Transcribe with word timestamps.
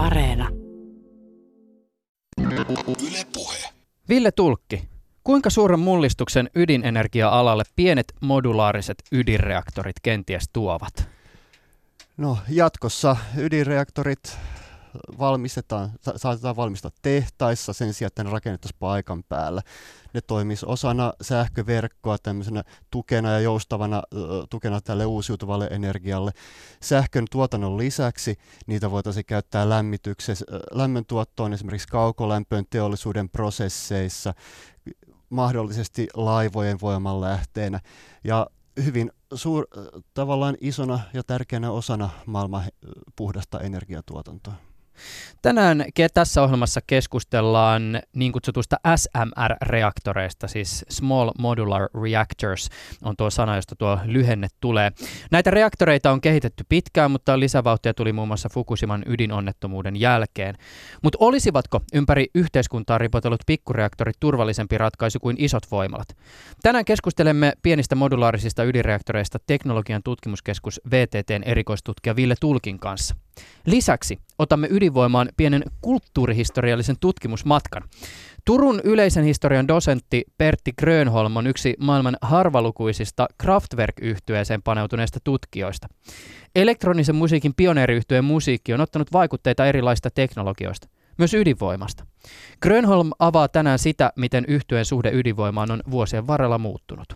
Areena. 0.00 0.48
Yle 2.38 3.24
Puhe. 3.32 3.68
Ville 4.08 4.32
Tulkki, 4.32 4.88
kuinka 5.24 5.50
suuren 5.50 5.80
mullistuksen 5.80 6.50
ydinenergia-alalle 6.54 7.62
pienet 7.76 8.12
modulaariset 8.20 9.02
ydinreaktorit 9.12 9.96
kenties 10.02 10.48
tuovat? 10.52 11.08
No 12.16 12.38
jatkossa 12.48 13.16
ydinreaktorit 13.36 14.38
valmistetaan, 15.18 15.90
sa- 16.00 16.18
saatetaan 16.18 16.56
valmistaa 16.56 16.90
tehtaissa 17.02 17.72
sen 17.72 17.94
sijaan, 17.94 18.08
että 18.08 18.24
ne 18.24 18.30
rakennettaisiin 18.30 18.78
paikan 18.78 19.22
päällä. 19.22 19.62
Ne 20.14 20.20
toimisi 20.20 20.66
osana 20.66 21.12
sähköverkkoa 21.22 22.18
tämmöisenä 22.18 22.64
tukena 22.90 23.30
ja 23.30 23.40
joustavana 23.40 24.02
tukena 24.50 24.80
tälle 24.80 25.06
uusiutuvalle 25.06 25.68
energialle. 25.70 26.32
Sähkön 26.82 27.24
tuotannon 27.30 27.78
lisäksi 27.78 28.36
niitä 28.66 28.90
voitaisiin 28.90 29.24
käyttää 29.24 29.68
lämmityksessä, 29.68 30.44
lämmöntuottoon 30.70 31.52
esimerkiksi 31.52 31.88
kaukolämpöön 31.88 32.64
teollisuuden 32.70 33.28
prosesseissa, 33.28 34.34
mahdollisesti 35.30 36.08
laivojen 36.14 36.78
voimanlähteenä. 36.80 37.80
Ja 38.24 38.46
hyvin 38.84 39.12
suur, 39.34 39.66
tavallaan 40.14 40.56
isona 40.60 41.00
ja 41.12 41.22
tärkeänä 41.22 41.70
osana 41.70 42.10
maailman 42.26 42.64
puhdasta 43.16 43.60
energiatuotantoa. 43.60 44.69
Tänään 45.42 45.84
tässä 46.14 46.42
ohjelmassa 46.42 46.80
keskustellaan 46.86 48.00
niin 48.14 48.32
kutsutusta 48.32 48.76
SMR-reaktoreista, 48.96 50.48
siis 50.48 50.84
Small 50.88 51.30
Modular 51.38 51.88
Reactors 52.02 52.68
on 53.02 53.16
tuo 53.16 53.30
sana, 53.30 53.56
josta 53.56 53.76
tuo 53.76 53.98
lyhenne 54.04 54.48
tulee. 54.60 54.92
Näitä 55.30 55.50
reaktoreita 55.50 56.10
on 56.10 56.20
kehitetty 56.20 56.64
pitkään, 56.68 57.10
mutta 57.10 57.40
lisävauhtia 57.40 57.94
tuli 57.94 58.12
muun 58.12 58.28
muassa 58.28 58.48
Fukushiman 58.48 59.02
ydinonnettomuuden 59.06 60.00
jälkeen. 60.00 60.54
Mutta 61.02 61.18
olisivatko 61.20 61.80
ympäri 61.94 62.26
yhteiskuntaa 62.34 62.98
ripotellut 62.98 63.42
pikkureaktorit 63.46 64.16
turvallisempi 64.20 64.78
ratkaisu 64.78 65.20
kuin 65.20 65.36
isot 65.38 65.70
voimalat? 65.70 66.16
Tänään 66.62 66.84
keskustelemme 66.84 67.52
pienistä 67.62 67.94
modulaarisista 67.94 68.64
ydinreaktoreista 68.64 69.38
teknologian 69.46 70.02
tutkimuskeskus 70.02 70.80
VTTn 70.90 71.42
erikoistutkija 71.44 72.16
Ville 72.16 72.34
Tulkin 72.40 72.78
kanssa. 72.78 73.14
Lisäksi 73.66 74.18
otamme 74.38 74.68
ydinvoimaan 74.70 75.28
pienen 75.36 75.62
kulttuurihistoriallisen 75.80 76.96
tutkimusmatkan. 77.00 77.82
Turun 78.44 78.80
yleisen 78.84 79.24
historian 79.24 79.68
dosentti 79.68 80.24
Pertti 80.38 80.72
Grönholm 80.72 81.36
on 81.36 81.46
yksi 81.46 81.74
maailman 81.78 82.16
harvalukuisista 82.22 83.28
Kraftwerk-yhtyeeseen 83.38 84.62
paneutuneista 84.62 85.18
tutkijoista. 85.24 85.88
Elektronisen 86.54 87.14
musiikin 87.14 87.54
pioneeriyhtyeen 87.56 88.24
musiikki 88.24 88.74
on 88.74 88.80
ottanut 88.80 89.12
vaikutteita 89.12 89.66
erilaisista 89.66 90.10
teknologioista, 90.10 90.88
myös 91.18 91.34
ydinvoimasta. 91.34 92.06
Grönholm 92.62 93.10
avaa 93.18 93.48
tänään 93.48 93.78
sitä, 93.78 94.12
miten 94.16 94.44
yhtyeen 94.48 94.84
suhde 94.84 95.10
ydinvoimaan 95.14 95.70
on 95.70 95.82
vuosien 95.90 96.26
varrella 96.26 96.58
muuttunut. 96.58 97.14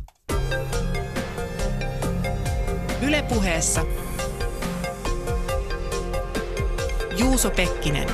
Ylepuheessa 3.02 3.84
Juuso 7.18 7.50
Pekkinen. 7.50 8.08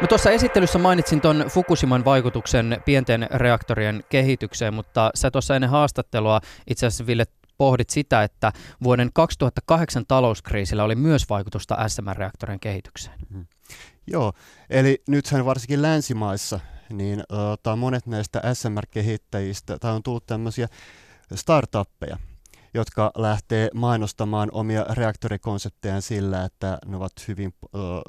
Mä 0.00 0.06
tuossa 0.08 0.30
esittelyssä 0.30 0.78
mainitsin 0.78 1.20
tuon 1.20 1.44
Fukushiman 1.48 2.04
vaikutuksen 2.04 2.82
pienten 2.84 3.26
reaktorien 3.30 4.04
kehitykseen, 4.08 4.74
mutta 4.74 5.10
sä 5.14 5.30
tuossa 5.30 5.54
ennen 5.54 5.70
haastattelua 5.70 6.40
itse 6.70 6.86
asiassa 6.86 7.06
Ville 7.06 7.24
pohdit 7.58 7.90
sitä, 7.90 8.22
että 8.22 8.52
vuoden 8.82 9.10
2008 9.14 10.04
talouskriisillä 10.08 10.84
oli 10.84 10.94
myös 10.94 11.28
vaikutusta 11.30 11.88
SMR-reaktorien 11.88 12.60
kehitykseen. 12.60 13.18
Joo, 14.06 14.32
eli 14.70 15.02
nythän 15.08 15.44
varsinkin 15.44 15.82
länsimaissa, 15.82 16.60
niin 16.92 17.22
ota, 17.28 17.76
monet 17.76 18.06
näistä 18.06 18.42
SMR-kehittäjistä, 18.54 19.78
tai 19.78 19.92
on 19.92 20.02
tullut 20.02 20.26
tämmöisiä 20.26 20.68
startuppeja, 21.34 22.16
jotka 22.74 23.10
lähtee 23.16 23.68
mainostamaan 23.74 24.48
omia 24.52 24.84
reaktorikonseptejaan 24.84 26.02
sillä, 26.02 26.44
että 26.44 26.78
ne 26.86 26.96
ovat 26.96 27.12
hyvin 27.28 27.54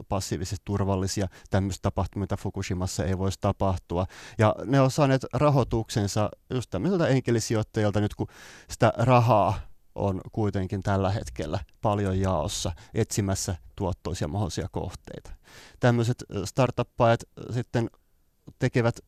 passiivisesti 0.10 0.62
turvallisia. 0.66 1.28
Tämmöistä 1.50 1.82
tapahtumia, 1.82 2.28
Fukushimassa 2.40 3.06
ei 3.06 3.18
voisi 3.18 3.38
tapahtua. 3.42 4.06
Ja 4.38 4.56
ne 4.66 4.82
on 4.82 4.92
saaneet 4.92 5.26
rahoituksensa 5.34 6.30
just 6.54 6.70
tämmöisiltä 6.70 7.08
enkelisijoittajilta 7.08 8.02
nyt, 8.02 8.16
kun 8.16 8.28
sitä 8.70 8.94
rahaa 8.98 9.60
on 9.96 10.22
kuitenkin 10.32 10.84
tällä 10.84 11.12
hetkellä 11.12 11.60
paljon 11.82 12.20
jaossa 12.20 12.72
etsimässä 12.94 13.56
tuottoisia 13.76 14.28
mahdollisia 14.28 14.68
kohteita. 14.72 15.32
Tämmöiset 15.80 16.24
startuppajat 16.46 17.20
sitten 17.52 17.90
tekevät 18.60 19.00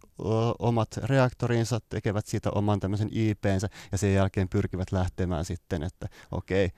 omat 0.59 0.97
reaktorinsa, 0.97 1.79
tekevät 1.89 2.25
siitä 2.25 2.51
oman 2.51 2.79
tämmöisen 2.79 3.09
IPnsä 3.11 3.69
ja 3.91 3.97
sen 3.97 4.13
jälkeen 4.13 4.49
pyrkivät 4.49 4.91
lähtemään 4.91 5.45
sitten, 5.45 5.83
että 5.83 6.07
okei, 6.31 6.69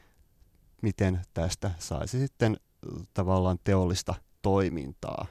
miten 0.82 1.22
tästä 1.34 1.72
saisi 1.80 2.20
sitten 2.20 2.58
tavallaan 3.14 3.60
teollista 3.64 4.16
toimintaa. 4.42 5.26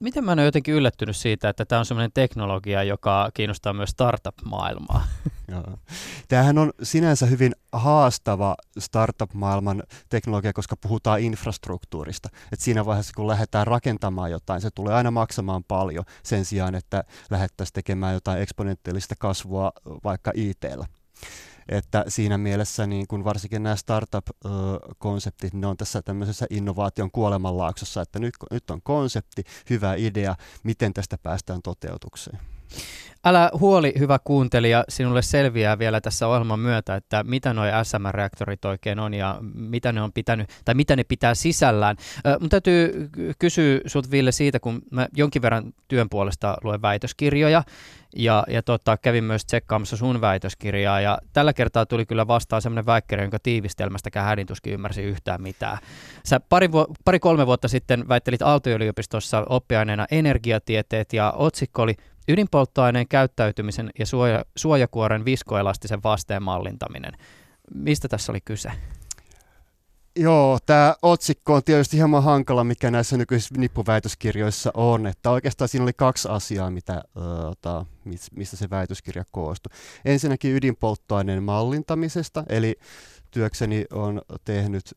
Miten 0.00 0.24
mä 0.24 0.30
oon 0.30 0.44
jotenkin 0.44 0.74
yllättynyt 0.74 1.16
siitä, 1.16 1.48
että 1.48 1.64
tämä 1.64 1.78
on 1.78 1.86
sellainen 1.86 2.12
teknologia, 2.14 2.82
joka 2.82 3.30
kiinnostaa 3.34 3.72
myös 3.72 3.90
startup-maailmaa? 3.90 5.04
Tämähän 6.28 6.58
on 6.58 6.72
sinänsä 6.82 7.26
hyvin 7.26 7.54
haastava 7.72 8.56
startup-maailman 8.78 9.82
teknologia, 10.08 10.52
koska 10.52 10.76
puhutaan 10.76 11.20
infrastruktuurilla. 11.20 12.30
Et 12.52 12.60
siinä 12.60 12.86
vaiheessa, 12.86 13.12
kun 13.16 13.28
lähdetään 13.28 13.66
rakentamaan 13.66 14.30
jotain, 14.30 14.60
se 14.60 14.70
tulee 14.70 14.94
aina 14.94 15.10
maksamaan 15.10 15.64
paljon 15.64 16.04
sen 16.22 16.44
sijaan, 16.44 16.74
että 16.74 17.04
lähdettäisiin 17.30 17.74
tekemään 17.74 18.14
jotain 18.14 18.42
eksponentiaalista 18.42 19.14
kasvua 19.18 19.72
vaikka 20.04 20.32
IT-llä. 20.34 20.86
Että 21.70 22.04
siinä 22.08 22.38
mielessä 22.38 22.86
niin 22.86 23.06
kun 23.06 23.24
varsinkin 23.24 23.62
nämä 23.62 23.76
startup-konseptit, 23.76 25.54
ne 25.54 25.66
on 25.66 25.76
tässä 25.76 26.02
tämmöisessä 26.02 26.46
innovaation 26.50 27.10
kuolemanlaaksossa, 27.10 28.02
että 28.02 28.18
nyt, 28.18 28.34
nyt 28.50 28.70
on 28.70 28.82
konsepti, 28.82 29.44
hyvä 29.70 29.94
idea, 29.94 30.36
miten 30.62 30.94
tästä 30.94 31.18
päästään 31.18 31.62
toteutukseen. 31.62 32.38
Älä 33.24 33.50
huoli, 33.60 33.92
hyvä 33.98 34.18
kuuntelija, 34.24 34.84
sinulle 34.88 35.22
selviää 35.22 35.78
vielä 35.78 36.00
tässä 36.00 36.26
ohjelman 36.28 36.60
myötä, 36.60 36.94
että 36.96 37.24
mitä 37.24 37.54
nuo 37.54 37.64
SMR-reaktorit 37.82 38.64
oikein 38.64 38.98
on 38.98 39.14
ja 39.14 39.38
mitä 39.54 39.92
ne 39.92 40.02
on 40.02 40.12
pitänyt, 40.12 40.48
tai 40.64 40.74
mitä 40.74 40.96
ne 40.96 41.04
pitää 41.04 41.34
sisällään. 41.34 41.96
Mun 42.40 42.48
täytyy 42.48 43.10
kysyä 43.38 43.80
sut 43.86 44.10
Ville 44.10 44.32
siitä, 44.32 44.60
kun 44.60 44.82
mä 44.90 45.08
jonkin 45.16 45.42
verran 45.42 45.72
työn 45.88 46.08
puolesta 46.10 46.56
luen 46.64 46.82
väitöskirjoja, 46.82 47.62
ja, 48.16 48.44
ja 48.48 48.62
tota, 48.62 48.96
kävin 48.96 49.24
myös 49.24 49.44
tsekkaamassa 49.44 49.96
sun 49.96 50.20
väitöskirjaa, 50.20 51.00
ja 51.00 51.18
tällä 51.32 51.52
kertaa 51.52 51.86
tuli 51.86 52.06
kyllä 52.06 52.26
vastaan 52.26 52.62
semmoinen 52.62 52.86
väikkärä, 52.86 53.22
jonka 53.22 53.38
tiivistelmästäkään 53.42 54.26
hädintuskin 54.26 54.72
ymmärsi 54.72 55.02
yhtään 55.02 55.42
mitään. 55.42 55.78
Sä 56.24 56.40
pari, 56.40 56.72
vu- 56.72 56.94
pari-kolme 57.04 57.46
vuotta 57.46 57.68
sitten 57.68 58.08
väittelit 58.08 58.42
Aalto-yliopistossa 58.42 59.46
oppiaineena 59.48 60.06
energiatieteet, 60.10 61.12
ja 61.12 61.32
otsikko 61.36 61.82
oli 61.82 61.94
Ydinpolttoaineen 62.28 63.08
käyttäytymisen 63.08 63.90
ja 63.98 64.06
suoja, 64.06 64.44
suojakuoren 64.56 65.24
viskoelastisen 65.24 66.02
vasteen 66.02 66.42
mallintaminen. 66.42 67.12
Mistä 67.74 68.08
tässä 68.08 68.32
oli 68.32 68.40
kyse? 68.40 68.72
Joo, 70.16 70.58
tämä 70.66 70.94
otsikko 71.02 71.54
on 71.54 71.64
tietysti 71.64 71.96
hieman 71.96 72.22
hankala, 72.22 72.64
mikä 72.64 72.90
näissä 72.90 73.16
nykyisissä 73.16 73.54
nippuväitöskirjoissa 73.58 74.70
on. 74.74 75.06
Että 75.06 75.30
oikeastaan 75.30 75.68
siinä 75.68 75.82
oli 75.82 75.92
kaksi 75.92 76.28
asiaa, 76.28 76.70
mitä, 76.70 77.02
ota, 77.50 77.86
mistä 78.36 78.56
se 78.56 78.70
väitöskirja 78.70 79.24
koostui. 79.32 79.72
Ensinnäkin 80.04 80.56
ydinpolttoaineen 80.56 81.42
mallintamisesta, 81.42 82.44
eli 82.48 82.78
työkseni 83.30 83.84
on 83.92 84.22
tehnyt 84.44 84.94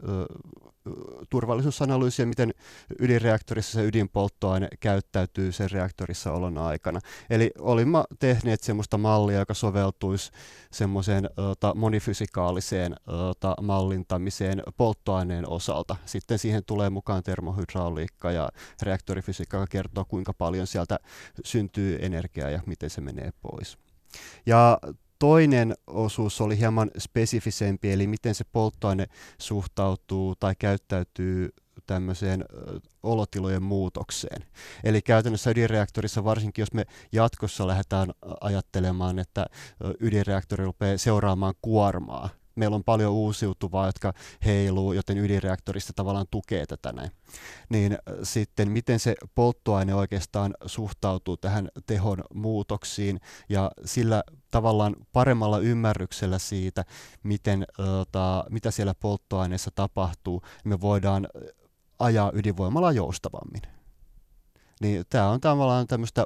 turvallisuusanalyysiä, 1.29 2.25
miten 2.25 2.53
ydinreaktorissa 2.99 3.71
se 3.71 3.85
ydinpolttoaine 3.85 4.67
käyttäytyy 4.79 5.51
sen 5.51 5.71
reaktorissa 5.71 6.31
olon 6.31 6.57
aikana. 6.57 6.99
Eli 7.29 7.51
olimme 7.59 8.03
tehneet 8.19 8.63
semmoista 8.63 8.97
mallia, 8.97 9.39
joka 9.39 9.53
soveltuisi 9.53 10.31
semmoiseen 10.71 11.29
monifysikaaliseen 11.75 12.95
ota, 13.07 13.55
mallintamiseen 13.61 14.63
polttoaineen 14.77 15.49
osalta. 15.49 15.95
Sitten 16.05 16.39
siihen 16.39 16.63
tulee 16.65 16.89
mukaan 16.89 17.23
termohydrauliikka 17.23 18.31
ja 18.31 18.49
reaktorifysiikka, 18.81 19.57
joka 19.57 19.67
kertoo 19.67 20.05
kuinka 20.05 20.33
paljon 20.33 20.67
sieltä 20.67 20.99
syntyy 21.45 21.97
energiaa 22.01 22.49
ja 22.49 22.61
miten 22.65 22.89
se 22.89 23.01
menee 23.01 23.31
pois. 23.41 23.77
Ja 24.45 24.79
toinen 25.23 25.75
osuus 25.87 26.41
oli 26.41 26.57
hieman 26.57 26.91
spesifisempi, 26.99 27.91
eli 27.91 28.07
miten 28.07 28.35
se 28.35 28.43
polttoaine 28.51 29.05
suhtautuu 29.37 30.35
tai 30.35 30.53
käyttäytyy 30.59 31.49
tämmöiseen 31.87 32.45
olotilojen 33.03 33.63
muutokseen. 33.63 34.45
Eli 34.83 35.01
käytännössä 35.01 35.51
ydinreaktorissa, 35.51 36.23
varsinkin 36.23 36.61
jos 36.61 36.73
me 36.73 36.85
jatkossa 37.11 37.67
lähdetään 37.67 38.11
ajattelemaan, 38.41 39.19
että 39.19 39.45
ydinreaktori 39.99 40.63
rupeaa 40.63 40.97
seuraamaan 40.97 41.53
kuormaa, 41.61 42.29
meillä 42.55 42.75
on 42.75 42.83
paljon 42.83 43.11
uusiutuvaa, 43.11 43.85
jotka 43.85 44.13
heiluu, 44.45 44.93
joten 44.93 45.17
ydinreaktorista 45.17 45.93
tavallaan 45.95 46.25
tukee 46.31 46.65
tätä 46.65 46.91
näin. 46.91 47.11
Niin 47.69 47.91
äh, 47.91 47.99
sitten 48.23 48.71
miten 48.71 48.99
se 48.99 49.15
polttoaine 49.35 49.95
oikeastaan 49.95 50.53
suhtautuu 50.65 51.37
tähän 51.37 51.69
tehon 51.85 52.23
muutoksiin 52.33 53.19
ja 53.49 53.71
sillä 53.85 54.23
tavallaan 54.51 54.95
paremmalla 55.13 55.59
ymmärryksellä 55.59 56.39
siitä, 56.39 56.85
miten, 57.23 57.65
ota, 57.99 58.43
mitä 58.49 58.71
siellä 58.71 58.93
polttoaineessa 58.95 59.71
tapahtuu, 59.75 60.41
me 60.63 60.81
voidaan 60.81 61.27
ajaa 61.99 62.31
ydinvoimalla 62.33 62.91
joustavammin. 62.91 63.61
Niin 64.81 65.03
tämä 65.09 65.29
on 65.29 65.41
tavallaan 65.41 65.87
tämmöistä 65.87 66.25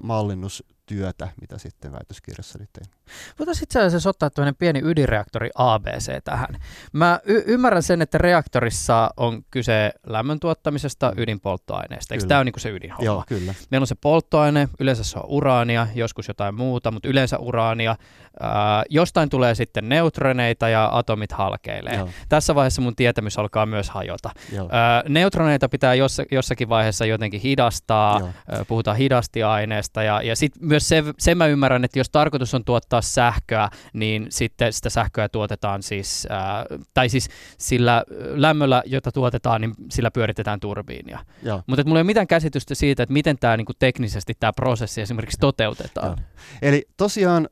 mallinnustyötä, 0.95 1.27
mitä 1.41 1.57
sitten 1.57 1.91
väitöskirjassa 1.91 2.59
tein. 2.59 2.91
Voitaisiin 3.39 3.63
itse 3.63 3.81
asiassa 3.81 4.09
ottaa 4.09 4.29
tämmöinen 4.29 4.55
pieni 4.55 4.81
ydinreaktori 4.83 5.49
ABC 5.55 6.23
tähän. 6.23 6.59
Mä 6.93 7.19
y- 7.25 7.43
ymmärrän 7.45 7.83
sen, 7.83 8.01
että 8.01 8.17
reaktorissa 8.17 9.09
on 9.17 9.43
kyse 9.51 9.91
lämmön 10.07 10.39
tuottamisesta 10.39 11.11
mm. 11.11 11.23
ydinpolttoaineesta. 11.23 12.13
Eikö 12.13 12.25
tämä 12.25 12.39
ole 12.39 12.45
niin 12.45 12.53
se 12.59 12.69
ydinhomma? 12.69 13.05
Joo, 13.05 13.23
kyllä. 13.27 13.53
Meillä 13.71 13.83
on 13.83 13.87
se 13.87 13.95
polttoaine, 14.01 14.69
yleensä 14.79 15.03
se 15.03 15.19
on 15.19 15.25
uraania, 15.27 15.87
joskus 15.95 16.27
jotain 16.27 16.55
muuta, 16.55 16.91
mutta 16.91 17.07
yleensä 17.07 17.37
uraania. 17.37 17.95
Ää, 18.39 18.83
jostain 18.89 19.29
tulee 19.29 19.55
sitten 19.55 19.89
neutroneita 19.89 20.69
ja 20.69 20.89
atomit 20.93 21.31
halkeilee. 21.31 21.95
Joo. 21.95 22.09
Tässä 22.29 22.55
vaiheessa 22.55 22.81
mun 22.81 22.95
tietämys 22.95 23.39
alkaa 23.39 23.65
myös 23.65 23.89
hajota. 23.89 24.29
Ää, 24.69 25.03
neutroneita 25.09 25.69
pitää 25.69 25.93
joss- 25.95 26.27
jossakin 26.31 26.69
vaiheessa 26.69 27.05
jotenkin 27.05 27.41
hidastaa, 27.41 28.21
Ää, 28.51 28.65
puhutaan 28.65 28.97
hidastiaineesta 28.97 30.03
ja, 30.03 30.21
ja 30.21 30.35
sitten 30.35 30.67
myös 30.77 30.89
se, 30.89 31.03
sen 31.19 31.37
mä 31.37 31.47
ymmärrän, 31.47 31.83
että 31.83 31.99
jos 31.99 32.09
tarkoitus 32.09 32.53
on 32.53 32.65
tuottaa 32.65 33.01
sähköä, 33.01 33.69
niin 33.93 34.27
sitten 34.29 34.73
sitä 34.73 34.89
sähköä 34.89 35.29
tuotetaan 35.29 35.83
siis, 35.83 36.27
ää, 36.29 36.65
tai 36.93 37.09
siis 37.09 37.29
sillä 37.57 38.03
lämmöllä, 38.33 38.83
jota 38.85 39.11
tuotetaan, 39.11 39.61
niin 39.61 39.73
sillä 39.91 40.11
pyöritetään 40.11 40.59
turbiinia. 40.59 41.19
Mutta 41.67 41.83
mulla 41.83 41.99
ei 41.99 42.01
ole 42.01 42.03
mitään 42.03 42.27
käsitystä 42.27 42.75
siitä, 42.75 43.03
että 43.03 43.13
miten 43.13 43.37
tämä 43.39 43.57
niinku 43.57 43.73
teknisesti 43.79 44.33
tämä 44.39 44.53
prosessi 44.53 45.01
esimerkiksi 45.01 45.37
toteutetaan. 45.39 46.07
Joo. 46.07 46.17
Eli 46.61 46.85
tosiaan 46.97 47.49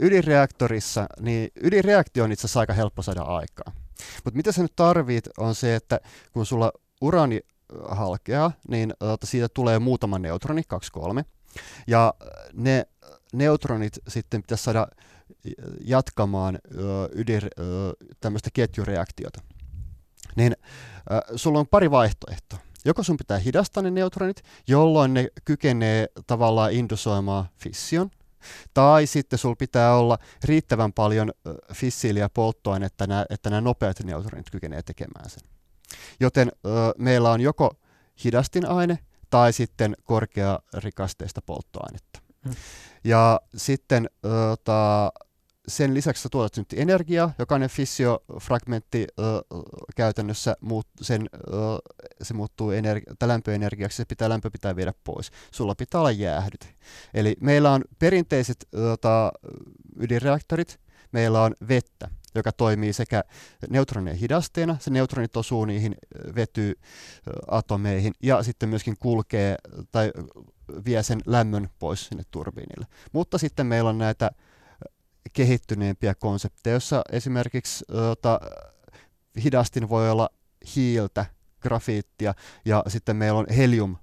ydinreaktorissa, 0.00 1.06
niin 1.20 1.48
ydinreaktio 1.62 2.24
on 2.24 2.32
itse 2.32 2.46
asiassa 2.46 2.60
aika 2.60 2.72
helppo 2.72 3.02
saada 3.02 3.22
aikaa. 3.22 3.72
Mutta 4.24 4.36
mitä 4.36 4.52
sä 4.52 4.62
nyt 4.62 4.76
tarvit 4.76 5.24
on 5.38 5.54
se, 5.54 5.74
että 5.74 6.00
kun 6.32 6.46
sulla 6.46 6.72
urani 7.00 7.40
halkeaa, 7.88 8.52
niin 8.68 8.94
siitä 9.24 9.48
tulee 9.48 9.78
muutama 9.78 10.18
neutroni, 10.18 10.62
kaksi 10.68 10.92
kolme. 10.92 11.24
Ja 11.86 12.14
ne 12.52 12.86
neutronit 13.32 13.98
sitten 14.08 14.42
pitäisi 14.42 14.64
saada 14.64 14.86
jatkamaan 15.80 16.58
ydin, 17.12 17.40
tämmöistä 18.20 18.50
ketjureaktiota. 18.52 19.40
Niin 20.36 20.56
äh, 21.12 21.20
sulla 21.36 21.58
on 21.58 21.66
pari 21.66 21.90
vaihtoehtoa. 21.90 22.58
Joko 22.84 23.02
sun 23.02 23.16
pitää 23.16 23.38
hidastaa 23.38 23.82
ne 23.82 23.90
neutronit, 23.90 24.42
jolloin 24.68 25.14
ne 25.14 25.28
kykenee 25.44 26.06
tavallaan 26.26 26.72
indusoimaan 26.72 27.48
fission, 27.58 28.10
tai 28.74 29.06
sitten 29.06 29.38
sulla 29.38 29.56
pitää 29.58 29.96
olla 29.96 30.18
riittävän 30.44 30.92
paljon 30.92 31.32
fissiiliä 31.72 32.28
polttoainetta, 32.28 33.04
että 33.30 33.50
nämä 33.50 33.60
nopeat 33.60 34.00
neutronit 34.04 34.50
kykenee 34.50 34.82
tekemään 34.82 35.30
sen. 35.30 35.48
Joten 36.20 36.52
ö, 36.66 36.70
meillä 36.98 37.30
on 37.30 37.40
joko 37.40 37.74
hidastinaine 38.24 38.98
tai 39.34 39.52
sitten 39.52 39.96
korkearikasteista 40.04 41.42
polttoainetta. 41.42 42.20
Hmm. 42.44 42.54
Ja 43.04 43.40
sitten 43.56 44.10
ota, 44.52 45.12
sen 45.68 45.94
lisäksi 45.94 46.22
sä 46.22 46.28
tuotat 46.28 46.56
nyt 46.56 46.72
energiaa, 46.76 47.32
jokainen 47.38 47.68
fissiofragmentti 47.68 49.06
ö, 49.18 49.22
käytännössä 49.96 50.56
muut, 50.60 50.86
sen, 51.00 51.26
ö, 51.34 51.50
se 52.22 52.34
muuttuu 52.34 52.70
energi- 52.70 53.26
lämpöenergiaksi, 53.26 53.96
se 53.96 54.04
pitää 54.04 54.28
lämpö 54.28 54.50
pitää 54.50 54.76
viedä 54.76 54.92
pois. 55.04 55.30
Sulla 55.50 55.74
pitää 55.74 56.00
olla 56.00 56.10
jäähdyt. 56.10 56.74
Eli 57.14 57.36
meillä 57.40 57.72
on 57.72 57.84
perinteiset 57.98 58.66
ota, 58.92 59.32
ydinreaktorit, 60.00 60.80
meillä 61.12 61.42
on 61.42 61.54
vettä, 61.68 62.08
joka 62.34 62.52
toimii 62.52 62.92
sekä 62.92 63.24
neutronien 63.70 64.16
hidasteena, 64.16 64.76
se 64.80 64.90
neutronit 64.90 65.36
osuu 65.36 65.64
niihin 65.64 65.94
vetyatomeihin 66.34 68.12
ja 68.22 68.42
sitten 68.42 68.68
myöskin 68.68 68.96
kulkee 69.00 69.56
tai 69.92 70.12
vie 70.84 71.02
sen 71.02 71.20
lämmön 71.26 71.68
pois 71.78 72.06
sinne 72.06 72.22
turbiinille. 72.30 72.86
Mutta 73.12 73.38
sitten 73.38 73.66
meillä 73.66 73.90
on 73.90 73.98
näitä 73.98 74.30
kehittyneempiä 75.32 76.14
konsepteja, 76.14 76.74
joissa 76.74 77.02
esimerkiksi 77.12 77.84
ota, 78.10 78.40
hidastin 79.44 79.88
voi 79.88 80.10
olla 80.10 80.28
hiiltä, 80.76 81.26
grafiittia 81.60 82.34
ja 82.64 82.84
sitten 82.88 83.16
meillä 83.16 83.38
on 83.38 83.46
helium 83.56 83.96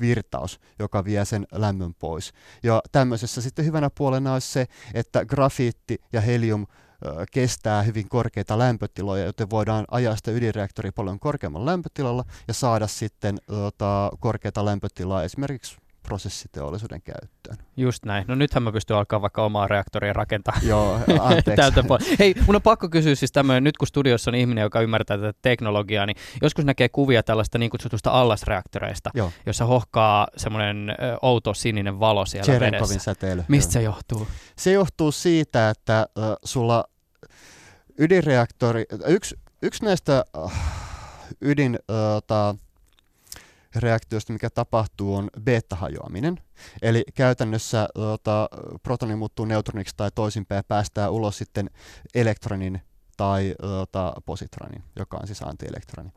virtaus, 0.00 0.60
joka 0.78 1.04
vie 1.04 1.24
sen 1.24 1.46
lämmön 1.52 1.94
pois. 1.94 2.32
Ja 2.62 2.82
tämmöisessä 2.92 3.40
sitten 3.40 3.64
hyvänä 3.64 3.90
puolena 3.90 4.32
olisi 4.32 4.52
se, 4.52 4.66
että 4.94 5.24
grafiitti 5.24 5.98
ja 6.12 6.20
helium 6.20 6.66
kestää 7.32 7.82
hyvin 7.82 8.08
korkeita 8.08 8.58
lämpötiloja, 8.58 9.24
joten 9.24 9.50
voidaan 9.50 9.84
ajaa 9.90 10.16
sitä 10.16 10.30
ydinreaktoria 10.30 10.92
paljon 10.92 11.20
korkeammalla 11.20 11.66
lämpötilalla 11.66 12.24
ja 12.48 12.54
saada 12.54 12.86
sitten 12.86 13.38
tota, 13.46 14.10
korkeata 14.20 14.64
lämpötilaa 14.64 15.22
esimerkiksi 15.24 15.76
prosessiteollisuuden 16.08 17.02
käyttöön. 17.02 17.56
Just 17.76 18.04
näin. 18.04 18.24
No 18.28 18.34
nythän 18.34 18.62
mä 18.62 18.72
pystyn 18.72 18.96
alkaa 18.96 19.22
vaikka 19.22 19.44
omaa 19.44 19.68
reaktoria 19.68 20.12
rakentaa. 20.12 20.54
Joo, 20.62 20.94
anteeksi. 21.20 22.16
Hei, 22.18 22.34
mun 22.46 22.56
on 22.56 22.62
pakko 22.62 22.88
kysyä 22.88 23.14
siis 23.14 23.32
tämmöinen, 23.32 23.64
nyt 23.64 23.76
kun 23.76 23.86
studiossa 23.88 24.30
on 24.30 24.34
ihminen, 24.34 24.62
joka 24.62 24.80
ymmärtää 24.80 25.18
tätä 25.18 25.38
teknologiaa, 25.42 26.06
niin 26.06 26.16
joskus 26.42 26.64
näkee 26.64 26.88
kuvia 26.88 27.22
tällaista 27.22 27.58
niin 27.58 27.70
kutsutusta 27.70 28.10
allasreaktoreista, 28.10 29.10
Joo. 29.14 29.32
jossa 29.46 29.64
hohkaa 29.64 30.28
semmoinen 30.36 30.94
outo 31.22 31.54
sininen 31.54 32.00
valo 32.00 32.26
siellä 32.26 32.44
Cherenkovin 32.44 32.88
vedessä. 32.88 32.98
säteily. 32.98 33.44
Mistä 33.48 33.80
Joo. 33.80 33.80
se 33.80 33.82
johtuu? 33.82 34.28
Se 34.56 34.72
johtuu 34.72 35.12
siitä, 35.12 35.70
että 35.70 35.98
äh, 36.00 36.24
sulla 36.44 36.84
ydinreaktori, 37.98 38.84
yksi, 39.06 39.36
yksi 39.62 39.84
näistä 39.84 40.24
äh, 40.44 40.52
ydin, 41.40 41.78
äh, 41.90 41.96
reaktiosta, 43.78 44.32
mikä 44.32 44.50
tapahtuu, 44.50 45.14
on 45.14 45.30
beta-hajoaminen. 45.40 46.40
Eli 46.82 47.04
käytännössä 47.14 47.88
tuota, 47.94 48.48
protoni 48.82 49.16
muuttuu 49.16 49.44
neutroniksi 49.44 49.94
tai 49.96 50.10
toisinpäin 50.14 50.64
päästää 50.68 51.10
ulos 51.10 51.38
sitten 51.38 51.70
elektronin 52.14 52.80
tai 53.16 53.54
tuota, 53.60 54.12
positronin, 54.26 54.84
joka 54.96 55.16
on 55.20 55.26
siis 55.26 55.42
antielektroni. 55.42 56.10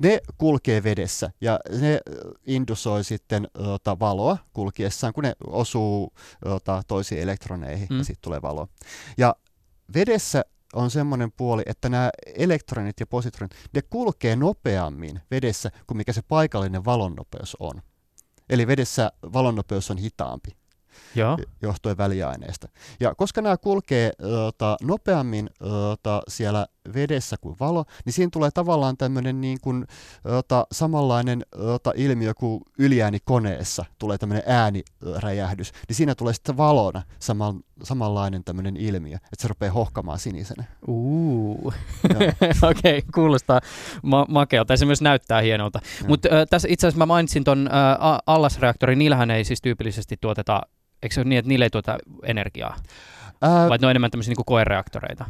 Ne 0.00 0.20
kulkee 0.38 0.82
vedessä 0.82 1.30
ja 1.40 1.60
ne 1.80 2.00
indusoi 2.46 3.04
sitten 3.04 3.48
tuota, 3.52 3.98
valoa 3.98 4.38
kulkiessaan, 4.52 5.12
kun 5.12 5.24
ne 5.24 5.32
osuu 5.46 6.12
tuota, 6.44 6.82
toisiin 6.88 7.22
elektroneihin 7.22 7.86
mm. 7.90 7.98
ja 7.98 8.04
sitten 8.04 8.22
tulee 8.22 8.42
valo. 8.42 8.68
Ja 9.18 9.34
vedessä 9.94 10.44
on 10.74 10.90
semmoinen 10.90 11.32
puoli, 11.32 11.62
että 11.66 11.88
nämä 11.88 12.10
elektronit 12.36 13.00
ja 13.00 13.06
positronit, 13.06 13.54
ne 13.74 13.82
kulkee 13.82 14.36
nopeammin 14.36 15.20
vedessä 15.30 15.70
kuin 15.86 15.96
mikä 15.96 16.12
se 16.12 16.22
paikallinen 16.22 16.84
valonnopeus 16.84 17.56
on. 17.60 17.82
Eli 18.50 18.66
vedessä 18.66 19.12
valonnopeus 19.32 19.90
on 19.90 19.98
hitaampi. 19.98 20.58
Joo. 21.14 21.38
johtuen 21.62 21.96
väliaineesta. 21.96 22.68
Ja 23.00 23.14
koska 23.14 23.42
nämä 23.42 23.56
kulkee 23.56 24.12
ota, 24.46 24.76
nopeammin 24.82 25.50
ota, 25.90 26.22
siellä 26.28 26.66
vedessä 26.94 27.36
kuin 27.40 27.56
valo, 27.60 27.84
niin 28.04 28.12
siinä 28.12 28.30
tulee 28.32 28.50
tavallaan 28.50 28.96
tämmöinen 28.96 29.40
niin 29.40 29.58
kuin, 29.62 29.86
ota, 30.24 30.66
samanlainen 30.72 31.44
ota, 31.56 31.92
ilmiö 31.96 32.34
kuin 32.34 32.60
yliääni 32.78 33.18
koneessa 33.24 33.84
tulee 33.98 34.18
tämmöinen 34.18 34.44
ääniräjähdys, 34.46 35.72
niin 35.88 35.96
siinä 35.96 36.14
tulee 36.14 36.34
sitten 36.34 36.56
valona 36.56 37.02
saman, 37.18 37.60
samanlainen 37.82 38.44
tämmöinen 38.44 38.76
ilmiö, 38.76 39.16
että 39.16 39.42
se 39.42 39.48
rupeaa 39.48 39.72
hohkamaan 39.72 40.18
sinisenä. 40.18 40.64
Uuu, 40.86 41.72
okei, 42.70 42.98
okay, 42.98 43.02
kuulostaa 43.14 43.60
ma- 44.02 44.26
makealta 44.28 44.72
ja 44.72 44.76
se 44.76 44.86
myös 44.86 45.02
näyttää 45.02 45.40
hienolta. 45.40 45.80
Mutta 46.08 46.28
äh, 46.28 46.46
tässä 46.50 46.68
itse 46.70 46.86
asiassa 46.86 46.98
mä 46.98 47.06
mainitsin 47.06 47.44
ton 47.44 47.68
äh, 47.68 48.18
allasreaktorin, 48.26 48.98
niillähän 48.98 49.30
ei 49.30 49.44
siis 49.44 49.62
tyypillisesti 49.62 50.16
tuoteta 50.20 50.62
Eikö 51.02 51.14
se 51.14 51.20
ole 51.20 51.28
niin, 51.28 51.38
että 51.38 51.48
niille 51.48 51.64
ei 51.64 51.70
tuota 51.70 51.98
energiaa? 52.22 52.76
Ää, 53.42 53.68
Vai 53.68 53.78
ne 53.78 53.86
on 53.86 53.90
enemmän 53.90 54.10
tämmöisiä 54.10 54.34
niin 54.36 54.44
koereaktoreita? 54.44 55.24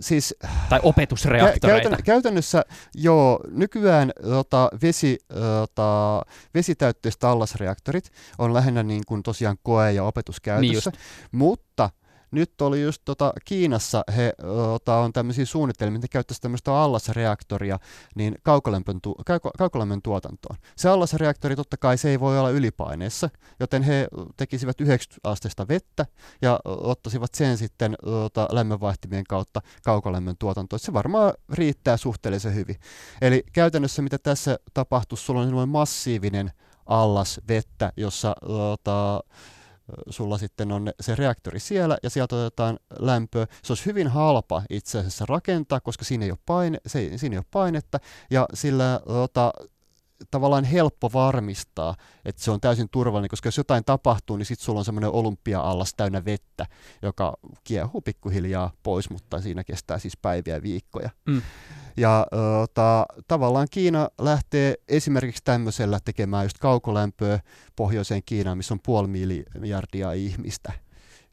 Siis, 0.00 0.34
tai 0.68 0.80
opetusreaktoreita? 0.82 1.88
Käytän, 1.88 2.04
käytännössä 2.04 2.64
joo, 2.94 3.40
nykyään 3.50 4.12
tota, 4.22 4.70
vesi, 4.82 5.18
tota, 5.28 6.22
vesitäytteiset 6.54 7.24
allasreaktorit 7.24 8.10
on 8.38 8.54
lähinnä 8.54 8.82
niin 8.82 9.02
kuin 9.06 9.22
tosiaan 9.22 9.56
koe- 9.62 9.92
ja 9.92 10.04
opetuskäytössä, 10.04 10.90
niin 10.90 11.00
mutta 11.32 11.90
nyt 12.30 12.60
oli 12.60 12.82
just 12.82 13.02
tota, 13.04 13.32
Kiinassa, 13.44 14.04
he 14.16 14.32
tota, 14.42 14.96
on 14.96 15.12
tämmöisiä 15.12 15.46
suunnitelmia, 15.46 15.96
että 15.96 16.08
käyttäisi 16.08 16.42
tämmöistä 16.42 16.74
allasreaktoria 16.74 17.78
niin 18.14 18.34
kaukolämpön, 18.42 19.00
tu- 19.00 19.16
kauko- 19.26 20.00
tuotantoon. 20.02 20.56
Se 20.76 20.88
allasreaktori 20.88 21.56
totta 21.56 21.76
kai 21.76 21.98
se 21.98 22.10
ei 22.10 22.20
voi 22.20 22.38
olla 22.38 22.50
ylipaineessa, 22.50 23.30
joten 23.60 23.82
he 23.82 24.08
tekisivät 24.36 24.80
90 24.80 25.30
asteista 25.30 25.68
vettä 25.68 26.06
ja 26.42 26.60
ottaisivat 26.64 27.34
sen 27.34 27.58
sitten 27.58 27.96
tota, 28.04 28.48
lämmönvaihtimien 28.50 29.24
kautta 29.28 29.60
kaukolämmön 29.84 30.36
tuotantoon. 30.38 30.80
Se 30.80 30.92
varmaan 30.92 31.32
riittää 31.52 31.96
suhteellisen 31.96 32.54
hyvin. 32.54 32.76
Eli 33.20 33.44
käytännössä 33.52 34.02
mitä 34.02 34.18
tässä 34.18 34.58
tapahtuu, 34.74 35.16
sulla 35.16 35.40
on 35.40 35.68
massiivinen 35.68 36.52
allas 36.86 37.40
vettä, 37.48 37.92
jossa 37.96 38.34
tota, 38.46 39.20
sulla 40.10 40.38
sitten 40.38 40.72
on 40.72 40.92
se 41.00 41.14
reaktori 41.14 41.60
siellä 41.60 41.98
ja 42.02 42.10
sieltä 42.10 42.36
otetaan 42.36 42.78
lämpöä. 42.98 43.46
Se 43.62 43.72
olisi 43.72 43.86
hyvin 43.86 44.08
halpa 44.08 44.62
itse 44.70 44.98
asiassa 44.98 45.26
rakentaa, 45.28 45.80
koska 45.80 46.04
siinä 46.04 46.24
ei 46.24 46.30
ole, 46.30 46.38
paine, 46.46 46.78
se, 46.86 47.18
siinä 47.18 47.34
ei 47.34 47.38
ole 47.38 47.46
painetta 47.50 48.00
ja 48.30 48.46
sillä 48.54 49.00
tota, 49.06 49.52
tavallaan 50.30 50.64
helppo 50.64 51.10
varmistaa, 51.12 51.94
että 52.24 52.42
se 52.42 52.50
on 52.50 52.60
täysin 52.60 52.88
turvallinen, 52.90 53.28
koska 53.28 53.46
jos 53.46 53.58
jotain 53.58 53.84
tapahtuu, 53.84 54.36
niin 54.36 54.46
sitten 54.46 54.64
sulla 54.64 54.78
on 54.78 54.84
semmoinen 54.84 55.10
olympia-allas 55.10 55.94
täynnä 55.96 56.24
vettä, 56.24 56.66
joka 57.02 57.36
kiehuu 57.64 58.00
pikkuhiljaa 58.00 58.72
pois, 58.82 59.10
mutta 59.10 59.40
siinä 59.40 59.64
kestää 59.64 59.98
siis 59.98 60.16
päiviä 60.16 60.54
ja 60.54 60.62
viikkoja. 60.62 61.10
Mm. 61.26 61.42
Ja 61.96 62.26
ta, 62.74 63.06
tavallaan 63.28 63.66
Kiina 63.70 64.08
lähtee 64.20 64.74
esimerkiksi 64.88 65.44
tämmöisellä 65.44 65.98
tekemään 66.04 66.44
just 66.44 66.58
kaukolämpöä 66.58 67.40
pohjoiseen 67.76 68.22
Kiinaan, 68.26 68.56
missä 68.56 68.74
on 68.74 68.80
puoli 68.84 69.08
miljardia 69.54 70.12
ihmistä 70.12 70.72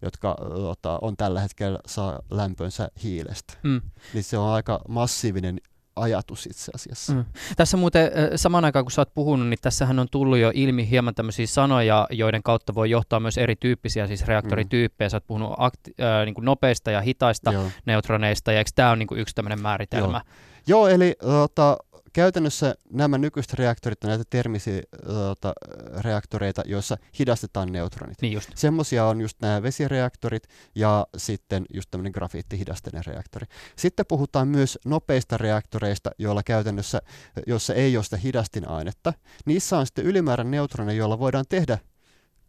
jotka 0.01 0.35
ota, 0.69 0.99
on 1.01 1.17
tällä 1.17 1.41
hetkellä 1.41 1.79
saa 1.87 2.19
lämpönsä 2.31 2.89
hiilestä. 3.03 3.53
Mm. 3.63 3.81
Niin 4.13 4.23
se 4.23 4.37
on 4.37 4.49
aika 4.49 4.81
massiivinen 4.87 5.61
ajatus 5.95 6.45
itse 6.45 6.71
asiassa. 6.75 7.13
Mm. 7.13 7.25
Tässä 7.57 7.77
muuten 7.77 8.11
samaan 8.35 8.65
aikaan, 8.65 8.85
kun 8.85 8.91
sä 8.91 9.01
oot 9.01 9.13
puhunut, 9.13 9.47
niin 9.47 9.59
tässähän 9.61 9.99
on 9.99 10.07
tullut 10.11 10.37
jo 10.37 10.51
ilmi 10.53 10.89
hieman 10.89 11.15
tämmöisiä 11.15 11.47
sanoja, 11.47 12.07
joiden 12.11 12.43
kautta 12.43 12.75
voi 12.75 12.89
johtaa 12.89 13.19
myös 13.19 13.37
erityyppisiä 13.37 14.07
siis 14.07 14.25
reaktorityyppejä. 14.25 15.07
Mm. 15.07 15.11
Sä 15.11 15.17
oot 15.17 15.27
puhunut 15.27 15.51
akti- 15.51 16.03
äh, 16.03 16.25
niin 16.25 16.35
kuin 16.35 16.45
nopeista 16.45 16.91
ja 16.91 17.01
hitaista 17.01 17.51
Joo. 17.51 17.63
neutroneista, 17.85 18.51
ja 18.51 18.57
eikö 18.57 18.71
tämä 18.75 18.89
ole 18.89 18.97
niin 18.97 19.07
yksi 19.15 19.35
tämmöinen 19.35 19.61
määritelmä? 19.61 20.21
Joo, 20.67 20.87
Joo 20.87 20.87
eli 20.87 21.15
tota, 21.21 21.77
käytännössä 22.15 22.75
nämä 22.89 23.17
nykyiset 23.17 23.53
reaktorit 23.53 24.03
on 24.03 24.07
näitä 24.07 24.23
termisiä 24.29 24.81
tota, 25.07 25.53
reaktoreita, 26.01 26.63
joissa 26.65 26.97
hidastetaan 27.19 27.71
neutronit. 27.71 28.21
Niin 28.21 28.33
just. 28.33 28.49
Semmoisia 28.55 29.05
on 29.05 29.21
just 29.21 29.41
nämä 29.41 29.63
vesireaktorit 29.63 30.43
ja 30.75 31.07
sitten 31.17 31.65
just 31.73 31.91
tämmöinen 31.91 32.11
grafiittihidasteinen 32.11 33.05
reaktori. 33.05 33.47
Sitten 33.75 34.05
puhutaan 34.05 34.47
myös 34.47 34.79
nopeista 34.85 35.37
reaktoreista, 35.37 36.11
joilla 36.19 36.43
käytännössä, 36.43 37.01
jossa 37.47 37.73
ei 37.73 37.97
ole 37.97 38.03
sitä 38.03 38.17
hidastinainetta. 38.17 39.13
Niissä 39.45 39.77
on 39.77 39.85
sitten 39.85 40.05
ylimäärän 40.05 40.51
neutroneja, 40.51 40.97
joilla 40.97 41.19
voidaan 41.19 41.45
tehdä 41.49 41.77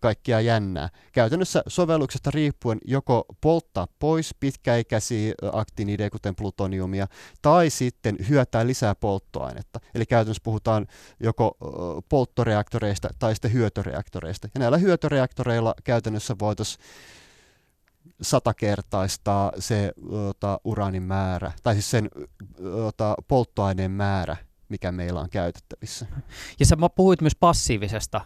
kaikkia 0.06 0.40
jännää. 0.40 0.88
Käytännössä 1.12 1.62
sovelluksesta 1.66 2.30
riippuen 2.30 2.78
joko 2.84 3.24
polttaa 3.40 3.86
pois 3.98 4.34
pitkäikäisiä 4.40 5.34
aktinideja, 5.52 6.10
kuten 6.10 6.34
plutoniumia, 6.34 7.06
tai 7.42 7.70
sitten 7.70 8.16
hyötää 8.28 8.66
lisää 8.66 8.94
polttoainetta. 8.94 9.80
Eli 9.94 10.06
käytännössä 10.06 10.40
puhutaan 10.44 10.86
joko 11.20 11.56
polttoreaktoreista 12.08 13.08
tai 13.18 13.34
sitten 13.34 13.52
hyötyreaktoreista. 13.52 14.48
Ja 14.54 14.60
näillä 14.60 14.78
hyötyreaktoreilla 14.78 15.74
käytännössä 15.84 16.36
voitaisiin 16.38 16.84
satakertaistaa 18.22 19.52
se 19.58 19.92
ota, 20.28 20.60
uraanin 20.64 21.02
määrä, 21.02 21.52
tai 21.62 21.74
siis 21.74 21.90
sen 21.90 22.10
ota, 22.86 23.14
polttoaineen 23.28 23.90
määrä, 23.90 24.36
mikä 24.68 24.92
meillä 24.92 25.20
on 25.20 25.30
käytettävissä. 25.30 26.06
Ja 26.60 26.66
sä 26.66 26.76
puhuit 26.94 27.20
myös 27.20 27.36
passiivisesta 27.40 28.20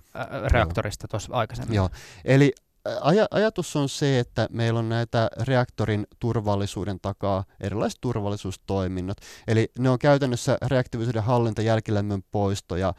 reaktorista 0.48 1.08
tuossa 1.08 1.32
aikaisemmin. 1.32 1.76
Joo, 1.76 1.88
eli 2.24 2.52
aj- 2.88 3.28
ajatus 3.30 3.76
on 3.76 3.88
se, 3.88 4.18
että 4.18 4.48
meillä 4.50 4.78
on 4.78 4.88
näitä 4.88 5.30
reaktorin 5.40 6.06
turvallisuuden 6.18 6.98
takaa 7.02 7.44
erilaiset 7.60 8.00
turvallisuustoiminnot. 8.00 9.16
Eli 9.48 9.68
ne 9.78 9.90
on 9.90 9.98
käytännössä 9.98 10.58
reaktiivisuuden 10.66 11.22
hallinta, 11.22 11.62
jälkilämmön 11.62 12.22
poisto 12.30 12.76
ja 12.76 12.94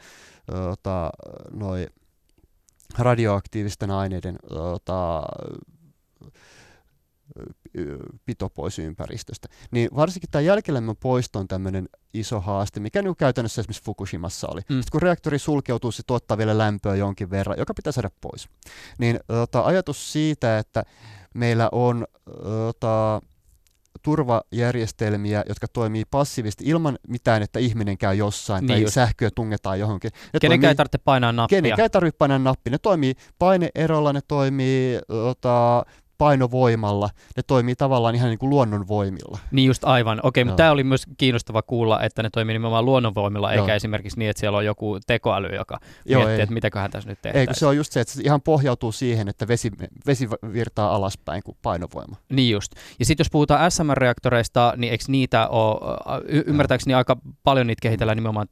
ota, 0.70 1.10
noi 1.50 1.86
radioaktiivisten 2.98 3.90
aineiden 3.90 4.38
ota, 4.50 5.22
pito 8.26 8.48
pois 8.48 8.78
ympäristöstä. 8.78 9.48
Niin 9.70 9.88
varsinkin 9.96 10.30
tämä 10.30 10.42
jälkilämmön 10.42 10.96
poisto 10.96 11.38
on 11.38 11.48
tämmöinen 11.48 11.88
iso 12.14 12.40
haaste, 12.40 12.80
mikä 12.80 13.02
nyt 13.02 13.18
käytännössä 13.18 13.60
esimerkiksi 13.60 13.84
Fukushimassa 13.84 14.48
oli. 14.50 14.60
Mm. 14.60 14.74
Sitten 14.74 14.90
kun 14.92 15.02
reaktori 15.02 15.38
sulkeutuu, 15.38 15.92
se 15.92 16.02
tuottaa 16.06 16.38
vielä 16.38 16.58
lämpöä 16.58 16.94
jonkin 16.94 17.30
verran, 17.30 17.58
joka 17.58 17.74
pitää 17.74 17.92
saada 17.92 18.10
pois. 18.20 18.48
Niin 18.98 19.20
tota, 19.26 19.60
ajatus 19.60 20.12
siitä, 20.12 20.58
että 20.58 20.82
meillä 21.34 21.68
on 21.72 22.06
tota, 22.64 23.20
turvajärjestelmiä, 24.02 25.44
jotka 25.48 25.68
toimii 25.68 26.04
passiivisesti 26.10 26.64
ilman 26.66 26.98
mitään, 27.08 27.42
että 27.42 27.58
ihminen 27.58 27.98
käy 27.98 28.14
jossain 28.14 28.60
niin 28.60 28.68
tai 28.68 28.82
just. 28.82 28.94
sähköä 28.94 29.30
tungetaan 29.34 29.80
johonkin. 29.80 30.10
Ne 30.32 30.40
Kenenkään 30.40 30.60
toimii, 30.60 30.68
ei 30.68 30.74
tarvitse 30.74 30.98
painaa 30.98 31.32
nappia. 31.32 31.56
Kenenkään 31.56 31.84
ei 31.84 31.90
tarvitse 31.90 32.16
painaa 32.18 32.38
nappia. 32.38 32.70
Ne 32.70 32.78
toimii 32.78 33.14
paineerolla, 33.38 34.12
ne 34.12 34.20
toimii 34.28 34.98
ota, 35.08 35.84
painovoimalla, 36.22 37.10
ne 37.36 37.42
toimii 37.46 37.74
tavallaan 37.74 38.14
ihan 38.14 38.28
niin 38.28 38.38
kuin 38.38 38.50
luonnonvoimilla. 38.50 39.38
Niin 39.50 39.66
just 39.66 39.84
aivan. 39.84 40.20
Okei, 40.22 40.44
mutta 40.44 40.56
tämä 40.56 40.70
oli 40.70 40.84
myös 40.84 41.06
kiinnostava 41.18 41.62
kuulla, 41.62 42.02
että 42.02 42.22
ne 42.22 42.30
toimii 42.30 42.52
nimenomaan 42.52 42.84
luonnonvoimilla, 42.84 43.54
Joo. 43.54 43.62
eikä 43.64 43.74
esimerkiksi 43.74 44.18
niin, 44.18 44.30
että 44.30 44.40
siellä 44.40 44.58
on 44.58 44.64
joku 44.64 44.98
tekoäly, 45.06 45.48
joka 45.48 45.78
Joo, 46.04 46.20
miettii, 46.20 46.36
ei. 46.36 46.42
että 46.42 46.54
mitäköhän 46.54 46.90
tässä 46.90 47.08
nyt 47.10 47.22
tehdään. 47.22 47.40
Eikö 47.40 47.54
se 47.54 47.66
on 47.66 47.76
just 47.76 47.92
se, 47.92 48.00
että 48.00 48.14
se 48.14 48.22
ihan 48.22 48.42
pohjautuu 48.42 48.92
siihen, 48.92 49.28
että 49.28 49.48
vesi, 49.48 49.70
vesi 50.06 50.30
virtaa 50.52 50.94
alaspäin 50.94 51.42
kuin 51.42 51.56
painovoima. 51.62 52.16
Niin 52.28 52.52
just. 52.52 52.72
Ja 52.98 53.04
sitten 53.04 53.24
jos 53.24 53.30
puhutaan 53.30 53.70
SMR-reaktoreista, 53.70 54.74
niin 54.76 54.90
eikö 54.90 55.04
niitä 55.08 55.48
ole, 55.48 56.22
y- 56.28 56.44
ymmärtääkseni 56.46 56.94
aika 56.94 57.16
paljon 57.44 57.66
niitä 57.66 57.82
kehitellään 57.82 58.16
nimenomaan 58.16 58.46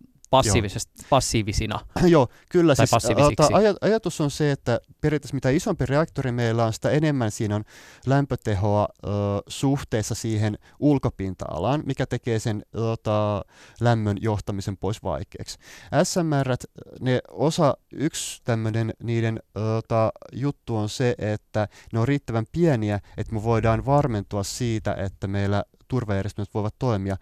passiivisina. 1.10 1.80
Joo, 2.06 2.28
kyllä. 2.48 2.74
Tai 2.74 2.86
siis, 2.86 3.04
aj- 3.52 3.78
ajatus 3.80 4.20
on 4.20 4.30
se, 4.30 4.50
että 4.50 4.80
periaatteessa 5.00 5.34
mitä 5.34 5.50
isompi 5.50 5.86
reaktori 5.86 6.32
meillä 6.32 6.64
on, 6.64 6.72
sitä 6.72 6.90
enemmän 6.90 7.30
siinä 7.30 7.56
on 7.56 7.64
lämpötehoa 8.06 8.88
ö, 9.04 9.08
suhteessa 9.48 10.14
siihen 10.14 10.58
ulkopinta-alaan, 10.78 11.82
mikä 11.86 12.06
tekee 12.06 12.38
sen 12.38 12.62
ota, 12.74 13.44
lämmön 13.80 14.16
johtamisen 14.20 14.76
pois 14.76 15.02
vaikeaksi. 15.02 15.58
SMR, 16.02 16.56
ne 17.00 17.20
osa, 17.30 17.76
yksi 17.92 18.40
tämmöinen 18.44 18.92
niiden 19.02 19.40
ota, 19.78 20.12
juttu 20.32 20.76
on 20.76 20.88
se, 20.88 21.14
että 21.18 21.68
ne 21.92 21.98
on 21.98 22.08
riittävän 22.08 22.44
pieniä, 22.52 23.00
että 23.16 23.34
me 23.34 23.42
voidaan 23.42 23.86
varmentua 23.86 24.42
siitä, 24.42 24.94
että 24.94 25.26
meillä 25.26 25.64
turvajärjestelmät 25.88 26.54
voivat 26.54 26.74
toimia 26.78 27.16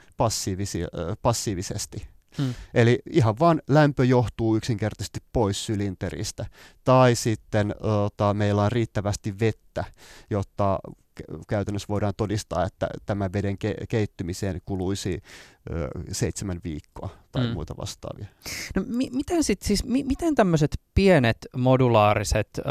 passiivisesti. 1.22 2.08
Hmm. 2.38 2.54
Eli 2.74 2.98
ihan 3.10 3.38
vaan 3.38 3.62
lämpö 3.68 4.04
johtuu 4.04 4.56
yksinkertaisesti 4.56 5.20
pois 5.32 5.66
sylinteristä. 5.66 6.46
Tai 6.84 7.14
sitten 7.14 7.74
ota, 7.80 8.34
meillä 8.34 8.62
on 8.62 8.72
riittävästi 8.72 9.38
vettä, 9.40 9.84
jotta 10.30 10.78
käytännössä 11.48 11.88
voidaan 11.88 12.14
todistaa, 12.16 12.64
että 12.64 12.88
tämä 13.06 13.30
veden 13.32 13.54
ke- 13.64 13.86
keittymiseen 13.88 14.60
kuluisi 14.64 15.22
ö, 15.70 15.88
seitsemän 16.12 16.60
viikkoa 16.64 17.08
tai 17.32 17.46
mm. 17.46 17.52
muita 17.52 17.74
vastaavia. 17.76 18.26
No, 18.76 18.82
mi- 18.86 19.10
miten, 19.12 19.44
sit, 19.44 19.62
siis, 19.62 19.84
mi- 19.84 20.04
miten 20.04 20.34
tämmöiset 20.34 20.80
pienet 20.94 21.36
modulaariset 21.56 22.48
ö, 22.58 22.62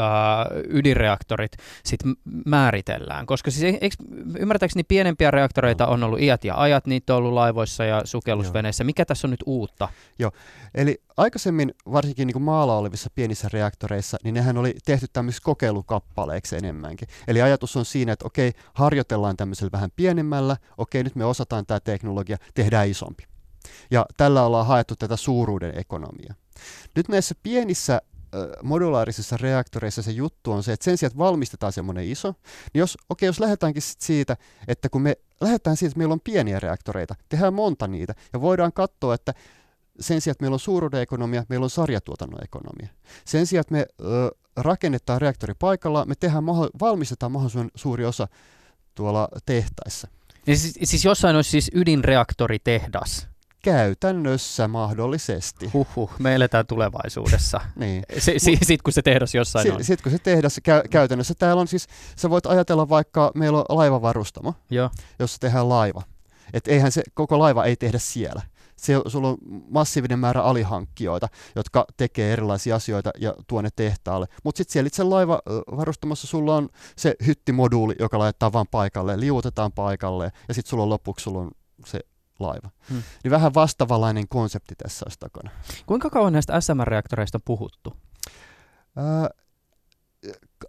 ydinreaktorit 0.68 1.52
sit 1.84 2.00
määritellään? 2.46 3.26
Koska 3.26 3.50
siis, 3.50 3.76
eikö, 3.80 3.96
ymmärtääkseni 4.38 4.84
pienempiä 4.84 5.30
reaktoreita 5.30 5.86
no. 5.86 5.92
on 5.92 6.02
ollut 6.02 6.20
iät 6.20 6.44
ja 6.44 6.60
ajat, 6.60 6.86
niitä 6.86 7.14
on 7.14 7.18
ollut 7.18 7.32
laivoissa 7.32 7.84
ja 7.84 8.02
sukellusveneissä. 8.04 8.84
Mikä 8.84 9.04
tässä 9.04 9.26
on 9.26 9.30
nyt 9.30 9.42
uutta? 9.46 9.88
Joo, 10.18 10.30
eli 10.74 11.02
aikaisemmin 11.16 11.74
varsinkin 11.92 12.26
niin 12.26 12.32
kuin 12.32 12.42
maalla 12.42 12.76
olevissa 12.76 13.10
pienissä 13.14 13.48
reaktoreissa, 13.52 14.16
niin 14.24 14.34
nehän 14.34 14.58
oli 14.58 14.74
tehty 14.84 15.06
tämmöisiksi 15.12 15.42
kokeilukappaleiksi 15.42 16.56
enemmänkin. 16.56 17.08
Eli 17.28 17.42
ajatus 17.42 17.76
on 17.76 17.84
siinä, 17.84 18.12
että 18.12 18.26
okei, 18.26 18.52
harjoitellaan 18.74 19.36
tämmöisellä 19.36 19.72
vähän 19.72 19.90
pienemmällä, 19.96 20.56
okei, 20.78 21.04
nyt 21.04 21.14
me 21.14 21.24
osataan 21.24 21.66
tämä 21.66 21.80
teknologia, 21.80 22.36
tehdään 22.54 22.87
isompi. 22.90 23.24
Ja 23.90 24.06
tällä 24.16 24.42
ollaan 24.42 24.66
haettu 24.66 24.96
tätä 24.96 25.16
suuruuden 25.16 25.78
ekonomiaa. 25.78 26.34
Nyt 26.96 27.08
näissä 27.08 27.34
pienissä 27.42 28.02
modulaarisissa 28.62 29.36
reaktoreissa 29.36 30.02
se 30.02 30.10
juttu 30.10 30.52
on 30.52 30.62
se, 30.62 30.72
että 30.72 30.84
sen 30.84 30.98
sijaan, 30.98 31.08
että 31.08 31.18
valmistetaan 31.18 31.72
semmoinen 31.72 32.04
iso, 32.04 32.34
niin 32.74 32.80
jos, 32.80 32.98
okei, 33.08 33.26
jos 33.26 33.40
lähdetäänkin 33.40 33.82
sit 33.82 34.00
siitä, 34.00 34.36
että 34.68 34.88
kun 34.88 35.02
me 35.02 35.16
lähdetään 35.40 35.76
siitä, 35.76 35.90
että 35.90 35.98
meillä 35.98 36.12
on 36.12 36.20
pieniä 36.20 36.60
reaktoreita, 36.60 37.14
tehdään 37.28 37.54
monta 37.54 37.88
niitä, 37.88 38.14
ja 38.32 38.40
voidaan 38.40 38.72
katsoa, 38.72 39.14
että 39.14 39.34
sen 40.00 40.20
sijaan, 40.20 40.32
että 40.32 40.42
meillä 40.42 40.54
on 40.54 40.60
suuruuden 40.60 41.02
ekonomia, 41.02 41.44
meillä 41.48 41.64
on 41.64 41.70
sarjatuotannon 41.70 42.44
ekonomia. 42.44 42.88
Sen 43.24 43.46
sijaan, 43.46 43.60
että 43.60 43.72
me 43.72 43.86
ö, 44.00 44.30
rakennetaan 44.56 45.20
reaktori 45.20 45.54
paikalla, 45.58 46.04
me 46.04 46.14
tehdään, 46.14 46.46
valmistetaan 46.80 47.32
mahdollisimman 47.32 47.70
suuri 47.74 48.04
osa 48.04 48.28
tuolla 48.94 49.28
tehtaissa. 49.46 50.08
Ja 50.48 50.56
siis, 50.56 50.78
siis 50.84 51.04
jossain 51.04 51.36
olisi 51.36 51.50
siis 51.50 51.70
ydinreaktoritehdas. 51.74 53.28
Käytännössä 53.62 54.68
mahdollisesti. 54.68 55.70
Huhhuh, 55.74 56.10
me 56.18 56.34
eletään 56.34 56.66
tulevaisuudessa. 56.66 57.60
Niin. 57.76 58.02
Si- 58.18 58.38
si- 58.38 58.56
Sitten 58.56 58.78
kun 58.84 58.92
se 58.92 59.02
tehdas 59.02 59.34
jossain 59.34 59.62
Si- 59.62 59.70
on. 59.70 59.84
Sitten 59.84 60.02
kun 60.02 60.12
se 60.12 60.18
tehdas 60.18 60.58
kä- 60.58 60.88
käytännössä, 60.90 61.34
täällä 61.34 61.60
on 61.60 61.68
siis, 61.68 61.86
sä 62.16 62.30
voit 62.30 62.46
ajatella 62.46 62.88
vaikka, 62.88 63.30
meillä 63.34 63.58
on 63.58 63.64
laivavarustamo, 63.68 64.54
Joo. 64.70 64.90
jossa 65.18 65.38
tehdään 65.40 65.68
laiva. 65.68 66.02
Et 66.52 66.68
eihän 66.68 66.92
se, 66.92 67.02
koko 67.14 67.38
laiva 67.38 67.64
ei 67.64 67.76
tehdä 67.76 67.98
siellä. 67.98 68.42
Se, 68.78 68.94
sulla 69.06 69.28
on 69.28 69.38
massiivinen 69.70 70.18
määrä 70.18 70.42
alihankkijoita, 70.42 71.28
jotka 71.56 71.86
tekee 71.96 72.32
erilaisia 72.32 72.76
asioita 72.76 73.10
ja 73.18 73.34
tuo 73.46 73.62
ne 73.62 73.68
tehtaalle. 73.76 74.26
Mutta 74.44 74.58
sitten 74.58 74.72
siellä 74.72 74.86
itse 74.86 75.02
laivavarustamassa 75.02 76.26
sulla 76.26 76.56
on 76.56 76.68
se 76.96 77.14
hyttimoduuli, 77.26 77.94
joka 77.98 78.18
laitetaan 78.18 78.52
vaan 78.52 78.66
paikalle, 78.70 79.20
liuutetaan 79.20 79.72
paikalle 79.72 80.32
ja 80.48 80.54
sitten 80.54 80.70
sulla 80.70 80.82
on 80.82 80.88
lopuksi 80.88 81.22
sulla 81.22 81.40
on 81.40 81.50
se 81.86 82.00
laiva. 82.38 82.70
Hmm. 82.90 83.02
Niin 83.24 83.30
vähän 83.30 83.54
vastavalainen 83.54 84.28
konsepti 84.28 84.74
tässä 84.74 85.04
olisi 85.06 85.18
takana. 85.20 85.50
Kuinka 85.86 86.10
kauan 86.10 86.32
näistä 86.32 86.60
SMR-reaktoreista 86.60 87.36
on 87.36 87.42
puhuttu? 87.44 87.96
Ää, 88.96 89.30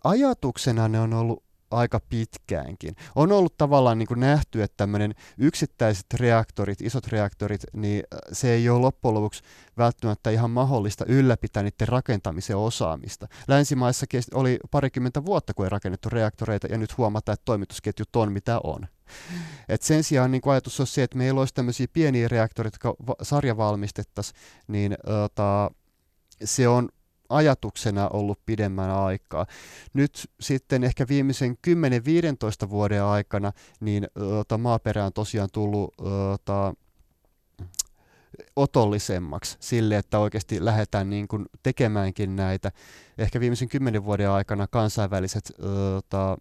ajatuksena 0.04 0.88
ne 0.88 1.00
on 1.00 1.14
ollut 1.14 1.44
aika 1.72 2.00
pitkäänkin. 2.10 2.96
On 3.16 3.32
ollut 3.32 3.58
tavallaan 3.58 4.00
niin 4.00 4.08
kuin 4.08 4.20
nähty, 4.20 4.64
että 4.64 4.78
tämmöinen 4.78 5.16
yksittäiset 5.38 6.06
reaktorit, 6.14 6.82
isot 6.82 7.08
reaktorit, 7.08 7.62
niin 7.74 8.04
äh, 8.14 8.20
se 8.32 8.54
ei 8.54 8.70
ole 8.70 8.80
loppujen 8.80 9.14
lopuksi 9.14 9.44
välttämättä 9.78 10.30
ihan 10.30 10.52
mahdollista 10.52 11.06
ylläpitää 11.08 11.64
niiden 11.64 11.88
rakentamisen 11.88 12.58
osaamista. 12.58 13.28
Länsimaissa 13.48 14.06
oli 14.34 14.60
parikymmentä 14.72 15.26
vuotta, 15.26 15.54
kun 15.54 15.66
ei 15.66 15.70
rakennettu 15.70 16.10
reaktoreita, 16.10 16.68
ja 16.68 16.78
nyt 16.78 16.98
huomataan, 16.98 17.34
että 17.34 17.46
toimitusketjut 17.46 18.16
on 18.16 18.32
mitä 18.32 18.60
on. 18.64 18.88
Et 19.70 19.82
sen 19.82 20.04
sijaan 20.04 20.32
niin 20.32 20.42
ajatus 20.46 20.80
on 20.80 20.88
se, 20.88 21.04
että 21.04 21.18
meillä 21.18 21.40
olisi 21.40 21.54
tämmöisiä 21.54 21.88
pieniä 21.94 22.28
reaktoreita, 22.28 22.76
jotka 22.76 23.04
va- 23.08 23.16
sarjavalmistettaisiin, 23.22 24.40
niin 24.68 24.98
ota, 25.26 25.72
se 26.44 26.68
on 26.68 26.90
ajatuksena 27.30 28.10
ollut 28.10 28.40
pidemmän 28.46 28.90
aikaa. 28.90 29.46
Nyt 29.94 30.30
sitten 30.40 30.84
ehkä 30.84 31.06
viimeisen 31.08 31.58
10-15 32.66 32.70
vuoden 32.70 33.04
aikana 33.04 33.52
niin 33.80 34.08
ota, 34.40 34.58
maaperä 34.58 35.06
on 35.06 35.14
tosiaan 35.14 35.50
tullut 35.54 35.94
ota, 36.34 36.74
otollisemmaksi 38.56 39.58
sille, 39.60 39.98
että 39.98 40.20
oikeasti 40.20 40.66
lähdetään 40.66 41.10
niin 41.10 41.28
kuin 41.28 41.46
tekemäänkin 41.64 42.36
näitä. 42.36 42.72
Ehkä 43.18 43.40
viimeisen 43.40 43.70
kymmenen 43.70 44.06
vuoden 44.06 44.30
aikana 44.30 44.68
kansainväliset 44.68 45.52
ota, 45.98 46.38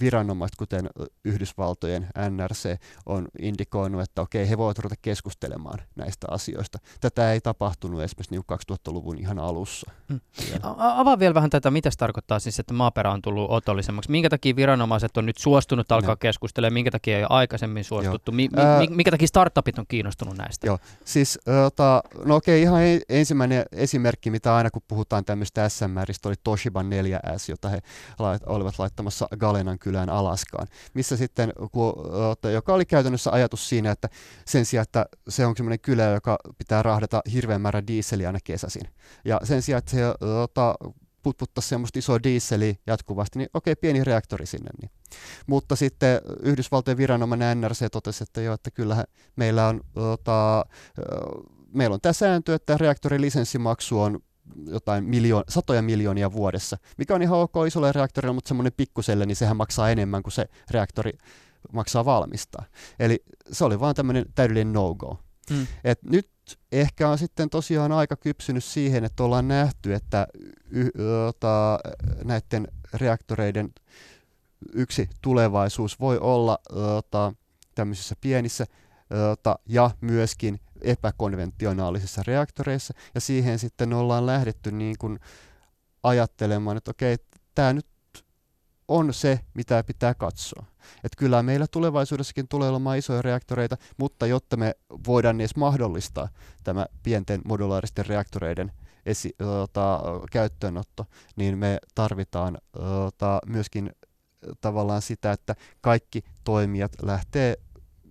viranomaiset, 0.00 0.56
kuten 0.56 0.90
Yhdysvaltojen 1.24 2.06
NRC, 2.30 2.80
on 3.06 3.28
indikoinut, 3.38 4.02
että 4.02 4.22
okei, 4.22 4.48
he 4.48 4.58
voivat 4.58 4.78
ruveta 4.78 5.00
keskustelemaan 5.02 5.78
näistä 5.96 6.26
asioista. 6.30 6.78
Tätä 7.00 7.32
ei 7.32 7.40
tapahtunut 7.40 8.02
esimerkiksi 8.02 8.34
niin 8.34 8.44
2000-luvun 8.72 9.18
ihan 9.18 9.38
alussa. 9.38 9.90
Mm. 10.08 10.20
A- 10.62 11.00
avaa 11.00 11.18
vielä 11.18 11.34
vähän 11.34 11.50
tätä, 11.50 11.70
mitä 11.70 11.90
se 11.90 11.98
tarkoittaa 11.98 12.38
siis, 12.38 12.58
että 12.60 12.74
maaperä 12.74 13.10
on 13.10 13.22
tullut 13.22 13.50
otollisemmaksi. 13.50 14.10
Minkä 14.10 14.30
takia 14.30 14.56
viranomaiset 14.56 15.16
on 15.16 15.26
nyt 15.26 15.38
suostunut 15.38 15.92
alkaa 15.92 16.10
Joo. 16.10 16.16
keskustelemaan, 16.16 16.74
minkä 16.74 16.90
takia 16.90 17.16
ei 17.16 17.22
ole 17.22 17.28
aikaisemmin 17.30 17.84
suostuttu, 17.84 18.32
mi- 18.32 18.48
mi- 18.78 18.94
minkä 18.96 19.10
takia 19.10 19.28
startupit 19.28 19.78
on 19.78 19.86
kiinnostunut 19.88 20.36
näistä? 20.36 20.66
Joo. 20.66 20.78
Siis, 21.04 21.38
ota, 21.66 22.02
no 22.24 22.36
okei, 22.36 22.62
ihan 22.62 22.82
e- 22.82 23.00
ensimmäinen 23.08 23.64
esimerkki, 23.72 24.30
mitä 24.30 24.56
aina 24.56 24.70
kun 24.70 24.82
puhutaan 24.88 25.24
tämmöistä 25.24 25.68
SMRistä, 25.68 26.28
oli 26.28 26.36
Toshiba 26.44 26.82
4S, 26.82 27.48
jota 27.48 27.68
he 27.68 27.78
lait, 28.18 28.42
olivat 28.46 28.78
laittamassa 28.78 29.28
Galenan 29.36 29.78
kylään 29.78 30.10
Alaskaan, 30.10 30.66
missä 30.94 31.16
sitten, 31.16 31.52
joka 32.52 32.74
oli 32.74 32.84
käytännössä 32.84 33.30
ajatus 33.30 33.68
siinä, 33.68 33.90
että 33.90 34.08
sen 34.46 34.64
sijaan, 34.66 34.82
että 34.82 35.06
se 35.28 35.46
on 35.46 35.56
semmoinen 35.56 35.80
kylä, 35.80 36.04
joka 36.04 36.38
pitää 36.58 36.82
rahdata 36.82 37.22
hirveän 37.32 37.60
määrän 37.60 37.86
diiseliä 37.86 38.28
aina 38.28 38.38
kesäisin, 38.44 38.88
ja 39.24 39.40
sen 39.44 39.62
sijaan, 39.62 39.78
että 39.78 39.90
se 39.90 40.00
ota, 40.42 40.74
putputtaisi 41.22 41.68
semmoista 41.68 41.98
isoa 41.98 42.22
diisseliä 42.22 42.74
jatkuvasti, 42.86 43.38
niin 43.38 43.48
okei, 43.54 43.76
pieni 43.76 44.04
reaktori 44.04 44.46
sinne. 44.46 44.70
Niin. 44.80 44.90
Mutta 45.46 45.76
sitten 45.76 46.20
Yhdysvaltojen 46.42 46.98
viranomainen 46.98 47.60
NRC 47.60 47.90
totesi, 47.92 48.22
että 48.22 48.40
joo, 48.40 48.54
että 48.54 48.70
kyllähän 48.70 49.04
meillä 49.36 49.68
on, 49.68 49.80
ota, 49.94 50.64
meillä 51.72 51.94
on 51.94 52.00
tämä 52.00 52.12
sääntö, 52.12 52.54
että 52.54 52.78
reaktorin 52.78 53.20
lisenssimaksu 53.20 54.00
on 54.00 54.20
jotain 54.66 55.04
miljoon, 55.04 55.44
satoja 55.48 55.82
miljoonia 55.82 56.32
vuodessa, 56.32 56.76
mikä 56.98 57.14
on 57.14 57.22
ihan 57.22 57.38
ok 57.38 57.54
isolle 57.66 57.92
reaktorille, 57.92 58.34
mutta 58.34 58.48
semmoinen 58.48 58.72
pikkuselle, 58.76 59.26
niin 59.26 59.36
sehän 59.36 59.56
maksaa 59.56 59.90
enemmän 59.90 60.22
kuin 60.22 60.32
se 60.32 60.46
reaktori 60.70 61.12
maksaa 61.72 62.04
valmistaa. 62.04 62.64
Eli 62.98 63.24
se 63.52 63.64
oli 63.64 63.80
vaan 63.80 63.94
tämmöinen 63.94 64.26
täydellinen 64.34 64.72
no-go. 64.72 65.18
Mm. 65.50 65.66
Et 65.84 66.02
nyt 66.02 66.28
ehkä 66.72 67.08
on 67.08 67.18
sitten 67.18 67.50
tosiaan 67.50 67.92
aika 67.92 68.16
kypsynyt 68.16 68.64
siihen, 68.64 69.04
että 69.04 69.24
ollaan 69.24 69.48
nähty, 69.48 69.94
että 69.94 70.26
y- 70.70 70.90
ota, 71.28 71.78
näiden 72.24 72.68
reaktoreiden 72.94 73.72
yksi 74.72 75.08
tulevaisuus 75.22 76.00
voi 76.00 76.18
olla 76.18 76.58
ota, 76.96 77.32
tämmöisissä 77.74 78.14
pienissä 78.20 78.66
ota, 79.32 79.58
ja 79.66 79.90
myöskin 80.00 80.60
epäkonventionaalisissa 80.84 82.22
reaktoreissa, 82.26 82.94
ja 83.14 83.20
siihen 83.20 83.58
sitten 83.58 83.92
ollaan 83.92 84.26
lähdetty 84.26 84.72
niin 84.72 84.96
kuin 84.98 85.18
ajattelemaan, 86.02 86.76
että 86.76 86.90
okei, 86.90 87.16
tämä 87.54 87.72
nyt 87.72 87.86
on 88.88 89.14
se, 89.14 89.40
mitä 89.54 89.84
pitää 89.84 90.14
katsoa. 90.14 90.64
Että 91.04 91.16
kyllä 91.18 91.42
meillä 91.42 91.66
tulevaisuudessakin 91.70 92.48
tulee 92.48 92.68
olemaan 92.68 92.98
isoja 92.98 93.22
reaktoreita, 93.22 93.76
mutta 93.96 94.26
jotta 94.26 94.56
me 94.56 94.74
voidaan 95.06 95.40
edes 95.40 95.56
mahdollistaa 95.56 96.28
tämä 96.64 96.86
pienten 97.02 97.40
modulaaristen 97.44 98.06
reaktoreiden 98.06 98.72
esi- 99.06 99.34
ota, 99.62 100.00
käyttöönotto, 100.32 101.06
niin 101.36 101.58
me 101.58 101.78
tarvitaan 101.94 102.58
ota, 103.06 103.38
myöskin 103.46 103.90
tavallaan 104.60 105.02
sitä, 105.02 105.32
että 105.32 105.54
kaikki 105.80 106.24
toimijat 106.44 106.92
lähtee 107.02 107.56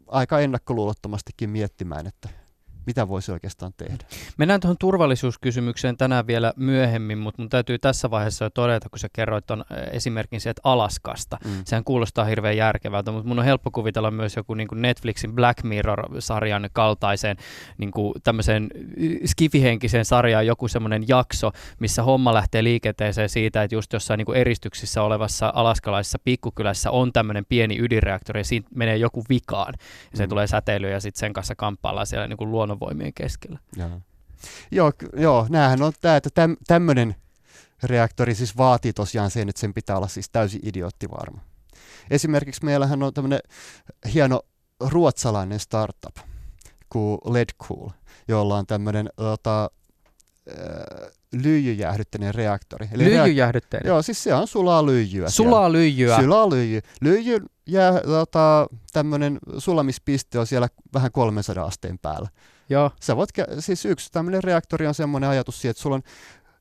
aika 0.08 0.40
ennakkoluulottomastikin 0.40 1.50
miettimään, 1.50 2.08
että 2.08 2.30
mitä 2.86 3.08
voisi 3.08 3.32
oikeastaan 3.32 3.72
tehdä. 3.78 4.04
Mennään 4.38 4.60
tuohon 4.60 4.78
turvallisuuskysymykseen 4.80 5.98
tänään 5.98 6.28
vielä 6.28 6.54
myöhemmin, 6.56 7.18
mutta 7.18 7.42
mun 7.42 7.50
täytyy 7.50 7.80
tässä 7.80 8.12
vaiheessa 8.12 8.46
jo 8.46 8.50
todeta, 8.50 8.90
kun 8.90 9.00
sä 9.00 9.08
kerroit 9.14 9.52
äh, 9.52 9.58
esimerkin 9.92 10.42
sieltä 10.42 10.62
Alaskasta. 10.64 11.38
Mm. 11.46 11.52
Sehän 11.66 11.84
kuulostaa 11.84 12.26
hirveän 12.26 12.58
järkevältä, 12.58 13.12
mutta 13.12 13.28
mun 13.28 13.40
on 13.40 13.46
helppo 13.46 13.72
kuvitella 13.72 14.12
myös 14.12 14.36
joku 14.36 14.54
niin 14.54 14.68
kuin 14.68 14.82
Netflixin 14.82 15.34
Black 15.34 15.64
Mirror-sarjan 15.64 16.70
kaltaiseen 16.74 17.38
niin 17.78 17.92
kuin 17.92 18.14
tämmöiseen 18.24 18.68
skifihenkiseen 19.26 20.06
sarjaan 20.06 20.48
joku 20.48 20.68
semmoinen 20.68 21.04
jakso, 21.08 21.52
missä 21.80 22.04
homma 22.04 22.34
lähtee 22.34 22.64
liikenteeseen 22.64 23.30
siitä, 23.30 23.64
että 23.64 23.76
just 23.76 23.94
jossain 23.94 24.18
niin 24.18 24.26
kuin 24.26 24.38
eristyksissä 24.38 25.04
olevassa 25.04 25.52
alaskalaisessa 25.56 26.20
pikkukylässä 26.24 26.92
on 26.92 27.14
tämmöinen 27.14 27.46
pieni 27.50 27.78
ydinreaktori 27.80 28.40
ja 28.40 28.44
siinä 28.44 28.68
menee 28.76 28.98
joku 28.98 29.24
vikaan 29.30 29.74
ja 30.12 30.18
se 30.18 30.26
Mm. 30.26 30.30
tulee 30.30 30.48
säteily 30.48 30.90
ja 30.90 31.00
sitten 31.00 31.20
sen 31.20 31.34
kanssa 31.34 31.56
kamppaillaan 31.56 32.08
siellä 32.08 32.28
niin 32.28 32.38
kuin 32.38 32.52
luonnonvoimien 32.74 33.14
keskellä. 33.14 33.60
Joo, 33.76 33.90
joo, 34.72 34.92
joo 35.18 35.48
näähän 35.50 35.82
on 35.82 35.94
tämä, 36.02 36.16
että 36.16 36.30
täm, 36.34 36.56
tämmöinen 36.68 37.16
reaktori 37.84 38.36
siis 38.36 38.58
vaatii 38.58 38.94
tosiaan 38.94 39.32
sen, 39.32 39.50
että 39.50 39.60
sen 39.60 39.74
pitää 39.74 39.98
olla 39.98 40.08
siis 40.08 40.30
täysin 40.30 40.62
idioottivarma. 40.64 41.42
Esimerkiksi 42.10 42.66
meillähän 42.66 43.04
on 43.04 43.14
tämmöinen 43.14 43.40
hieno 44.14 44.42
ruotsalainen 44.80 45.60
startup 45.60 46.16
kuin 46.90 47.20
LedCool, 47.26 47.90
jolla 48.28 48.58
on 48.58 48.68
tämmöinen 48.68 49.10
tota, 49.16 49.70
äh, 50.50 51.12
lyijyjäähdytteinen 51.34 52.36
reaktori. 52.36 52.88
Eli 52.92 53.04
reak-. 53.04 53.28
Joo, 53.88 54.02
siis 54.02 54.24
se 54.24 54.34
on 54.34 54.48
sulaa 54.48 54.86
lyijyä. 54.86 55.08
siellä. 55.10 55.30
Sulaa 55.30 55.72
lyijyä. 55.72 56.22
Sulaa 56.22 56.50
lyijy. 56.50 56.82
Lyijyn 57.02 57.46
jää, 57.68 58.02
tota, 58.02 58.68
tämmöinen 58.94 59.40
sulamispiste 59.58 60.40
on 60.40 60.48
siellä 60.48 60.68
vähän 60.94 61.12
300 61.12 61.66
asteen 61.66 62.00
päällä. 62.00 62.30
Joo. 62.70 62.92
Sä 63.02 63.16
voit, 63.16 63.30
siis 63.60 63.86
yksi 63.86 64.12
tämmöinen 64.12 64.44
reaktori 64.44 64.88
on 64.88 64.94
semmoinen 64.94 65.30
ajatus 65.30 65.62
siihen, 65.62 65.72
että 65.72 65.84
sulla 65.84 65.96
on 65.96 66.04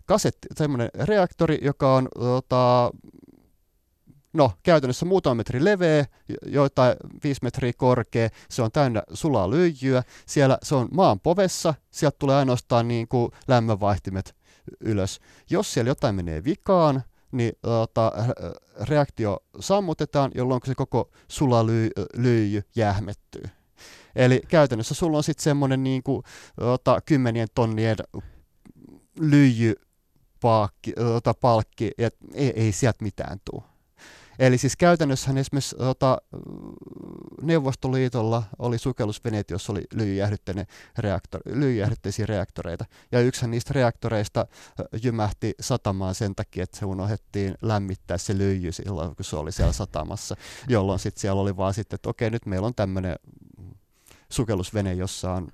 kasetti, 0.07 0.49
semmoinen 0.57 0.89
reaktori, 0.95 1.59
joka 1.63 1.95
on 1.95 2.09
tota, 2.15 2.91
no, 4.33 4.53
käytännössä 4.63 5.07
muutama 5.07 5.35
metri 5.35 5.65
leveä, 5.65 6.07
jo- 6.29 6.37
joitain 6.47 6.97
viisi 7.25 7.41
metriä 7.43 7.73
korkea, 7.77 8.29
se 8.51 8.63
on 8.63 8.73
täynnä 8.73 9.03
sulaa 9.13 9.51
lyijyä, 9.51 10.03
siellä 10.27 10.59
se 10.63 10.75
on 10.75 10.89
maan 10.93 11.21
povessa, 11.21 11.75
sieltä 11.91 12.17
tulee 12.19 12.37
ainoastaan 12.37 12.89
niin 12.89 13.09
kuin 13.09 13.33
lämmönvaihtimet 13.49 14.35
ylös. 14.81 15.21
Jos 15.51 15.75
siellä 15.75 15.91
jotain 15.91 16.15
menee 16.15 16.45
vikaan, 16.45 17.03
niin 17.33 17.53
tota, 17.63 18.13
reaktio 18.81 19.39
sammutetaan, 19.61 20.31
jolloin 20.35 20.61
se 20.65 20.75
koko 20.75 21.11
sulalyijy 21.29 22.63
jähmettyy. 22.77 23.43
Eli 24.17 24.41
käytännössä 24.49 24.95
sulla 24.95 25.17
on 25.17 25.25
sitten 25.25 25.45
semmoinen 25.45 25.83
niin 25.83 26.03
kuin, 26.03 26.23
ota, 26.61 27.01
kymmenien 27.07 27.49
tonnien 27.55 27.97
lyijypaakki, 29.21 30.93
ota, 31.17 31.35
palkki, 31.35 31.91
ja 31.99 32.11
ei, 32.35 32.53
ei 32.57 32.73
sieltä 32.73 33.05
mitään 33.05 33.39
tule. 33.51 33.63
Eli 34.39 34.59
siis 34.59 34.77
käytännössähän 34.77 35.39
esimerkiksi 35.39 35.77
ota, 35.79 36.19
Neuvostoliitolla 37.43 38.43
oli 38.59 38.79
sukellusveneet, 38.79 39.51
joissa 39.51 39.73
oli 39.73 39.83
lyijyjäähdytteisiä 39.95 42.27
reaktoreita. 42.27 42.85
Ja 43.13 43.21
yksihän 43.21 43.51
niistä 43.51 43.73
reaktoreista 43.75 44.47
jymähti 45.03 45.55
satamaan 45.61 46.15
sen 46.15 46.35
takia, 46.35 46.65
että 46.65 46.79
se 46.79 46.85
unohdettiin 46.85 47.55
lämmittää 47.63 48.19
se 48.19 48.39
lyijy 48.39 48.73
silloin, 48.73 49.17
kun 49.17 49.25
se 49.25 49.37
oli 49.37 49.53
siellä 49.53 49.73
satamassa. 49.73 50.37
Jolloin 50.69 50.99
sitten 50.99 51.21
siellä 51.21 51.43
oli 51.43 51.57
vaan 51.57 51.75
sitten, 51.75 51.95
että 51.95 52.11
okei, 52.11 52.31
nyt 52.31 52.47
meillä 52.47 52.67
on 52.67 52.75
tämmöinen 52.75 53.17
sukellusvene, 54.33 54.95
jossa 54.95 55.33
on 55.33 55.49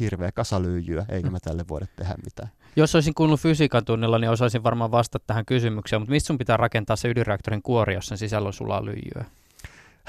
hirveä 0.00 0.32
kasalyijyä, 0.32 1.04
eikä 1.08 1.30
me 1.30 1.40
tälle 1.40 1.64
voida 1.68 1.86
tehdä 1.96 2.14
mitään. 2.24 2.50
Jos 2.76 2.94
olisin 2.94 3.14
kuullut 3.14 3.40
fysiikan 3.40 3.84
tunnilla, 3.84 4.18
niin 4.18 4.30
osaisin 4.30 4.62
varmaan 4.62 4.90
vastata 4.90 5.24
tähän 5.26 5.44
kysymykseen, 5.46 6.02
mutta 6.02 6.10
mistä 6.10 6.26
sun 6.26 6.38
pitää 6.38 6.56
rakentaa 6.56 6.96
se 6.96 7.08
ydinreaktorin 7.08 7.62
kuori, 7.62 7.94
jos 7.94 8.06
sen 8.06 8.18
sisällä 8.18 8.46
on 8.46 8.52
sulaa 8.52 8.84
lyijyä? 8.84 9.24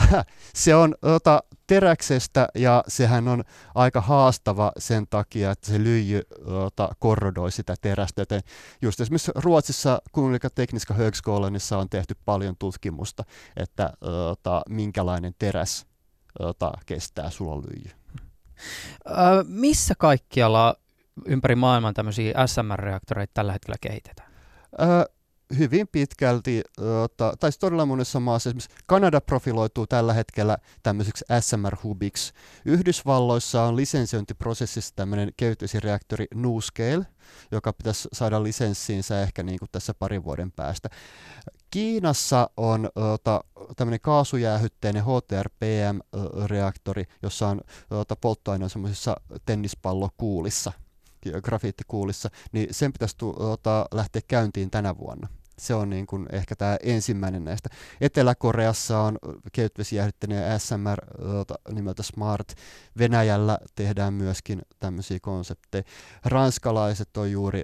se 0.56 0.76
on 0.76 0.96
ota, 1.02 1.44
teräksestä 1.68 2.48
ja 2.56 2.84
sehän 2.88 3.28
on 3.28 3.44
aika 3.76 4.02
haastava 4.02 4.72
sen 4.78 5.08
takia, 5.10 5.52
että 5.52 5.68
se 5.68 5.84
lyijy 5.84 6.22
ota, 6.46 6.90
korrodoi 7.00 7.52
sitä 7.52 7.76
terästä. 7.82 8.22
Joten 8.22 8.42
just 8.82 9.00
esimerkiksi 9.00 9.32
Ruotsissa 9.36 10.02
Kungliga 10.12 10.50
Tekniska 10.50 10.94
Högskolanissa 10.94 11.78
on 11.78 11.90
tehty 11.90 12.16
paljon 12.26 12.56
tutkimusta, 12.60 13.24
että 13.58 13.94
ota, 14.32 14.62
minkälainen 14.70 15.34
teräs 15.40 15.86
ota, 16.40 16.72
kestää 16.86 17.30
sulalyijy. 17.30 17.92
Öö, 19.08 19.44
missä 19.48 19.94
kaikkialla 19.98 20.76
ympäri 21.26 21.56
maailman 21.56 21.94
tämmöisiä 21.94 22.34
SMR-reaktoreita 22.46 23.32
tällä 23.34 23.54
hetkellä 23.54 23.78
kehitetään? 23.82 24.32
Öö, 24.82 25.06
hyvin 25.58 25.88
pitkälti, 25.88 26.62
tai 27.40 27.50
todella 27.60 27.86
monessa 27.86 28.20
maassa, 28.20 28.50
esimerkiksi 28.50 28.70
Kanada 28.86 29.22
profiloituu 29.22 29.88
tällä 29.88 30.14
hetkellä 30.14 30.58
tämmöiseksi 30.84 31.26
SMR-hubiksi. 31.40 32.34
Yhdysvalloissa 32.66 33.64
on 33.64 33.76
lisensiointiprosessissa 33.76 34.96
tämmöinen 34.96 35.32
reaktori 35.84 36.26
NuScale, 36.36 37.06
joka 37.52 37.74
pitäisi 37.74 38.10
saada 38.14 38.44
lisenssiinsä 38.44 39.22
ehkä 39.22 39.44
niin 39.44 39.60
kuin 39.60 39.70
tässä 39.72 39.94
parin 39.94 40.24
vuoden 40.24 40.52
päästä. 40.52 40.90
Kiinassa 41.74 42.50
on 42.58 42.90
tämmöinen 43.76 44.00
kaasujäähytteinen 44.00 45.04
HTRPM-reaktori, 45.04 47.06
jossa 47.22 47.48
on 47.48 47.62
ota, 47.90 48.16
polttoaine 48.16 48.70
semmoisissa 48.70 49.16
tennispallokuulissa, 49.46 50.72
grafiittikuulissa, 51.44 52.30
niin 52.52 52.68
sen 52.72 52.94
pitäisi 52.94 53.16
ota, 53.22 53.86
lähteä 53.94 54.22
käyntiin 54.28 54.72
tänä 54.72 54.98
vuonna 54.98 55.28
se 55.60 55.76
on 55.76 55.90
niin 55.90 56.08
kuin 56.08 56.28
ehkä 56.32 56.56
tämä 56.56 56.78
ensimmäinen 56.84 57.44
näistä. 57.44 57.70
Etelä-Koreassa 58.02 59.00
on 59.00 59.18
kehitysjäähdyttäinen 59.52 60.60
SMR 60.60 61.00
nimeltä 61.72 62.04
Smart. 62.04 62.54
Venäjällä 62.98 63.58
tehdään 63.76 64.14
myöskin 64.14 64.62
tämmöisiä 64.80 65.18
konsepteja. 65.22 65.84
Ranskalaiset 66.26 67.18
on 67.18 67.32
juuri 67.32 67.64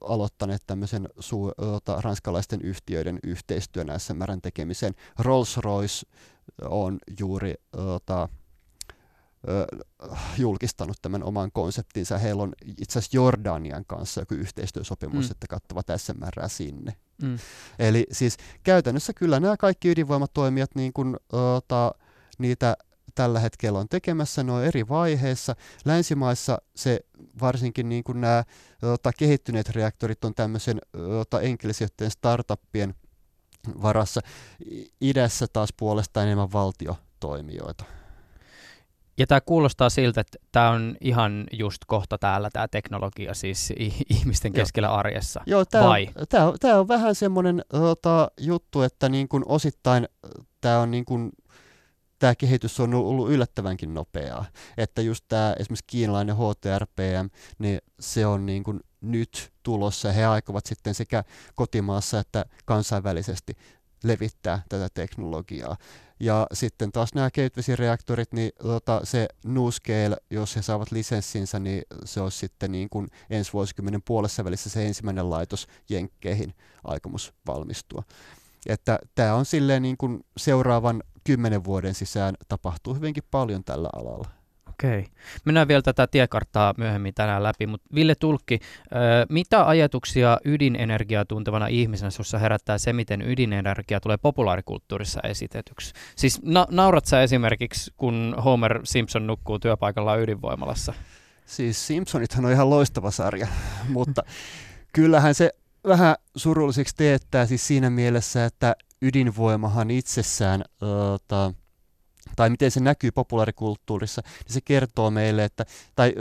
aloittaneet 0.00 0.62
tämmöisen 0.66 1.08
su- 1.20 2.00
ranskalaisten 2.00 2.60
yhtiöiden 2.62 3.18
yhteistyön 3.22 3.88
SMRn 3.98 4.40
tekemiseen. 4.42 4.94
Rolls-Royce 5.20 6.08
on 6.62 6.98
juuri 7.20 7.54
ota, 7.72 8.28
julkistanut 10.38 10.96
tämän 11.02 11.22
oman 11.22 11.52
konseptinsa. 11.52 12.18
Heillä 12.18 12.42
on 12.42 12.52
itse 12.78 12.98
asiassa 12.98 13.16
Jordanian 13.16 13.84
kanssa 13.86 14.20
joku 14.20 14.34
yhteistyösopimus, 14.34 15.28
mm. 15.28 15.30
että 15.30 15.46
kattavat 15.46 15.86
SMR 15.96 16.48
sinne. 16.48 16.96
Mm. 17.22 17.38
Eli 17.78 18.06
siis 18.12 18.36
käytännössä 18.62 19.12
kyllä 19.12 19.40
nämä 19.40 19.56
kaikki 19.56 19.90
ydinvoimatoimijat 19.90 20.70
niin 20.74 20.92
kuin, 20.92 21.16
ota, 21.32 21.94
niitä 22.38 22.76
tällä 23.14 23.40
hetkellä 23.40 23.78
on 23.78 23.88
tekemässä, 23.88 24.42
ne 24.42 24.52
on 24.52 24.64
eri 24.64 24.88
vaiheissa. 24.88 25.56
Länsimaissa 25.84 26.58
se 26.76 27.00
varsinkin 27.40 27.88
niin 27.88 28.04
kuin 28.04 28.20
nämä 28.20 28.44
ota, 28.82 29.12
kehittyneet 29.12 29.68
reaktorit 29.68 30.24
on 30.24 30.34
tämmöisen 30.34 30.78
ota, 31.20 31.40
enkelisijoitteen 31.40 32.10
startuppien 32.10 32.94
varassa. 33.82 34.20
Idässä 35.00 35.46
taas 35.52 35.68
puolestaan 35.76 36.26
enemmän 36.26 36.52
valtiotoimijoita. 36.52 37.84
Ja 39.18 39.26
tämä 39.26 39.40
kuulostaa 39.40 39.90
siltä, 39.90 40.20
että 40.20 40.38
tämä 40.52 40.70
on 40.70 40.96
ihan 41.00 41.44
just 41.52 41.78
kohta 41.86 42.18
täällä 42.18 42.50
tämä 42.52 42.68
teknologia 42.68 43.34
siis 43.34 43.72
ihmisten 44.10 44.52
keskellä 44.52 44.88
Joo. 44.88 44.96
arjessa, 44.96 45.40
Joo, 45.46 45.64
tämä 45.64 45.84
vai? 45.84 46.08
On, 46.16 46.26
tämä, 46.28 46.46
on, 46.46 46.56
tämä 46.60 46.78
on 46.78 46.88
vähän 46.88 47.14
semmoinen 47.14 47.64
tota, 47.68 48.30
juttu, 48.40 48.82
että 48.82 49.08
niin 49.08 49.28
kuin 49.28 49.42
osittain 49.46 50.08
tämä 50.60 50.78
on 50.78 50.90
niin 50.90 51.04
kuin 51.04 51.30
tämä 52.18 52.34
kehitys 52.34 52.80
on 52.80 52.94
ollut 52.94 53.30
yllättävänkin 53.30 53.94
nopeaa. 53.94 54.44
Että 54.76 55.02
just 55.02 55.24
tämä 55.28 55.54
esimerkiksi 55.58 55.84
kiinalainen 55.86 56.36
HTRPM, 56.36 57.28
niin 57.58 57.78
se 58.00 58.26
on 58.26 58.46
niin 58.46 58.64
kuin 58.64 58.80
nyt 59.00 59.52
tulossa 59.62 60.12
he 60.12 60.24
aikovat 60.24 60.66
sitten 60.66 60.94
sekä 60.94 61.24
kotimaassa 61.54 62.18
että 62.18 62.44
kansainvälisesti 62.64 63.56
levittää 64.04 64.62
tätä 64.68 64.88
teknologiaa. 64.94 65.76
Ja 66.20 66.46
sitten 66.52 66.92
taas 66.92 67.14
nämä 67.14 67.30
kevytvesireaktorit, 67.30 68.32
niin 68.32 68.52
tota, 68.62 69.00
se 69.04 69.28
NuScale, 69.44 70.16
jos 70.30 70.56
he 70.56 70.62
saavat 70.62 70.92
lisenssinsä, 70.92 71.58
niin 71.58 71.82
se 72.04 72.20
olisi 72.20 72.38
sitten 72.38 72.72
niin 72.72 72.88
kuin 72.88 73.08
ensi 73.30 73.52
vuosikymmenen 73.52 74.02
puolessa 74.02 74.44
välissä 74.44 74.70
se 74.70 74.86
ensimmäinen 74.86 75.30
laitos 75.30 75.66
Jenkkeihin 75.88 76.54
aikomus 76.84 77.34
valmistua. 77.46 78.02
Että 78.66 78.98
tämä 79.14 79.34
on 79.34 79.44
silleen 79.44 79.82
niin 79.82 79.96
kuin 79.96 80.24
seuraavan 80.36 81.02
kymmenen 81.24 81.64
vuoden 81.64 81.94
sisään 81.94 82.34
tapahtuu 82.48 82.94
hyvinkin 82.94 83.24
paljon 83.30 83.64
tällä 83.64 83.88
alalla. 83.92 84.43
Okei. 84.84 85.06
Mennään 85.44 85.68
vielä 85.68 85.82
tätä 85.82 86.06
tiekarttaa 86.06 86.74
myöhemmin 86.78 87.14
tänään 87.14 87.42
läpi, 87.42 87.66
mutta 87.66 87.88
Ville 87.94 88.14
Tulkki, 88.14 88.58
mitä 89.28 89.68
ajatuksia 89.68 90.38
ydinenergiaa 90.44 91.24
tuntevana 91.24 91.66
ihmisenä 91.66 92.10
sinussa 92.10 92.38
herättää 92.38 92.78
se, 92.78 92.92
miten 92.92 93.22
ydinenergia 93.22 94.00
tulee 94.00 94.16
populaarikulttuurissa 94.16 95.20
esitetyksi? 95.24 95.92
Siis 96.16 96.42
na- 96.42 96.66
naurat 96.70 97.04
sä 97.04 97.22
esimerkiksi, 97.22 97.90
kun 97.96 98.34
Homer 98.44 98.80
Simpson 98.84 99.26
nukkuu 99.26 99.58
työpaikallaan 99.58 100.20
ydinvoimalassa? 100.20 100.94
Siis 101.46 101.86
Simpsonithan 101.86 102.44
on 102.44 102.52
ihan 102.52 102.70
loistava 102.70 103.10
sarja, 103.10 103.46
mutta 103.88 104.22
kyllähän 104.92 105.34
se 105.34 105.50
vähän 105.86 106.14
surulliseksi 106.36 106.96
teettää 106.96 107.46
siis 107.46 107.66
siinä 107.66 107.90
mielessä, 107.90 108.44
että 108.44 108.76
ydinvoimahan 109.02 109.90
itsessään 109.90 110.64
uh, 110.82 111.54
tai 112.36 112.50
miten 112.50 112.70
se 112.70 112.80
näkyy 112.80 113.10
populaarikulttuurissa, 113.10 114.22
niin 114.44 114.54
se 114.54 114.60
kertoo 114.60 115.10
meille, 115.10 115.44
että, 115.44 115.64
tai 115.94 116.14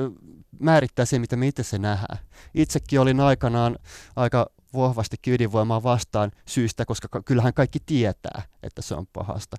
määrittää 0.60 1.06
se, 1.06 1.19
mitä 1.19 1.36
me 1.36 1.47
itse 1.47 1.63
se 1.63 1.78
nähdään. 1.78 2.19
Itsekin 2.54 2.99
olin 2.99 3.19
aikanaan 3.19 3.78
aika 4.15 4.49
vahvasti 4.75 5.17
ydinvoimaa 5.27 5.83
vastaan 5.83 6.31
syystä, 6.47 6.86
koska 6.86 7.21
kyllähän 7.25 7.53
kaikki 7.53 7.79
tietää, 7.86 8.41
että 8.63 8.81
se 8.81 8.95
on 8.95 9.07
pahasta. 9.13 9.57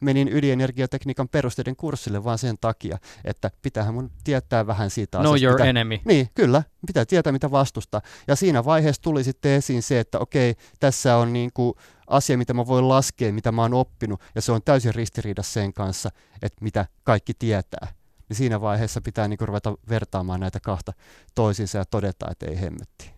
Menin 0.00 0.28
ydinenergiatekniikan 0.28 1.28
perusteiden 1.28 1.76
kurssille 1.76 2.24
vaan 2.24 2.38
sen 2.38 2.56
takia, 2.60 2.98
että 3.24 3.50
pitäähän 3.62 3.94
mun 3.94 4.10
tietää 4.24 4.66
vähän 4.66 4.90
siitä 4.90 5.18
Know 5.18 5.34
asiasta. 5.34 5.46
your 5.46 5.56
pitää, 5.56 5.70
enemy. 5.70 5.98
Niin, 6.04 6.28
kyllä. 6.34 6.62
Pitää 6.86 7.04
tietää, 7.04 7.32
mitä 7.32 7.50
vastustaa. 7.50 8.00
Ja 8.26 8.36
siinä 8.36 8.64
vaiheessa 8.64 9.02
tuli 9.02 9.24
sitten 9.24 9.52
esiin 9.52 9.82
se, 9.82 10.00
että 10.00 10.18
okei, 10.18 10.54
tässä 10.80 11.16
on 11.16 11.32
niin 11.32 11.50
kuin 11.54 11.74
asia, 12.06 12.38
mitä 12.38 12.54
mä 12.54 12.66
voin 12.66 12.88
laskea, 12.88 13.32
mitä 13.32 13.52
mä 13.52 13.62
oon 13.62 13.74
oppinut, 13.74 14.20
ja 14.34 14.42
se 14.42 14.52
on 14.52 14.60
täysin 14.64 14.94
ristiriidassa 14.94 15.52
sen 15.52 15.72
kanssa, 15.72 16.10
että 16.42 16.64
mitä 16.64 16.86
kaikki 17.04 17.34
tietää. 17.34 17.88
Niin 18.28 18.36
siinä 18.36 18.60
vaiheessa 18.60 19.00
pitää 19.00 19.28
niin 19.28 19.40
ruveta 19.40 19.74
vertaamaan 19.88 20.40
näitä 20.40 20.60
kahta 20.60 20.92
toisiinsa 21.34 21.78
ja 21.78 21.84
todeta, 21.84 22.26
että 22.30 22.46
ei 22.46 22.60
hemmetti. 22.60 23.11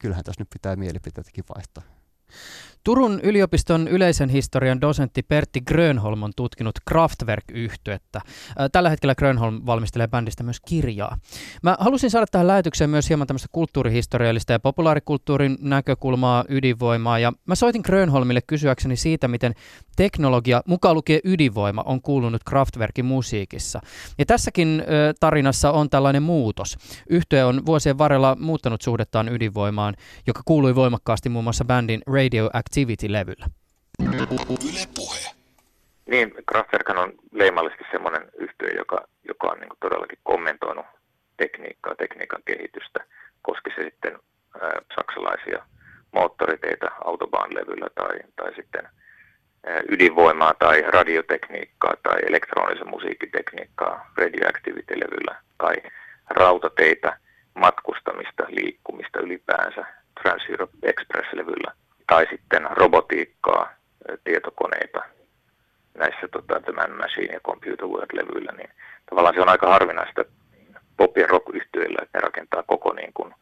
Kyllähän 0.00 0.24
tässä 0.24 0.40
nyt 0.40 0.50
pitää 0.50 0.76
mielipiteitäkin 0.76 1.44
vaihtaa. 1.54 1.82
Turun 2.84 3.20
yliopiston 3.22 3.88
yleisen 3.88 4.28
historian 4.28 4.80
dosentti 4.80 5.22
Pertti 5.22 5.60
Grönholm 5.60 6.22
on 6.22 6.32
tutkinut 6.36 6.74
Kraftwerk-yhtyettä. 6.88 8.20
Tällä 8.72 8.90
hetkellä 8.90 9.14
Grönholm 9.14 9.60
valmistelee 9.66 10.08
bändistä 10.08 10.42
myös 10.42 10.60
kirjaa. 10.60 11.16
Mä 11.62 11.76
halusin 11.80 12.10
saada 12.10 12.26
tähän 12.26 12.46
lähetykseen 12.46 12.90
myös 12.90 13.08
hieman 13.08 13.26
tämmöistä 13.26 13.48
kulttuurihistoriallista 13.52 14.52
ja 14.52 14.60
populaarikulttuurin 14.60 15.58
näkökulmaa, 15.60 16.44
ydinvoimaa. 16.48 17.18
Ja 17.18 17.32
mä 17.46 17.54
soitin 17.54 17.82
Grönholmille 17.84 18.40
kysyäkseni 18.46 18.96
siitä, 18.96 19.28
miten 19.28 19.54
teknologia, 19.96 20.62
mukaan 20.66 20.94
lukien 20.94 21.20
ydinvoima, 21.24 21.82
on 21.86 22.02
kuulunut 22.02 22.44
Kraftwerkin 22.44 23.04
musiikissa. 23.04 23.80
Ja 24.18 24.26
tässäkin 24.26 24.82
tarinassa 25.20 25.72
on 25.72 25.90
tällainen 25.90 26.22
muutos. 26.22 26.76
Yhtye 27.10 27.44
on 27.44 27.66
vuosien 27.66 27.98
varrella 27.98 28.36
muuttanut 28.40 28.82
suhdettaan 28.82 29.28
ydinvoimaan, 29.28 29.94
joka 30.26 30.42
kuului 30.44 30.74
voimakkaasti 30.74 31.28
muun 31.28 31.44
muassa 31.44 31.64
bändin 31.64 32.02
Radioactivity-levyllä. 32.70 33.46
Yle 34.68 34.86
puhe. 34.94 35.20
Niin, 36.06 36.34
Kraftwerk 36.46 36.88
on 36.88 37.12
leimallisesti 37.32 37.84
semmoinen 37.90 38.22
yhtiö, 38.38 38.68
joka, 38.78 39.08
joka 39.28 39.46
on 39.46 39.60
niin 39.60 39.70
todellakin 39.80 40.18
kommentoinut 40.22 40.86
tekniikkaa, 41.36 41.94
tekniikan 41.94 42.42
kehitystä, 42.44 43.00
koski 43.42 43.70
se 43.76 43.82
sitten 43.84 44.18
ää, 44.60 44.80
saksalaisia 44.94 45.66
moottoriteitä 46.12 46.90
autobaanlevyllä 47.04 47.86
tai, 47.94 48.18
tai 48.36 48.54
sitten 48.54 48.88
ydinvoimaa 49.88 50.54
tai 50.58 50.82
radiotekniikkaa 50.82 51.94
tai 52.02 52.18
elektronisen 52.26 52.90
musiikkitekniikkaa 52.90 54.12
radioactivity-levyllä 54.16 55.36
tai 55.58 55.76
rautateitä, 56.30 57.18
matkustamista, 57.54 58.42
liikkumista 58.48 59.20
ylipäänsä 59.20 59.84
Trans-Europe 60.20 60.76
Express-levyllä 60.82 61.72
tai 62.10 62.26
sitten 62.30 62.62
robotiikkaa, 62.70 63.72
tietokoneita 64.24 65.02
näissä 65.94 66.28
tota, 66.32 66.60
tämän 66.60 66.90
Machine 66.96 67.34
ja 67.34 67.40
Computer 67.40 67.86
World-levyillä, 67.86 68.52
niin 68.52 68.70
tavallaan 69.10 69.34
se 69.34 69.40
on 69.40 69.48
aika 69.48 69.72
harvinaista 69.72 70.24
pop- 70.96 71.20
ja 71.20 71.26
rock 71.26 71.46
että 71.56 72.18
ne 72.18 72.20
rakentaa 72.20 72.62
koko 72.62 72.92
niin 72.92 73.12
kuin, 73.14 73.34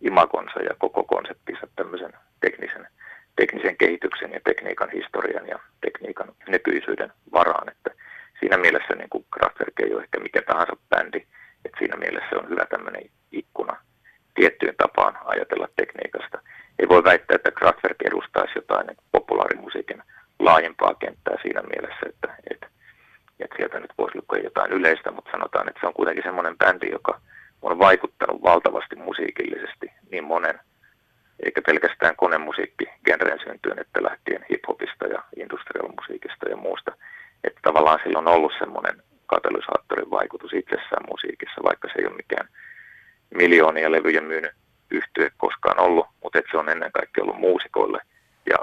imagonsa 0.00 0.60
ja 0.60 0.74
koko 0.78 1.04
konseptinsa 1.04 1.66
tämmöisen 1.76 2.12
teknisen, 2.40 2.86
teknisen 3.36 3.76
kehityksen 3.76 4.32
ja 4.32 4.40
tekniikan 4.44 4.90
historian 4.90 5.48
ja 5.48 5.58
tekniikan 5.80 6.28
nykyisyyden 6.48 7.12
varaan. 7.32 7.68
Että 7.68 7.90
siinä 8.40 8.56
mielessä 8.56 8.94
niin 8.94 9.10
kuin 9.10 9.26
Kraftwerk 9.30 9.80
ei 9.80 9.94
ole 9.94 10.02
ehkä 10.02 10.20
mikä 10.20 10.42
tahansa 10.42 10.76
bändi, 10.90 11.26
että 11.64 11.78
siinä 11.78 11.96
mielessä 11.96 12.36
on 12.38 12.48
hyvä 12.48 12.66
tämmöinen 12.66 13.02
ikkuna 13.32 13.76
tiettyyn 14.34 14.74
tapaan 14.76 15.18
ajatella 15.24 15.68
tekniikasta. 15.76 16.38
Ei 16.78 16.88
voi 16.88 17.04
väittää, 17.04 17.34
että 17.34 17.50
Kraftwerk 17.50 18.02
edustaisi 18.02 18.52
jotain 18.56 18.86
niin 18.86 18.96
populaarimusiikin 19.12 20.02
laajempaa 20.84 21.08
kenttää 21.08 21.36
siinä 21.42 21.62
mielessä, 21.62 22.06
että, 22.06 22.28
että, 22.50 22.66
että 23.40 23.56
sieltä 23.56 23.80
nyt 23.80 23.92
voisi 23.98 24.16
lukea 24.16 24.42
jotain 24.42 24.72
yleistä, 24.72 25.10
mutta 25.10 25.30
sanotaan, 25.30 25.68
että 25.68 25.80
se 25.80 25.86
on 25.86 25.94
kuitenkin 25.94 26.24
semmoinen 26.24 26.58
bändi, 26.58 26.90
joka 26.90 27.20
on 27.62 27.78
vaikuttanut 27.78 28.42
valtavasti 28.42 28.96
musiikillisesti 28.96 29.92
niin 30.10 30.24
monen, 30.24 30.60
eikä 31.44 31.62
pelkästään 31.62 32.16
konemusiikki 32.16 32.84
genren 33.04 33.38
syntyyn, 33.44 33.78
että 33.78 34.02
lähtien 34.02 34.46
hiphopista 34.50 35.06
ja 35.06 35.22
industrial 35.36 35.88
musiikista 36.00 36.48
ja 36.48 36.56
muusta. 36.56 36.92
Että 37.44 37.60
tavallaan 37.62 38.00
sillä 38.02 38.18
on 38.18 38.28
ollut 38.28 38.52
semmoinen 38.58 39.02
katalysaattorin 39.26 40.10
vaikutus 40.10 40.52
itsessään 40.52 41.04
musiikissa, 41.10 41.68
vaikka 41.68 41.88
se 41.88 41.94
ei 41.98 42.06
ole 42.06 42.16
mikään 42.16 42.48
miljoonia 43.34 43.92
levyjä 43.92 44.20
myynyt 44.20 44.52
yhtye 44.90 45.30
koskaan 45.36 45.80
ollut, 45.80 46.06
mutta 46.22 46.38
että 46.38 46.50
se 46.50 46.58
on 46.58 46.68
ennen 46.68 46.92
kaikkea 46.92 47.24
ollut 47.24 47.40
muusikoille 47.40 48.00
ja 48.50 48.58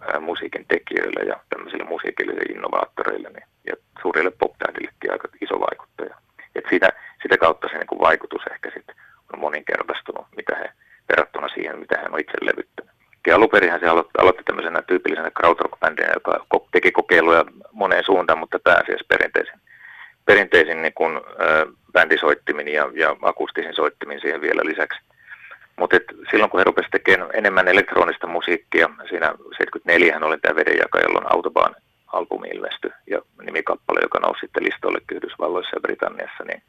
ää, 0.00 0.20
musiikin 0.20 0.64
tekijöille 0.68 1.20
ja 1.30 1.36
tämmöisille 1.50 1.84
musiikillisille 1.84 2.54
innovaattoreille 2.54 3.28
niin, 3.28 3.48
ja 3.66 3.74
suurille 4.02 4.30
pop 4.30 4.52
aika 5.12 5.28
iso 5.40 5.60
vaikuttaja. 5.60 6.14
Et 6.54 6.64
siitä, 6.68 6.88
sitä 7.22 7.38
kautta 7.38 7.68
se 7.68 7.78
niin 7.78 7.86
kuin 7.86 8.00
vaikutus 8.00 8.42
ehkä 8.50 8.70
sitten 8.74 8.96
on 9.32 9.38
moninkertaistunut, 9.40 10.26
mitä 10.36 10.56
he, 10.56 10.72
verrattuna 11.08 11.48
siihen, 11.48 11.78
mitä 11.78 11.98
hän 12.02 12.14
on 12.14 12.20
itse 12.20 12.38
levyttänyt. 12.40 12.92
Ja 13.26 13.36
aluperinhän 13.36 13.80
se 13.80 13.88
aloitti, 13.88 14.18
aloitti 14.18 14.44
tämmöisenä 14.44 14.82
tyypillisenä 14.82 15.30
krautrock-bändinä, 15.30 16.12
joka 16.14 16.46
teki 16.72 16.92
kokeiluja 16.92 17.44
moneen 17.72 18.04
suuntaan, 18.04 18.38
mutta 18.38 18.58
pääasiassa 18.58 19.06
perinteisin, 19.08 19.60
perinteisin 20.24 20.82
niin 20.82 20.94
kuin, 20.94 21.16
äh, 21.16 21.74
bändisoittimin 21.92 22.68
ja, 22.68 22.90
ja 22.94 23.16
akustisin 23.22 23.74
soittimin 23.74 24.20
siihen 24.20 24.40
vielä 24.40 24.62
lisäksi. 24.64 25.00
Mutta 25.76 25.96
silloin 26.30 26.50
kun 26.50 26.60
he 26.60 26.64
rupesivat 26.64 26.90
tekemään 26.90 27.30
enemmän 27.52 27.74
elektronista 27.74 28.26
musiikkia, 28.26 28.90
siinä 29.08 29.34
74 29.58 30.18
oli 30.22 30.38
tämä 30.38 30.56
vedenjaka, 30.56 31.00
jolloin 31.00 31.32
Autobahn 31.32 31.74
albumi 32.06 32.48
ilmestyi 32.48 32.90
ja 33.06 33.22
nimikappale, 33.42 34.00
joka 34.02 34.18
nousi 34.18 34.40
sitten 34.40 34.64
listoille 34.64 35.00
Yhdysvalloissa 35.12 35.76
ja 35.76 35.80
Britanniassa, 35.80 36.44
niin 36.44 36.62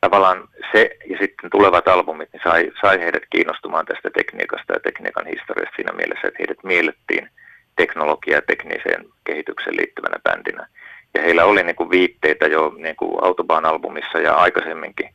tavallaan 0.00 0.48
se 0.72 0.90
ja 1.10 1.18
sitten 1.18 1.50
tulevat 1.50 1.88
albumit 1.88 2.28
niin 2.32 2.42
sai, 2.44 2.72
sai 2.80 2.98
heidät 2.98 3.22
kiinnostumaan 3.30 3.86
tästä 3.86 4.10
tekniikasta 4.10 4.72
ja 4.72 4.80
tekniikan 4.80 5.26
historiasta 5.26 5.76
siinä 5.76 5.92
mielessä, 5.92 6.28
että 6.28 6.38
heidät 6.38 6.62
miellettiin 6.64 7.30
teknologia- 7.76 8.36
ja 8.36 8.42
tekniseen 8.42 9.04
kehitykseen 9.24 9.76
liittyvänä 9.76 10.18
bändinä. 10.24 10.66
Ja 11.14 11.22
heillä 11.22 11.44
oli 11.44 11.62
niin 11.62 11.76
kuin 11.76 11.90
viitteitä 11.90 12.46
jo 12.46 12.72
niin 12.76 12.96
kuin 12.96 13.24
Autobahn-albumissa 13.24 14.18
ja 14.18 14.34
aikaisemminkin 14.34 15.08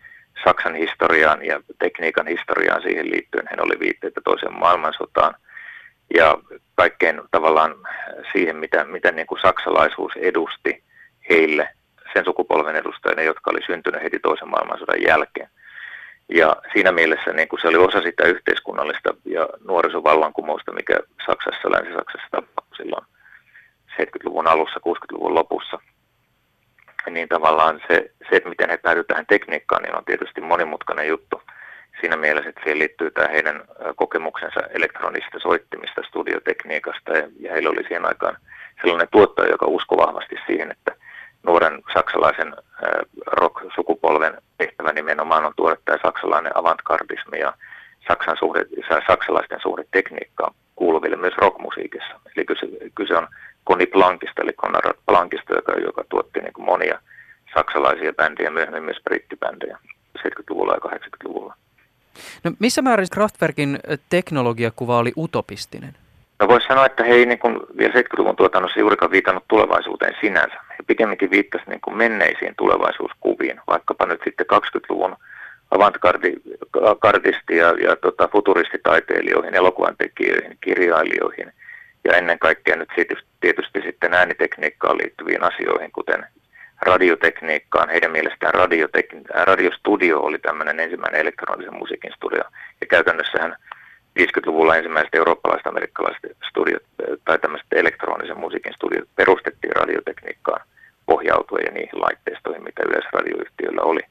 Saksan 0.44 0.76
historiaan 0.76 1.46
ja 1.46 1.62
tekniikan 1.80 2.28
historiaan 2.28 2.82
siihen 2.82 3.12
liittyen. 3.12 3.48
Heillä 3.48 3.64
oli 3.64 3.80
viitteitä 3.80 4.22
toiseen 4.24 4.60
maailmansotaan 4.60 5.36
ja 6.14 6.38
kaikkeen 6.76 7.22
tavallaan 7.32 7.76
siihen, 8.32 8.56
mitä, 8.56 8.84
mitä 8.84 9.12
niin 9.12 9.28
kuin 9.28 9.42
saksalaisuus 9.42 10.14
edusti 10.16 10.84
heille, 11.30 11.70
sen 12.14 12.26
sukupolven 12.26 12.76
edustajille, 12.76 13.24
jotka 13.24 13.52
oli 13.52 13.62
syntynyt 13.66 14.04
heti 14.04 14.20
toisen 14.20 14.50
maailmansodan 14.50 15.02
jälkeen. 15.02 15.50
Ja 16.30 16.56
siinä 16.74 16.92
mielessä 16.92 17.34
niin 17.34 17.48
kuin 17.48 17.62
se 17.62 17.68
oli 17.68 17.78
osa 17.78 18.02
sitä 18.02 18.24
yhteiskunnallista 18.24 19.14
ja 19.26 19.48
nuorisovallankumousta, 19.68 20.72
mikä 20.72 21.00
Saksassa, 21.26 21.72
Länsi-Saksassa 21.72 22.28
tapahtui 22.32 22.78
silloin 22.78 23.06
70-luvun 24.02 24.48
alussa, 24.48 24.80
60-luvun 24.88 25.36
lopussa. 25.36 25.80
Niin 27.10 27.30
tavallaan 27.30 27.82
se, 27.88 28.12
se, 28.30 28.36
että 28.36 28.50
miten 28.50 28.70
he 28.70 28.78
päätyivät 28.78 29.08
tähän 29.08 29.26
tekniikkaan, 29.26 29.84
niin 29.84 29.98
on 29.98 30.06
tietysti 30.06 30.42
monimutkainen 30.42 31.08
juttu 31.08 31.42
siinä 32.02 32.18
mielessä, 32.18 32.50
että 32.50 32.62
siihen 32.64 32.80
liittyy 32.80 33.12
tämä 33.12 33.28
heidän 33.28 33.62
kokemuksensa 33.96 34.60
elektronista 34.70 35.40
soittimista, 35.40 36.02
studiotekniikasta 36.08 37.18
ja, 37.18 37.28
ja 37.40 37.54
heillä 37.54 37.70
oli 37.70 37.84
siihen 37.84 38.06
aikaan 38.06 38.38
sellainen 38.82 39.08
tuottaja, 39.12 39.52
joka 39.52 39.66
uskoi 39.66 39.98
vahvasti 39.98 40.36
siihen, 40.48 40.72
että 40.72 40.96
nuoren 41.44 41.84
saksalaisen 41.94 42.56
rock-sukupolven 43.26 44.38
tehtävä 44.58 44.94
nimenomaan 44.94 45.46
on 45.46 45.54
tuoda 45.56 45.78
tämä 45.86 45.98
saksalainen 46.04 46.58
avantgardismi 46.58 47.40
ja 47.40 47.54
Saksan 48.08 48.38
suhde, 48.40 48.66
saksalaisten 49.08 49.60
suhde 49.62 49.84
tekniikkaan 49.92 50.54
kuuluville 50.76 51.16
myös 51.16 51.34
rockmusiikissa. 51.38 52.20
Eli 52.36 52.46
kyse, 52.46 52.68
kyse 52.96 53.18
on 53.18 53.28
Conny 53.68 53.86
Plankista, 53.86 54.42
eli 54.42 54.54
Conrad 54.54 54.98
Plankista, 55.06 55.54
joka, 55.54 55.74
joka 55.74 56.04
tuotti 56.10 56.40
niin 56.40 56.54
kuin 56.54 56.66
monia 56.66 57.00
saksalaisia 57.54 58.14
bändejä, 58.14 58.50
myöhemmin 58.50 58.84
myös 58.84 59.02
brittibändejä 59.04 59.78
70-luvulla 60.20 60.74
ja 60.74 60.98
80-luvulla. 60.98 61.56
No 62.44 62.52
missä 62.60 62.82
määrin 62.82 63.08
Kraftwerkin 63.12 63.80
teknologiakuva 64.10 64.98
oli 64.98 65.14
utopistinen? 65.18 65.96
No 66.40 66.48
voisi 66.48 66.68
sanoa, 66.68 66.86
että 66.86 67.04
he 67.04 67.14
ei 67.14 67.26
niin 67.26 67.40
kuin 67.40 67.60
vielä 67.78 67.94
70-luvun 67.94 68.36
tuotannossa 68.36 68.80
juurikaan 68.80 69.12
viitannut 69.12 69.44
tulevaisuuteen 69.48 70.16
sinänsä. 70.22 70.56
He 70.70 70.84
pikemminkin 70.88 71.32
viittasivat 71.32 71.70
niin 71.70 71.82
kuin 71.82 71.98
menneisiin 71.98 72.56
tulevaisuuskuviin, 72.58 73.60
vaikkapa 73.68 74.06
nyt 74.06 74.22
sitten 74.24 74.46
20-luvun 74.54 75.16
avantgardisti 75.72 77.58
ja, 77.58 77.68
ja 77.68 77.96
tota, 77.96 78.28
futuristitaiteilijoihin, 78.28 79.56
elokuvan 79.56 79.96
tekijöihin, 79.98 80.58
kirjailijoihin 80.62 81.54
ja 82.04 82.18
ennen 82.18 82.40
kaikkea 82.40 82.76
nyt 82.76 82.90
tietysti, 83.42 83.82
sitten 83.82 84.14
äänitekniikkaan 84.14 84.98
liittyviin 84.98 85.44
asioihin, 85.44 85.92
kuten 85.92 86.26
radiotekniikkaan. 86.82 87.90
Heidän 87.90 88.12
mielestään 88.12 88.54
radiotek- 88.54 89.44
radiostudio 89.46 90.20
oli 90.20 90.40
tämmöinen 90.40 90.80
ensimmäinen 90.80 91.22
elektronisen 91.22 91.78
musiikin 91.78 92.14
studio. 92.16 92.44
Ja 92.82 92.88
käytännössähän 92.88 93.56
50-luvulla 94.20 94.76
ensimmäiset 94.76 95.16
eurooppalaiset 95.16 95.68
amerikkalaiset 95.68 96.38
studiot 96.50 96.84
tai 97.26 97.40
tämmöiset 97.40 97.68
elektronisen 97.72 98.40
musiikin 98.40 98.74
studiot 98.74 99.10
perustettiin 99.16 99.76
radiotekniikkaan 99.76 100.62
pohjautuen 101.06 101.66
ja 101.66 101.72
niihin 101.72 102.02
laitteistoihin, 102.02 102.64
mitä 102.64 102.82
yleisradioyhtiöillä 102.88 103.82
oli, 103.82 104.02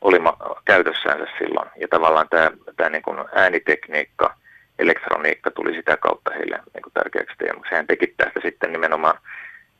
oli 0.00 0.18
käytössään 0.64 1.26
silloin. 1.38 1.70
Ja 1.76 1.88
tavallaan 1.88 2.28
tämä, 2.30 2.50
tämä 2.76 2.90
niin 2.90 3.02
kuin 3.02 3.18
äänitekniikka, 3.34 4.34
elektroniikka 4.80 5.50
tuli 5.50 5.74
sitä 5.74 5.96
kautta 5.96 6.30
heille 6.30 6.58
niin 6.74 6.82
kuin 6.82 6.92
tärkeäksi 6.94 7.36
teemaksi. 7.38 7.74
Hän 7.74 7.86
teki 7.86 8.14
tästä 8.16 8.40
sitten 8.42 8.72
nimenomaan 8.72 9.18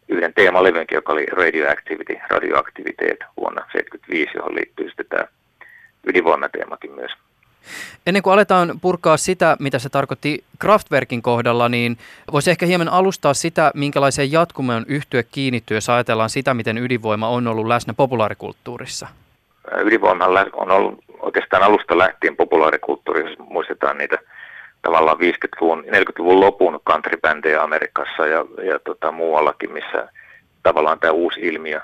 yhden 0.09 0.35
teemalevynkin, 0.35 0.97
joka 0.97 1.13
oli 1.13 1.27
Radioactivity, 1.27 2.17
radioaktiviteet 2.31 3.19
vuonna 3.37 3.61
1975, 3.61 4.39
johon 4.39 4.55
liittyy 4.55 4.89
sitten 4.89 5.07
tämä 5.09 5.25
ydinvoimateemakin 6.07 6.93
myös. 6.93 7.13
Ennen 8.07 8.23
kuin 8.23 8.35
aletaan 8.35 8.81
purkaa 8.81 9.17
sitä, 9.17 9.57
mitä 9.59 9.79
se 9.79 9.89
tarkoitti 9.89 10.45
Kraftwerkin 10.59 11.23
kohdalla, 11.23 11.69
niin 11.69 11.99
voisi 12.33 12.51
ehkä 12.51 12.67
hieman 12.67 12.89
alustaa 12.89 13.35
sitä, 13.35 13.71
minkälaiseen 13.75 14.33
jatkumoon 14.33 14.85
yhtyä 14.89 15.23
kiinnittyy, 15.23 15.77
jos 15.77 15.89
ajatellaan 15.89 16.31
sitä, 16.31 16.55
miten 16.55 16.79
ydinvoima 16.79 17.29
on 17.29 17.47
ollut 17.47 17.67
läsnä 17.67 17.95
populaarikulttuurissa. 17.95 19.09
Ydinvoima 19.85 20.25
on 20.53 20.71
ollut 20.71 21.05
oikeastaan 21.21 21.63
alusta 21.63 21.99
lähtien 21.99 22.37
populaarikulttuurissa, 22.37 23.31
jos 23.31 23.49
muistetaan 23.49 23.99
niitä 23.99 24.19
tavallaan 24.83 25.17
50-luvun, 25.17 25.85
40-luvun 25.87 26.41
lopun 26.41 26.81
countrybändejä 26.89 27.63
Amerikassa 27.63 28.27
ja, 28.27 28.45
ja 28.63 28.79
tota, 28.79 29.13
muuallakin, 29.13 29.73
missä 29.73 30.09
tavallaan 30.63 31.01
tämä 31.01 31.13
uusi 31.13 31.41
ilmiö 31.41 31.81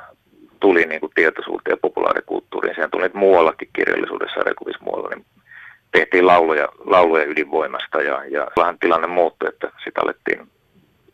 tuli 0.61 0.87
niin 0.87 1.00
kuin 1.00 1.12
tietoisuuteen 1.14 1.72
ja 1.72 1.78
populaarikulttuuriin. 1.82 2.74
Sehän 2.74 2.90
tuli 2.90 3.11
muuallakin 3.14 3.68
kirjallisuudessa, 3.72 4.40
rekuvissa 4.40 4.85
muualla, 4.85 5.09
niin 5.09 5.24
tehtiin 5.92 6.26
lauluja, 6.26 6.68
lauluja 6.85 7.24
ydinvoimasta 7.24 8.02
ja, 8.02 8.24
ja 8.24 8.48
vähän 8.56 8.78
tilanne 8.78 9.06
muuttui, 9.06 9.48
että 9.48 9.70
sitä 9.85 10.00
alettiin 10.02 10.46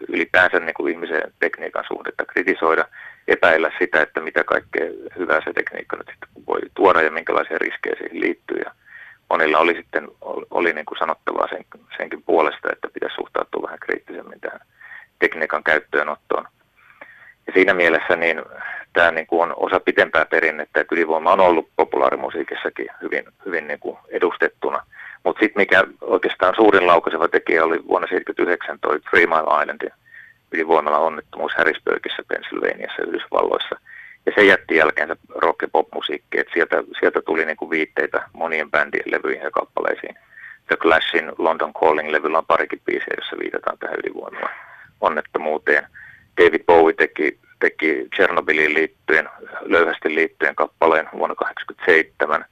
ylipäänsä 0.09 0.61
niin 0.61 0.75
kuin 0.75 0.93
ihmisen 0.93 1.23
tekniikan 1.41 1.85
suhdetta 1.89 2.25
kritisoida, 2.25 2.85
epäillä 3.29 3.71
sitä, 3.79 4.03
että 4.03 4.21
mitä 4.21 4.45
kaikkea 4.45 4.87
hyvää 5.19 5.41
se 5.45 5.53
tekniikka 5.53 5.97
nyt 5.97 6.13
voi 6.47 6.61
tuoda 6.75 7.03
ja 7.03 7.11
minkälaisia 7.11 7.59
riskejä 7.59 7.97
siihen 7.99 8.21
liittyy. 8.21 8.63
Ja 8.65 8.73
monilla 9.33 9.59
oli 9.59 9.75
sitten 9.75 10.09
oli 10.51 10.73
niin 10.73 10.85
kuin 10.85 10.99
sanottavaa 10.99 11.49
sen, 11.49 11.65
senkin 11.97 12.23
puolesta, 12.23 12.73
että 12.73 12.89
pitäisi 12.95 13.15
suhtautua 13.15 13.63
vähän 13.63 13.79
kriittisemmin 13.81 14.41
tähän 14.41 14.61
tekniikan 15.19 15.65
käyttöönottoon. 15.65 16.45
Ja 17.47 17.53
siinä 17.55 17.75
mielessä 17.75 18.17
niin 18.17 18.43
tämä 18.93 19.11
niin 19.11 19.27
kuin 19.27 19.43
on 19.43 19.55
osa 19.57 19.81
pitempää 19.81 20.25
perinnettä, 20.25 20.81
että 20.81 20.95
ydinvoima 20.95 21.33
on 21.33 21.41
ollut 21.41 21.69
populaarimusiikissakin 21.77 22.89
hyvin, 23.03 23.25
hyvin 23.47 23.69
niin 23.69 23.81
kuin 23.81 23.99
edustettuna. 24.09 24.87
Mutta 25.25 25.41
sitten 25.41 25.61
mikä 25.61 25.85
oikeastaan 26.01 26.55
suurin 26.57 26.87
laukaiseva 26.87 27.29
tekijä 27.29 27.65
oli 27.65 27.79
vuonna 27.89 28.09
1979 28.09 28.79
toi 28.81 29.01
Three 29.01 29.27
Mile 29.27 29.63
Islandin 29.63 29.93
ydinvoimalla 30.53 30.99
onnettomuus 30.99 31.53
Harrisburgissa, 31.57 32.23
Pennsylvaniassa, 32.29 33.03
Yhdysvalloissa. 33.03 33.77
Ja 34.27 34.33
se 34.35 34.45
jätti 34.45 34.77
jälkeensä 34.77 35.17
rock- 35.35 35.63
ja 35.63 35.69
pop-musiikki, 35.73 36.41
että 36.41 36.53
sieltä, 36.55 36.83
sieltä 37.01 37.21
tuli 37.23 37.45
niin 37.45 37.57
kuin 37.57 37.71
viitteitä 37.71 38.29
monien 38.33 38.71
bändien 38.71 39.11
levyihin 39.13 39.43
ja 39.43 39.51
kappaleisiin. 39.51 40.15
The 40.67 40.77
Clashin 40.77 41.33
London 41.39 41.73
Calling-levyllä 41.73 42.39
on 42.39 42.47
parikin 42.47 42.81
biisiä, 42.87 43.15
jossa 43.17 43.37
viitataan 43.39 43.79
tähän 43.79 43.99
ydinvoimalla 43.99 44.51
onnettomuuteen. 45.01 45.87
David 46.41 46.65
Bowie 46.67 46.95
teki, 46.95 47.39
teki 47.61 48.09
Chernobyliin 48.17 48.75
liittyen, 48.75 49.29
löyhästi 49.61 50.15
liittyen 50.15 50.55
kappaleen 50.55 51.09
vuonna 51.13 51.35
1987. 51.35 52.45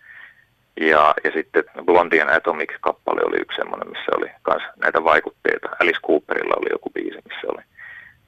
Ja, 0.80 1.14
ja 1.24 1.30
sitten 1.32 1.64
Blondien 1.84 2.28
Atomic-kappale 2.28 3.20
oli 3.24 3.40
yksi 3.40 3.56
semmoinen, 3.56 3.88
missä 3.88 4.10
oli 4.16 4.30
myös 4.48 4.62
näitä 4.76 5.04
vaikutteita. 5.04 5.68
Alice 5.80 6.00
Cooperilla 6.06 6.54
oli 6.56 6.70
joku 6.70 6.90
biisi, 6.90 7.18
missä 7.24 7.46
oli 7.46 7.62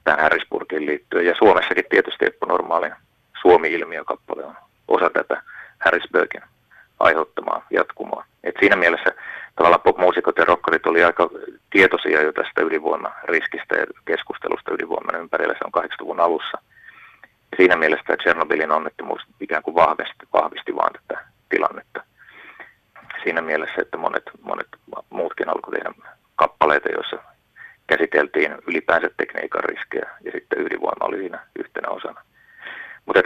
tähän 0.03 0.21
Harrisburgiin 0.21 0.85
liittyen. 0.85 1.25
Ja 1.25 1.35
Suomessakin 1.37 1.85
tietysti 1.89 2.25
Eppu 2.25 2.45
Normaalin 2.45 2.93
Suomi-ilmiökappale 3.43 4.45
on 4.45 4.55
osa 4.87 5.09
tätä 5.09 5.43
Harrisburgin 5.79 6.41
aiheuttamaa 6.99 7.65
jatkumoa. 7.69 8.25
Et 8.43 8.55
siinä 8.59 8.75
mielessä 8.75 9.11
tavallaan 9.55 9.81
popmuusikot 9.81 10.37
ja 10.37 10.45
rockerit 10.45 10.85
oli 10.85 11.03
aika 11.03 11.29
tietoisia 11.69 12.21
jo 12.21 12.31
tästä 12.31 12.61
ydinvoimariskistä 12.61 13.75
ja 13.75 13.85
keskustelusta 14.05 14.73
ydinvoiman 14.73 15.21
ympärillä. 15.21 15.53
Se 15.53 15.65
on 15.65 15.83
80-luvun 15.83 16.19
alussa. 16.19 16.57
Ja 17.23 17.57
siinä 17.57 17.75
mielessä 17.75 18.17
Chernobylin 18.21 18.71
onnettomuus 18.71 19.21
ikään 19.39 19.63
kuin 19.63 19.75
vahvisti, 19.75 20.25
vahvisti 20.33 20.75
vaan 20.75 20.93
tätä 20.93 21.25
tilannetta. 21.49 22.03
Siinä 23.23 23.41
mielessä, 23.41 23.81
että 23.81 23.97
monet, 23.97 24.23
monet 24.41 24.67
muutkin 25.09 25.49
alkoivat 25.49 25.83
tehdä 25.83 26.09
kappaleita, 26.35 26.89
joissa 26.89 27.17
käsiteltiin 27.87 28.55
ylipäänsä 28.67 29.09
tekniikan 29.17 29.63
riskejä 29.63 30.09
ja 30.23 30.31
sitten 30.31 30.61
ydinvoima 30.61 31.07
oli 31.07 31.17
siinä 31.17 31.39
yhtenä 31.59 31.89
osana. 31.89 32.21
Mutta 33.05 33.21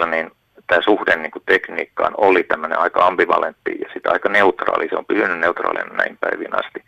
Kraftwerkilla 0.00 0.06
niin 0.06 0.30
tämä 0.66 0.82
suhde 0.82 1.16
niin 1.16 1.30
kuin 1.30 1.42
tekniikkaan 1.46 2.14
oli 2.16 2.42
tämmöinen 2.42 2.78
aika 2.78 3.06
ambivalentti 3.06 3.78
ja 3.80 3.88
sitten 3.92 4.12
aika 4.12 4.28
neutraali. 4.28 4.88
Se 4.88 4.96
on 4.96 5.06
pysynyt 5.06 5.38
neutraalina 5.38 5.94
näin 5.94 6.18
päivin 6.20 6.54
asti. 6.54 6.84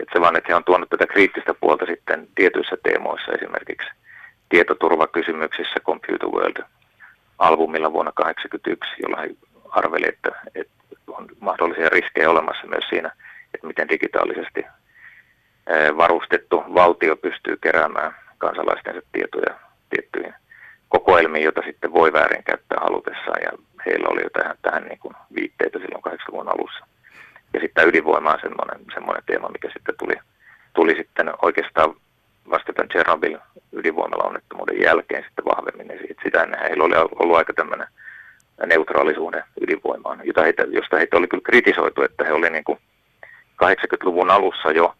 Et 0.00 0.08
se 0.12 0.20
vaan, 0.20 0.36
että 0.36 0.48
he 0.48 0.54
on 0.54 0.64
tuonut 0.64 0.90
tätä 0.90 1.06
kriittistä 1.06 1.54
puolta 1.54 1.86
sitten 1.86 2.28
tietyissä 2.34 2.76
teemoissa, 2.82 3.32
esimerkiksi 3.32 3.88
tietoturvakysymyksissä 4.48 5.80
Computer 5.80 6.28
World-albumilla 6.28 7.92
vuonna 7.92 8.12
1981, 8.12 9.02
jolla 9.02 9.20
he 9.20 9.30
arveli, 9.70 10.06
että, 10.08 10.30
että 10.54 10.74
on 11.06 11.28
mahdollisia 11.40 11.88
riskejä 11.88 12.30
olemassa 12.30 12.66
myös 12.66 12.84
siinä, 12.88 13.10
että 13.54 13.66
miten 13.66 13.88
digitaalisesti 13.88 14.64
varustettu 15.96 16.64
valtio 16.74 17.16
pystyy 17.16 17.56
keräämään 17.56 18.14
kansalaistensa 18.38 19.00
tietoja 19.12 19.54
tiettyihin 19.90 20.34
kokoelmiin, 20.98 21.44
joita 21.44 21.62
sitten 21.66 21.92
voi 21.92 22.12
väärinkäyttää 22.12 22.78
halutessaan, 22.80 23.42
ja 23.42 23.52
heillä 23.86 24.08
oli 24.08 24.22
jo 24.22 24.30
tähän, 24.30 24.56
tähän 24.62 24.84
niin 24.84 24.98
kuin 24.98 25.14
viitteitä 25.34 25.78
silloin 25.78 26.04
80-luvun 26.08 26.48
alussa. 26.48 26.86
Ja 27.52 27.60
sitten 27.60 27.74
tämä 27.74 27.90
ydinvoima 27.90 28.32
on 28.32 28.38
semmoinen, 28.42 28.78
semmoinen 28.94 29.22
teema, 29.26 29.48
mikä 29.48 29.68
sitten 29.72 29.94
tuli, 29.98 30.14
tuli 30.74 30.94
sitten 30.96 31.26
oikeastaan 31.42 31.94
vasta 32.50 32.72
tämän 32.72 32.88
Chernobyl 32.88 33.38
ydinvoimalla 33.72 34.28
onnettomuuden 34.28 34.82
jälkeen 34.82 35.24
sitten 35.24 35.44
vahvemmin. 35.44 35.98
Siitä, 35.98 36.22
sitä 36.24 36.42
ennen 36.42 36.60
heillä 36.60 36.84
oli 36.84 36.96
ollut 36.96 37.36
aika 37.36 37.52
tämmöinen 37.52 37.86
neutraalisuuden 38.66 39.44
ydinvoimaan, 39.60 40.20
jota 40.24 40.42
heitä, 40.42 40.62
josta 40.62 40.96
heitä 40.96 41.16
oli 41.16 41.26
kyllä 41.28 41.46
kritisoitu, 41.46 42.02
että 42.02 42.24
he 42.24 42.32
olivat 42.32 42.52
niin 42.52 42.78
80-luvun 43.64 44.30
alussa 44.30 44.70
jo 44.70 44.94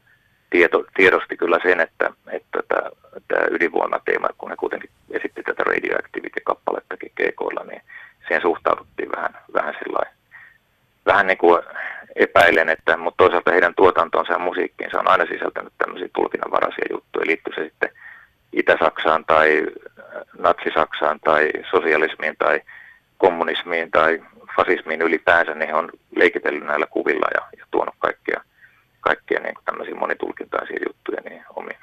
tieto, 0.54 0.84
tiedosti 0.96 1.36
kyllä 1.36 1.58
sen, 1.62 1.80
että, 1.80 2.10
että 2.30 2.58
tämä, 2.68 2.90
tämä 3.28 3.46
ydinvoimateema, 3.50 4.28
kun 4.38 4.50
he 4.50 4.56
kuitenkin 4.56 4.90
esitti 5.10 5.42
tätä 5.42 5.62
Radioactivity-kappalettakin 5.64 7.12
keikoilla, 7.14 7.64
niin 7.64 7.82
siihen 8.26 8.42
suhtauduttiin 8.42 9.12
vähän, 9.16 9.34
vähän 9.54 9.74
sillä 9.78 9.98
vähän 11.06 11.26
niin 11.26 11.38
kuin 11.38 11.62
epäilen, 12.16 12.68
että, 12.68 12.96
mutta 12.96 13.16
toisaalta 13.16 13.50
heidän 13.50 13.74
tuotantonsa 13.74 14.32
ja 14.32 14.38
musiikkiinsa 14.38 15.00
on 15.00 15.08
aina 15.08 15.26
sisältänyt 15.26 15.72
tämmöisiä 15.78 16.08
tulkinnanvaraisia 16.14 16.86
juttuja, 16.90 17.26
liittyy 17.26 17.54
se 17.54 17.64
sitten 17.64 17.90
Itä-Saksaan 18.52 19.24
tai 19.24 19.66
Natsi-Saksaan 20.38 21.20
tai 21.24 21.50
sosialismiin 21.70 22.36
tai 22.38 22.60
kommunismiin 23.18 23.90
tai 23.90 24.22
fasismiin 24.56 25.02
ylipäänsä, 25.02 25.54
niin 25.54 25.68
he 25.68 25.74
on 25.74 25.90
leikitellyt 26.16 26.64
näillä 26.64 26.86
kuvilla 26.86 27.26
ja, 27.34 27.40
ja 27.58 27.64
tuonut 27.70 27.94
kaikkia 27.98 28.40
kaikkia 29.04 29.40
niin 29.40 29.54
kuin 29.54 29.64
tämmöisiä 29.64 29.94
monitulkintaisia 29.94 30.84
juttuja 30.88 31.20
niin 31.24 31.44
omiin, 31.56 31.78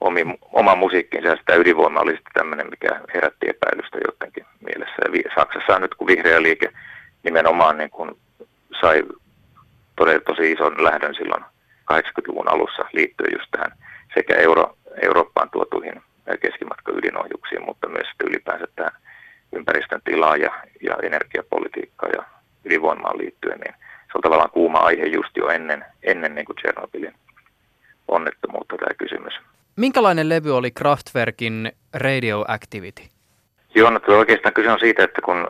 omiin, 0.00 0.38
oman 0.52 0.78
musiikkiinsa. 0.78 1.28
Ja 1.28 1.36
sitä 1.36 1.54
ydinvoima 1.54 2.00
oli 2.00 2.12
sitten 2.12 2.32
tämmöinen, 2.34 2.70
mikä 2.70 3.00
herätti 3.14 3.46
epäilystä 3.48 3.98
jotenkin 4.06 4.46
mielessä. 4.60 4.96
Ja 5.02 5.30
Saksassa 5.34 5.78
nyt, 5.78 5.94
kun 5.94 6.06
vihreä 6.06 6.42
liike 6.42 6.68
nimenomaan 7.22 7.78
niin 7.78 7.90
kuin 7.90 8.10
sai 8.80 9.02
todella 9.96 10.20
tosi 10.20 10.52
ison 10.52 10.84
lähdön 10.84 11.14
silloin 11.14 11.44
80-luvun 11.92 12.48
alussa 12.48 12.84
liittyen 12.92 13.32
just 13.38 13.50
tähän 13.50 13.72
sekä 14.14 14.34
Euro, 14.34 14.76
Eurooppaan 15.02 15.50
tuotuihin 15.50 16.02
keskimatka-ydinohjuksiin, 16.40 17.64
mutta 17.66 17.88
myös 17.88 18.08
ylipäänsä 18.24 18.66
tähän 18.76 18.92
ympäristön 19.52 20.00
tilaa 20.04 20.36
ja, 20.36 20.50
ja 20.82 20.96
energiapolitiikkaa 21.02 22.08
ja 22.08 22.22
ydinvoimaan 22.64 23.18
liittyen, 23.18 23.60
niin 23.60 23.74
on 24.16 24.22
tavallaan 24.22 24.50
kuuma 24.50 24.78
aihe 24.78 25.04
just 25.04 25.36
jo 25.36 25.48
ennen, 25.48 25.84
ennen 26.02 26.34
niin 26.34 26.44
kuin 26.44 26.56
Chernobylin 26.56 27.14
onnettomuutta 28.08 28.76
tämä 28.76 28.94
kysymys. 28.98 29.34
Minkälainen 29.76 30.28
levy 30.28 30.56
oli 30.56 30.70
Kraftwerkin 30.70 31.72
Radioactivity? 31.94 33.02
Joo, 33.74 33.90
no 33.90 34.00
oikeastaan 34.08 34.54
kyse 34.54 34.70
on 34.70 34.78
siitä, 34.78 35.04
että 35.04 35.22
kun 35.22 35.48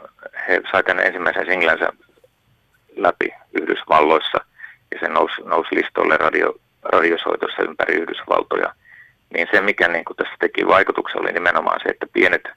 he 0.48 0.60
saivat 0.72 0.86
tämän 0.86 1.06
ensimmäisen 1.06 1.46
singlänsä 1.46 1.92
läpi 2.96 3.28
Yhdysvalloissa 3.52 4.38
ja 4.90 5.00
se 5.00 5.08
nousi, 5.08 5.42
nousi 5.42 5.74
listolle 5.74 6.16
radio, 6.16 6.54
radiosoitossa 6.82 7.62
ympäri 7.62 7.94
Yhdysvaltoja, 7.94 8.74
niin 9.34 9.48
se 9.50 9.60
mikä 9.60 9.88
niin 9.88 10.04
kuin 10.04 10.16
tässä 10.16 10.34
teki 10.40 10.66
vaikutuksen 10.66 11.20
oli 11.20 11.32
nimenomaan 11.32 11.80
se, 11.82 11.88
että 11.88 12.06
pienet, 12.12 12.48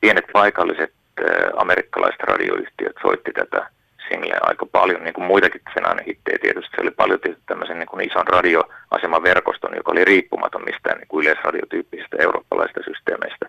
pienet 0.00 0.24
paikalliset 0.32 0.92
äh, 1.20 1.26
amerikkalaiset 1.56 2.20
radioyhtiöt 2.20 2.96
soitti 3.02 3.32
tätä 3.32 3.70
singleä 4.08 4.38
aika 4.42 4.66
paljon, 4.66 5.04
niin 5.04 5.14
kuin 5.14 5.26
muitakin 5.26 5.60
sen 5.74 6.04
hittejä 6.06 6.38
tietysti. 6.42 6.70
Se 6.76 6.82
oli 6.82 6.90
paljon 6.90 7.20
tämmöisen 7.46 7.78
niin 7.78 7.86
kuin 7.86 8.06
ison 8.06 8.26
radioasemaverkoston, 8.26 9.76
joka 9.76 9.92
oli 9.92 10.04
riippumaton 10.04 10.64
mistään 10.64 10.98
niin 10.98 11.08
kuin 11.08 11.22
yleisradiotyyppisistä 11.22 12.16
eurooppalaisista 12.20 12.80
systeemeistä, 12.84 13.46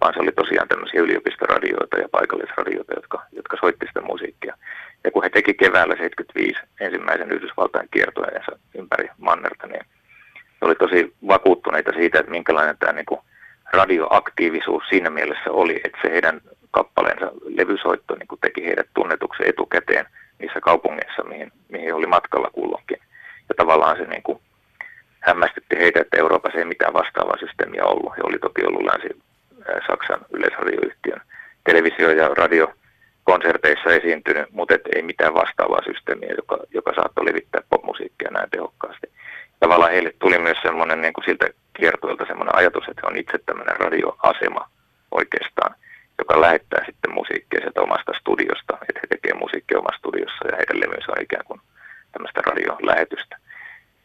vaan 0.00 0.14
se 0.14 0.20
oli 0.20 0.32
tosiaan 0.32 0.68
tämmöisiä 0.68 1.00
yliopistoradioita 1.00 1.98
ja 1.98 2.08
paikallisradioita, 2.08 2.94
jotka, 2.94 3.22
jotka 3.32 3.56
soitti 3.60 3.86
sitä 3.86 4.00
musiikkia. 4.00 4.54
Ja 5.04 5.10
kun 5.10 5.22
he 5.22 5.30
teki 5.30 5.54
keväällä 5.54 5.96
75 5.96 6.60
ensimmäisen 6.80 7.32
Yhdysvaltain 7.32 7.88
kiertueensa 7.90 8.58
ympäri 8.74 9.08
Mannerta, 9.18 9.66
niin 9.66 9.84
he 10.34 10.66
oli 10.66 10.74
tosi 10.74 11.14
vakuuttuneita 11.28 11.92
siitä, 11.92 12.18
että 12.18 12.30
minkälainen 12.30 12.78
tämä 12.78 12.92
niin 12.92 13.06
kuin 13.06 13.20
radioaktiivisuus 13.72 14.82
siinä 14.88 15.10
mielessä 15.10 15.50
oli, 15.50 15.80
että 15.84 15.98
se 16.02 16.10
heidän 16.10 16.40
kappaleensa 16.74 17.26
levysoitto 17.58 18.14
niin 18.14 18.40
teki 18.40 18.66
heidät 18.66 18.88
tunnetuksi 18.94 19.42
etukäteen 19.48 20.06
niissä 20.38 20.60
kaupungeissa, 20.60 21.22
mihin, 21.24 21.52
mihin 21.68 21.94
oli 21.94 22.06
matkalla 22.06 22.50
kulloinkin. 22.52 22.98
Ja 23.48 23.54
tavallaan 23.56 23.96
se 23.96 24.04
niin 24.04 24.22
kuin 24.22 24.38
hämmästytti 25.20 25.76
heitä, 25.78 26.00
että 26.00 26.16
Euroopassa 26.18 26.58
ei 26.58 26.64
mitään 26.64 26.92
vastaavaa 26.92 27.36
systeemiä 27.40 27.84
ollut. 27.84 28.16
He 28.16 28.22
oli 28.24 28.38
toki 28.38 28.64
ollut 28.64 28.84
Länsi-Saksan 28.84 30.20
yleisradioyhtiön 30.32 31.20
televisio- 31.64 32.10
ja 32.10 32.28
radiokonserteissa 32.28 33.90
esiintynyt, 33.90 34.50
mutta 34.50 34.74
ei 34.94 35.02
mitään 35.02 35.34
vastaavaa 35.34 35.82
systeemiä, 35.84 36.34
joka, 36.36 36.58
joka 36.74 36.92
saattoi 36.94 37.24
levittää 37.24 37.60
popmusiikkia 37.70 38.30
näin 38.30 38.50
tehokkaasti. 38.50 39.06
Tavallaan 39.60 39.92
heille 39.92 40.12
tuli 40.18 40.38
myös 40.38 40.58
semmoinen 40.62 41.00
niin 41.00 41.12
kuin 41.12 41.24
siltä 41.24 41.46
kiertueelta 41.76 42.24
semmoinen 42.26 42.56
ajatus, 42.56 42.84
että 42.88 43.00
he 43.02 43.06
on 43.06 43.18
itse 43.18 43.38
tämmöinen 43.46 43.76
radioasema 43.76 44.68
oikeastaan 45.10 45.74
joka 46.18 46.40
lähettää 46.40 46.84
sitten 46.86 47.14
musiikkia 47.14 47.60
sieltä 47.60 47.80
omasta 47.80 48.12
studiosta, 48.20 48.78
että 48.88 49.00
he 49.02 49.06
tekevät 49.08 49.40
musiikkia 49.40 49.78
omassa 49.78 49.98
studiossa 49.98 50.48
ja 50.48 50.56
heidän 50.56 50.80
levynsä 50.80 51.12
on 51.12 51.22
ikään 51.22 51.44
kuin 51.44 51.60
tämmöistä 52.12 52.40
radiolähetystä. 52.46 53.36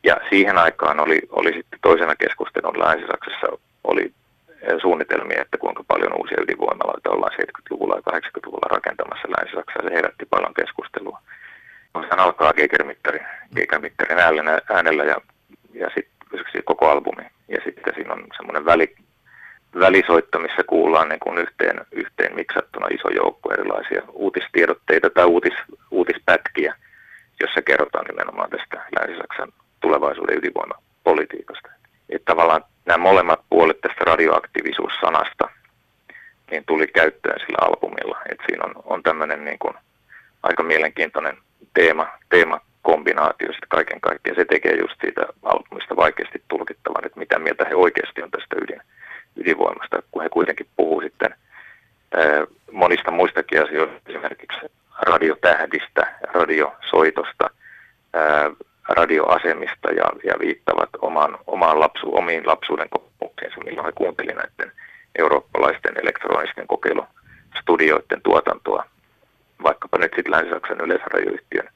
Ja 0.04 0.16
siihen 0.30 0.58
aikaan 0.58 1.00
oli, 1.00 1.20
oli 1.30 1.54
sitten 1.54 1.80
toisena 1.82 2.16
keskustelun 2.16 2.80
Länsi-Saksassa 2.80 3.48
oli 3.84 4.12
eh, 4.62 4.78
suunnitelmia, 4.82 5.42
että 5.42 5.58
kuinka 5.58 5.84
paljon 5.88 6.18
uusia 6.20 6.44
ydinvoimaloita 6.44 7.10
ollaan 7.10 7.34
70-luvulla 7.42 7.96
ja 7.96 8.20
80-luvulla 8.20 8.68
rakentamassa 8.76 9.28
Länsi-Saksassa. 9.28 9.90
Se 9.90 9.96
herätti 9.96 10.26
paljon 10.30 10.54
keskustelua. 10.54 11.20
No, 11.94 12.02
sehän 12.02 12.20
alkaa 12.20 12.54
Geigermittarin, 12.54 13.26
Geigermittarin 13.56 14.20
äänellä, 14.20 14.60
äänellä 14.70 15.04
ja, 15.04 15.16
ja 15.74 15.90
sitten 15.96 16.64
koko 16.66 16.90
albumi. 16.90 17.24
Ja 17.48 17.58
sitten 17.64 17.94
siinä 17.96 18.14
on 18.14 18.24
semmoinen 18.38 18.66
väli, 18.66 18.96
välisoitto, 19.80 20.40
missä 20.40 20.64
kuullaan 20.68 21.10
niin 21.10 21.20
kuin 21.20 21.38
yhteen, 21.38 21.86
yhteen 21.92 22.36
miksattuna 22.36 22.88
iso 22.88 23.10
joukko 23.10 23.54
erilaisia 23.54 24.02
uutistiedotteita 24.14 25.10
tai 25.10 25.26
uutis, 25.26 25.54
uutispätkiä, 25.92 26.76
jossa 27.40 27.62
kerrotaan 27.62 28.06
nimenomaan 28.06 28.50
tästä 28.50 28.86
Länsi-Saksan 29.00 29.54
tulevaisuuden 29.80 30.38
ydinvoimapolitiikasta. 30.38 31.70
Että 32.10 32.26
tavallaan 32.26 32.64
nämä 32.86 32.98
molemmat 32.98 33.40
puolet 33.50 33.82
tästä 33.82 34.06
radioaktiivisuussanasta 34.06 35.50
niin 36.52 36.64
tuli 36.68 36.88
käyttöön 36.88 37.40
sillä 37.40 37.58
albumilla. 37.62 38.18
Että 38.32 38.44
siinä 38.48 38.64
on, 38.66 38.84
on 38.86 39.04
tämmöinen 39.04 39.46
niin 39.46 39.60
kuin 39.60 39.74
aika 40.44 40.64
mielenkiintoinen 40.64 41.38
teema, 41.74 42.08
teemakombinaatio 42.30 43.48
sitten 43.48 43.70
kaiken 43.70 44.02
kaikkiaan. 44.02 44.36
Se 44.36 44.46
tekee 44.46 44.76
just 44.76 44.96
siitä 45.02 45.22
albumista 45.44 45.96
vaikeasti 45.96 46.44
tulkittavan, 46.48 47.06
että 47.06 47.20
mitä 47.20 47.40
mieltä 47.40 47.66
he 47.70 47.76
oikeasti 47.76 48.24
on 48.24 48.32
tästä 48.32 48.56
ydin, 48.62 48.82
ydinvoimasta, 49.36 50.02
kun 50.12 50.24
he 50.24 50.30
kuitenkin 50.30 50.68
puhuu 50.76 51.02
sitten 51.02 51.36
monista 52.72 53.12
muistakin 53.12 53.64
asioista, 53.64 54.10
esimerkiksi 54.10 54.60
radiotähdistä, 55.02 56.16
radiosoitosta, 56.34 57.50
radioasemista 58.90 59.92
ja, 59.92 60.06
ja 60.24 60.40
viittavat 60.40 60.90
omaan, 61.02 61.38
omaan 61.48 61.80
lapsu, 61.80 62.16
omiin 62.16 62.48
lapsuuden 62.48 62.90
kokemuksiinsa, 62.90 63.60
milloin 63.64 63.86
he 63.86 63.92
kuuntelivat 63.92 64.36
näiden 64.36 64.76
eurooppalaisten 65.18 65.94
elektronisten 66.04 66.68
kokeilustudioiden 66.68 68.22
tuotantoa, 68.24 68.86
vaikkapa 69.64 69.98
nyt 69.98 70.12
sitten 70.16 70.32
Länsi-Saksan 70.32 70.82
yleisradioyhtiön 70.82 71.70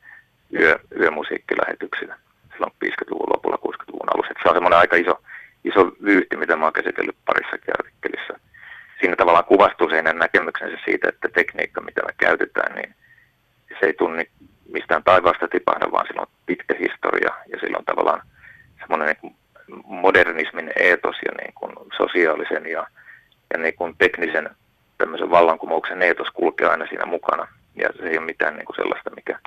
yö, 0.59 0.79
yömusiikkilähetyksinä 0.99 2.17
silloin 2.51 2.73
50-luvun 2.85 3.29
lopulla, 3.33 3.57
60-luvun 3.67 4.09
alussa. 4.13 4.33
Se 4.43 4.49
on 4.49 4.55
semmoinen 4.55 4.79
aika 4.79 4.95
iso, 4.95 5.21
iso 5.63 5.91
vyyhti, 6.03 6.37
mitä 6.37 6.55
mä 6.55 6.65
oon 6.65 6.73
käsitellyt 6.73 7.15
parissakin 7.25 7.73
artikkelissa. 7.79 8.39
Siinä 8.99 9.15
tavallaan 9.15 9.45
kuvastuu 9.45 9.89
se 9.89 10.01
näkemyksensä 10.01 10.77
siitä, 10.85 11.09
että 11.09 11.29
tekniikka, 11.29 11.81
mitä 11.81 12.01
me 12.05 12.13
käytetään, 12.17 12.75
niin 12.75 12.95
se 13.79 13.85
ei 13.85 13.93
tunni 13.93 14.29
mistään 14.73 15.03
taivaasta 15.03 15.47
tipahda, 15.47 15.91
vaan 15.91 16.07
sillä 16.07 16.21
on 16.21 16.27
pitkä 16.45 16.75
historia 16.79 17.33
ja 17.51 17.59
sillä 17.59 17.77
on 17.77 17.85
tavallaan 17.85 18.21
semmoinen 18.79 19.15
niin 19.21 19.35
modernismin 19.85 20.71
eetos 20.79 21.15
ja 21.25 21.31
niin 21.37 21.53
kuin 21.55 21.73
sosiaalisen 21.97 22.65
ja, 22.65 22.87
ja 23.53 23.57
niin 23.59 23.75
kuin 23.75 23.95
teknisen 23.97 24.49
tämmöisen 24.97 25.29
vallankumouksen 25.29 26.01
eetos 26.01 26.27
kulkee 26.33 26.67
aina 26.67 26.87
siinä 26.87 27.05
mukana. 27.05 27.47
Ja 27.75 27.89
se 27.97 28.03
ei 28.03 28.17
ole 28.17 28.25
mitään 28.25 28.55
niin 28.55 28.65
kuin 28.65 28.75
sellaista, 28.75 29.09
mikä, 29.15 29.39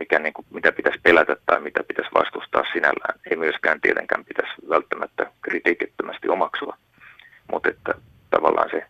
mikä 0.00 0.18
niin 0.18 0.32
kuin, 0.32 0.46
mitä 0.50 0.72
pitäisi 0.72 1.00
pelätä 1.02 1.36
tai 1.46 1.60
mitä 1.60 1.80
pitäisi 1.88 2.10
vastustaa 2.14 2.64
sinällään. 2.72 3.14
Ei 3.30 3.36
myöskään 3.36 3.80
tietenkään 3.80 4.24
pitäisi 4.24 4.54
välttämättä 4.68 5.22
kritiikittömästi 5.42 6.28
omaksua. 6.28 6.76
Mutta 7.52 7.68
että 7.68 7.94
tavallaan 8.30 8.70
se 8.70 8.86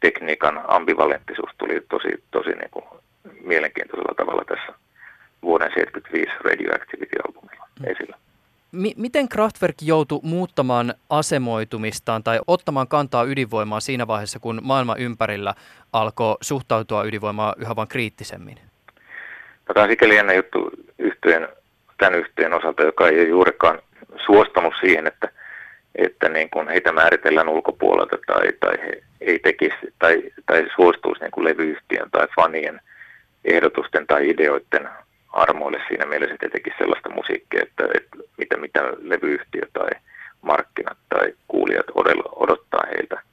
tekniikan 0.00 0.60
ambivalenttisuus 0.68 1.50
tuli 1.58 1.80
tosi, 1.90 2.08
tosi 2.30 2.50
niin 2.50 2.70
kuin 2.70 2.84
mielenkiintoisella 3.40 4.14
tavalla 4.16 4.44
tässä 4.44 4.72
vuoden 5.42 5.70
75 5.74 6.32
Radioactivity-albumilla 6.44 7.66
mm. 7.80 7.90
esillä. 7.90 8.16
Miten 8.96 9.28
Kraftwerk 9.28 9.76
joutui 9.82 10.20
muuttamaan 10.22 10.94
asemoitumistaan 11.10 12.24
tai 12.24 12.40
ottamaan 12.46 12.88
kantaa 12.88 13.24
ydinvoimaa 13.24 13.80
siinä 13.80 14.06
vaiheessa, 14.06 14.38
kun 14.38 14.60
maailma 14.62 14.96
ympärillä 14.96 15.54
alkoi 15.92 16.36
suhtautua 16.40 17.04
ydinvoimaan 17.04 17.54
yhä 17.58 17.76
vain 17.76 17.88
kriittisemmin? 17.88 18.58
No, 19.68 19.74
tämä 19.74 19.84
on 19.84 19.90
sikäli 19.90 20.16
jännä 20.16 20.32
yhteen, 21.18 21.48
tämän 21.98 22.14
yhteen 22.14 22.54
osalta, 22.54 22.82
joka 22.82 23.08
ei 23.08 23.28
juurikaan 23.28 23.78
suostunut 24.26 24.74
siihen, 24.80 25.06
että, 25.06 25.28
että 25.94 26.28
niin 26.28 26.50
kuin 26.50 26.68
heitä 26.68 26.92
määritellään 26.92 27.48
ulkopuolelta 27.48 28.18
tai, 28.26 28.52
tai 28.60 28.78
he 28.82 29.02
ei 29.20 29.38
tekisi 29.38 29.94
tai, 29.98 30.22
tai 30.46 30.66
suostuisi 30.76 31.20
niin 31.20 31.30
kuin 31.30 31.44
levyyhtiön 31.44 32.10
tai 32.10 32.26
fanien 32.36 32.80
ehdotusten 33.44 34.06
tai 34.06 34.28
ideoiden 34.28 34.88
armoille 35.32 35.80
siinä 35.88 36.06
mielessä, 36.06 36.34
että 36.34 36.48
teki 36.48 36.70
sellaista 36.78 37.10
musiikkia, 37.10 37.62
että, 37.62 37.84
että 37.94 38.16
mitä, 38.38 38.56
mitä 38.56 38.80
levyyhtiö 39.00 39.62
tai 39.72 39.90
markkinat 40.42 40.98
tai 41.08 41.32
kuulijat 41.48 41.86
odottaa 42.36 42.82
heiltä. 42.94 43.27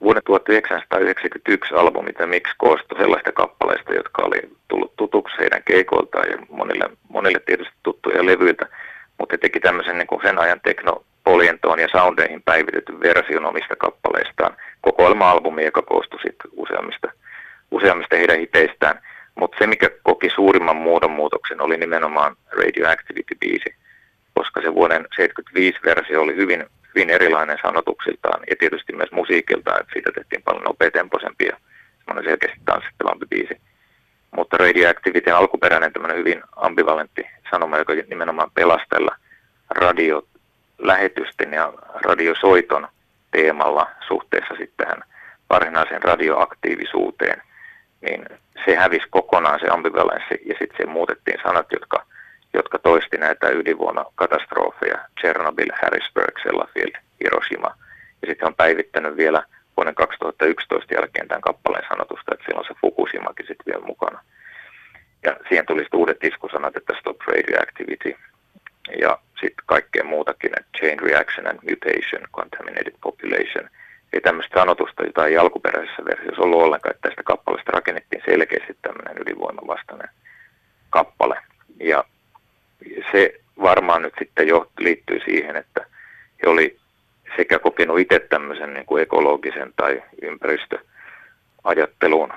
Vuoden 0.00 0.22
1991 0.24 1.74
albumi 1.74 2.12
The 2.12 2.26
Mix 2.26 2.42
koostui 2.56 2.98
sellaista 2.98 3.32
kappaleista, 3.32 3.94
jotka 3.94 4.22
oli 4.22 4.40
tullut 4.68 4.96
tutuksi 4.96 5.38
heidän 5.38 5.62
keikoiltaan 5.64 6.28
ja 6.30 6.36
monille, 6.50 6.90
monille 7.08 7.40
tietysti 7.46 7.74
tuttuja 7.82 8.26
levyiltä, 8.26 8.66
mutta 9.18 9.32
he 9.32 9.38
teki 9.38 9.60
tämmöisen 9.60 9.98
niin 9.98 10.06
kuin 10.06 10.22
sen 10.22 10.38
ajan 10.38 10.60
teknopolientoon 10.60 11.80
ja 11.80 11.88
soundeihin 11.92 12.42
päivitetyn 12.42 13.00
version 13.00 13.46
omista 13.46 13.76
kappaleistaan. 13.76 14.56
Kokoelma-albumi, 14.80 15.64
joka 15.64 15.82
koostui 15.82 16.20
sitten 16.20 16.50
useammista, 16.56 17.12
useammista 17.70 18.16
heidän 18.16 18.38
hiteistään– 18.38 19.00
mutta 19.36 19.56
se, 19.58 19.66
mikä 19.66 19.90
koki 20.02 20.30
suurimman 20.30 20.76
muodonmuutoksen, 20.76 21.60
oli 21.60 21.76
nimenomaan 21.76 22.36
Radioactivity-biisi, 22.50 23.74
koska 24.34 24.60
se 24.62 24.74
vuoden 24.74 25.06
75 25.16 25.78
versio 25.84 26.22
oli 26.22 26.36
hyvin, 26.36 26.66
hyvin 26.96 27.10
erilainen 27.10 27.58
sanotuksiltaan 27.62 28.40
ja 28.50 28.56
tietysti 28.58 28.92
myös 28.92 29.12
musiikiltaan, 29.12 29.80
että 29.80 29.92
siitä 29.92 30.12
tehtiin 30.12 30.42
paljon 30.42 30.64
nopeatempoisempi 30.64 31.44
ja 31.46 31.56
semmoinen 31.98 32.30
selkeästi 32.30 32.60
tanssittavampi 32.64 33.26
biisi. 33.30 33.60
Mutta 34.36 34.56
Radioactivity 34.56 35.30
alkuperäinen 35.30 35.92
tämmöinen 35.92 36.18
hyvin 36.18 36.42
ambivalentti 36.56 37.22
sanoma, 37.50 37.78
joka 37.78 37.92
nimenomaan 37.92 38.50
pelastella 38.54 39.16
radiolähetysten 39.70 41.52
ja 41.52 41.72
radiosoiton 42.04 42.88
teemalla 43.30 43.90
suhteessa 44.08 44.54
sitten 44.58 44.86
tähän 44.86 45.02
varsinaiseen 45.50 46.02
radioaktiivisuuteen– 46.02 47.42
niin 48.00 48.24
se 48.64 48.76
hävisi 48.76 49.06
kokonaan 49.10 49.60
se 49.60 49.66
ambivalenssi 49.68 50.34
ja 50.46 50.54
sitten 50.58 50.76
siihen 50.76 50.92
muutettiin 50.92 51.38
sanat, 51.42 51.66
jotka, 51.72 52.06
jotka 52.56 52.78
toisti 52.78 53.16
näitä 53.16 53.48
ydinvoimakatastrofeja, 53.48 54.98
Chernobyl, 55.20 55.70
Harrisburg, 55.82 56.38
Sellafield, 56.42 56.94
Hiroshima. 57.20 57.74
Ja 58.22 58.28
sitten 58.28 58.48
on 58.48 58.54
päivittänyt 58.54 59.16
vielä 59.16 59.42
vuoden 59.76 59.94
2011 59.94 60.94
jälkeen 60.94 61.28
tämän 61.28 61.40
kappaleen 61.40 61.88
sanotusta, 61.88 62.34
että 62.34 62.44
siellä 62.44 62.60
on 62.60 62.66
se 62.68 62.80
Fukushimakin 62.80 63.46
sitten 63.46 63.66
vielä 63.66 63.86
mukana. 63.86 64.20
Ja 65.24 65.36
siihen 65.48 65.66
tuli 65.66 65.80
sitten 65.80 66.00
uudet 66.00 66.24
iskusanat, 66.24 66.76
että 66.76 66.94
stop 67.00 67.20
radioactivity 67.20 68.14
ja 69.00 69.18
sitten 69.40 69.66
kaikkea 69.66 70.04
muutakin, 70.04 70.52
että 70.58 70.78
chain 70.78 71.00
reaction 71.00 71.46
and 71.46 71.58
mutation, 71.70 72.22
contaminated 72.32 72.94
population– 73.02 73.70
ei 74.12 74.20
tämmöistä 74.20 74.60
sanotusta, 74.60 75.04
jota 75.04 75.26
ei 75.26 75.38
alkuperäisessä 75.38 76.04
versiossa 76.04 76.42
ollut 76.42 76.62
ollenkaan, 76.62 76.94
että 76.94 77.08
tästä 77.08 77.22
kappaleesta 77.22 77.72
rakennettiin 77.72 78.22
selkeästi 78.26 78.76
tämmöinen 78.82 79.22
ydinvoimavastainen 79.22 80.08
kappale. 80.90 81.40
Ja 81.80 82.04
se 83.12 83.34
varmaan 83.62 84.02
nyt 84.02 84.14
sitten 84.18 84.48
jo 84.48 84.70
liittyy 84.78 85.20
siihen, 85.24 85.56
että 85.56 85.86
he 86.42 86.48
oli 86.48 86.78
sekä 87.36 87.58
kokenut 87.58 87.98
itse 87.98 88.18
tämmöisen 88.18 88.74
niin 88.74 88.86
kuin 88.86 89.02
ekologisen 89.02 89.72
tai 89.76 90.02
ympäristöajatteluun 90.22 92.32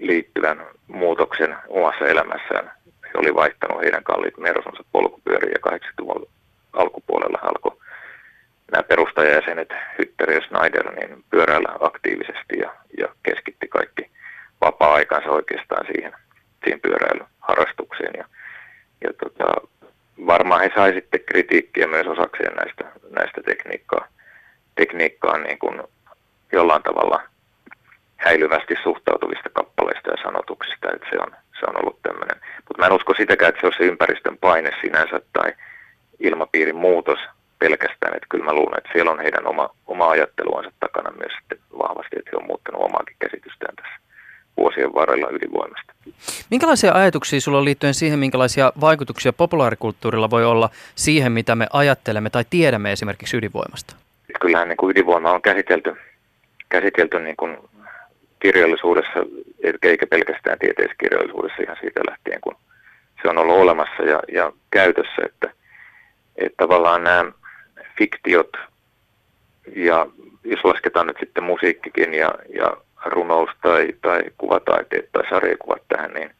liittyvän 0.00 0.66
muutoksen 0.86 1.56
omassa 1.68 2.06
elämässään. 2.06 2.72
He 3.04 3.10
oli 3.14 3.34
vaihtanut 3.34 3.82
heidän 3.82 4.04
kalliit 4.04 4.38
merosonsa 4.38 4.84
polkupyöriä 4.92 5.54
ja 5.54 5.60
80-luvun 5.72 6.28
alkupuolella 6.72 7.38
alkoi 7.42 7.76
nämä 8.72 8.82
perustajajäsenet, 8.82 9.68
Hytter 9.98 10.30
ja 10.30 10.40
Snyder, 10.40 10.94
niin 10.94 11.24
pyöräillä 11.30 11.76
aktiivisesti 11.80 12.58
ja, 12.58 12.74
ja 12.98 13.08
keskitti 13.22 13.68
kaikki 13.68 14.10
vapaa-aikansa 14.60 15.30
oikeastaan 15.30 15.86
siihen, 15.86 16.12
siihen 16.64 16.80
pyöräilyharrastukseen. 16.80 18.14
Ja, 18.18 18.24
ja 19.04 19.10
tota, 19.12 19.44
varmaan 20.26 20.60
he 20.60 20.70
sai 20.74 20.92
sitten 20.92 21.20
kritiikkiä 21.26 21.86
myös 21.86 22.06
osakseen 22.06 22.56
näistä, 22.56 22.84
näistä 23.10 23.40
tekniikkaa, 23.42 24.08
tekniikkaan 24.74 25.42
niin 25.42 25.58
kuin 25.58 25.82
jollain 26.52 26.82
tavalla 26.82 27.22
häilyvästi 28.16 28.74
suhtautuvista 28.82 29.50
kappaleista 29.52 30.10
ja 30.10 30.22
sanotuksista, 30.22 30.88
että 30.94 31.08
se 31.10 31.16
on, 31.20 31.30
se 31.60 31.66
on 31.68 31.76
ollut 31.82 32.02
tämmöinen. 32.02 32.40
Mutta 32.56 32.78
mä 32.78 32.86
en 32.86 32.92
usko 32.92 33.14
sitäkään, 33.14 33.48
että 33.48 33.60
se 33.60 33.66
on 33.66 33.72
se 33.78 33.84
ympäristön 33.84 34.38
paine 34.38 34.70
sinänsä 34.80 35.20
tai 35.32 35.52
ilmapiirin 36.20 36.76
muutos, 36.76 37.18
pelkästään. 37.58 38.14
Että 38.14 38.26
kyllä 38.28 38.44
mä 38.44 38.52
luulen, 38.52 38.78
että 38.78 38.90
siellä 38.92 39.10
on 39.10 39.20
heidän 39.20 39.46
oma, 39.46 39.70
oma 39.86 40.10
ajatteluansa 40.10 40.70
takana 40.80 41.10
myös 41.10 41.32
sitten 41.38 41.58
vahvasti, 41.78 42.16
että 42.18 42.30
he 42.32 42.36
on 42.36 42.46
muuttanut 42.46 42.82
omaakin 42.82 43.16
käsitystään 43.18 43.76
tässä 43.76 44.05
vuosien 44.56 44.94
varrella 44.94 45.28
ydinvoimasta. 45.30 45.92
Minkälaisia 46.50 46.92
ajatuksia 46.92 47.40
sulla 47.40 47.58
on 47.58 47.64
liittyen 47.64 47.94
siihen, 47.94 48.18
minkälaisia 48.18 48.72
vaikutuksia 48.80 49.32
populaarikulttuurilla 49.32 50.30
voi 50.30 50.44
olla 50.44 50.70
siihen, 50.94 51.32
mitä 51.32 51.54
me 51.54 51.66
ajattelemme 51.72 52.30
tai 52.30 52.44
tiedämme 52.50 52.92
esimerkiksi 52.92 53.36
ydinvoimasta? 53.36 53.96
Kyllähän 54.40 54.68
niin 54.68 54.76
kuin 54.76 54.90
ydinvoima 54.90 55.32
on 55.32 55.42
käsitelty, 55.42 55.96
käsitelty 56.68 57.18
niin 57.18 57.36
kuin 57.36 57.56
kirjallisuudessa, 58.40 59.20
eikä 59.82 60.06
pelkästään 60.06 60.58
tieteiskirjallisuudessa 60.58 61.62
ihan 61.62 61.76
siitä 61.80 62.00
lähtien, 62.10 62.40
kun 62.40 62.56
se 63.22 63.28
on 63.28 63.38
ollut 63.38 63.56
olemassa 63.56 64.02
ja, 64.02 64.22
ja 64.32 64.52
käytössä, 64.70 65.22
että, 65.24 65.52
että 66.36 66.56
tavallaan 66.56 67.04
nämä 67.04 67.32
fiktiot 67.98 68.56
ja 69.76 70.06
jos 70.44 70.64
lasketaan 70.64 71.06
nyt 71.06 71.16
sitten 71.20 71.44
musiikkikin 71.44 72.14
ja, 72.14 72.34
ja 72.58 72.76
runous 73.10 73.50
tai, 73.62 73.88
tai 74.02 74.22
kuvataiteet 74.38 75.08
tai 75.12 75.22
sarjakuvat 75.30 75.82
tähän 75.88 76.10
niin 76.12 76.30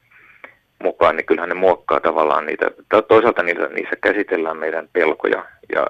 mukaan, 0.83 1.17
niin 1.17 1.27
kyllähän 1.27 1.49
ne 1.49 1.55
muokkaa 1.55 2.01
tavallaan 2.01 2.47
niitä, 2.47 2.71
toisaalta 3.09 3.43
niissä, 3.43 3.67
niissä 3.67 3.97
käsitellään 4.01 4.57
meidän 4.57 4.89
pelkoja 4.93 5.45
ja 5.75 5.87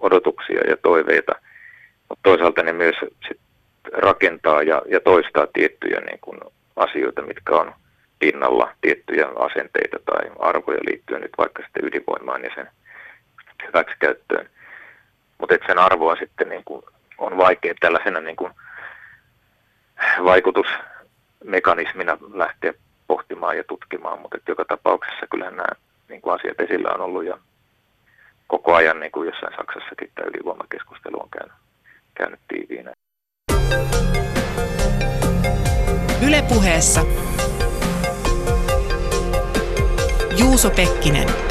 odotuksia 0.00 0.60
ja 0.68 0.76
toiveita, 0.76 1.32
mutta 2.08 2.22
toisaalta 2.22 2.62
ne 2.62 2.72
myös 2.72 2.96
sit 3.28 3.40
rakentaa 3.92 4.62
ja, 4.62 4.82
ja 4.86 5.00
toistaa 5.00 5.46
tiettyjä 5.52 6.00
niin 6.00 6.18
kuin 6.20 6.40
asioita, 6.76 7.22
mitkä 7.22 7.52
on 7.54 7.72
pinnalla, 8.18 8.72
tiettyjä 8.80 9.26
asenteita 9.36 9.96
tai 10.04 10.30
arvoja 10.38 10.78
liittyen 10.90 11.20
nyt 11.20 11.32
vaikka 11.38 11.62
sitten 11.62 11.84
ydinvoimaan 11.84 12.44
ja 12.44 12.50
sen 12.54 12.68
hyväksikäyttöön. 13.66 14.50
Mutta 15.38 15.54
sen 15.66 15.78
arvoa 15.78 16.16
sitten 16.16 16.48
niin 16.48 16.62
kuin 16.64 16.82
on 17.18 17.36
vaikea 17.36 17.74
tällaisena 17.80 18.20
niin 18.20 18.36
kuin 18.36 18.52
vaikutusmekanismina 20.24 22.18
lähteä 22.32 22.74
pohtimaan 23.06 23.56
ja 23.56 23.64
tutkimaan, 23.64 24.20
mutta 24.20 24.38
joka 24.48 24.64
tapauksessa 24.64 25.26
kyllähän 25.30 25.56
nämä 25.56 25.68
niin 26.08 26.20
kuin 26.20 26.34
asiat 26.34 26.60
esillä 26.60 26.90
on 26.94 27.00
ollut 27.00 27.24
ja 27.24 27.38
koko 28.46 28.74
ajan 28.74 29.00
niin 29.00 29.12
kuin 29.12 29.26
jossain 29.26 29.56
Saksassakin 29.56 30.10
tämä 30.14 30.28
ydinvoimakeskustelu 30.28 31.20
on 31.22 31.28
käynyt, 31.30 31.56
käynyt 32.14 32.40
tiiviinä. 32.48 32.92
Ylepuheessa 36.28 37.00
Juuso 40.38 40.70
Pekkinen. 40.70 41.49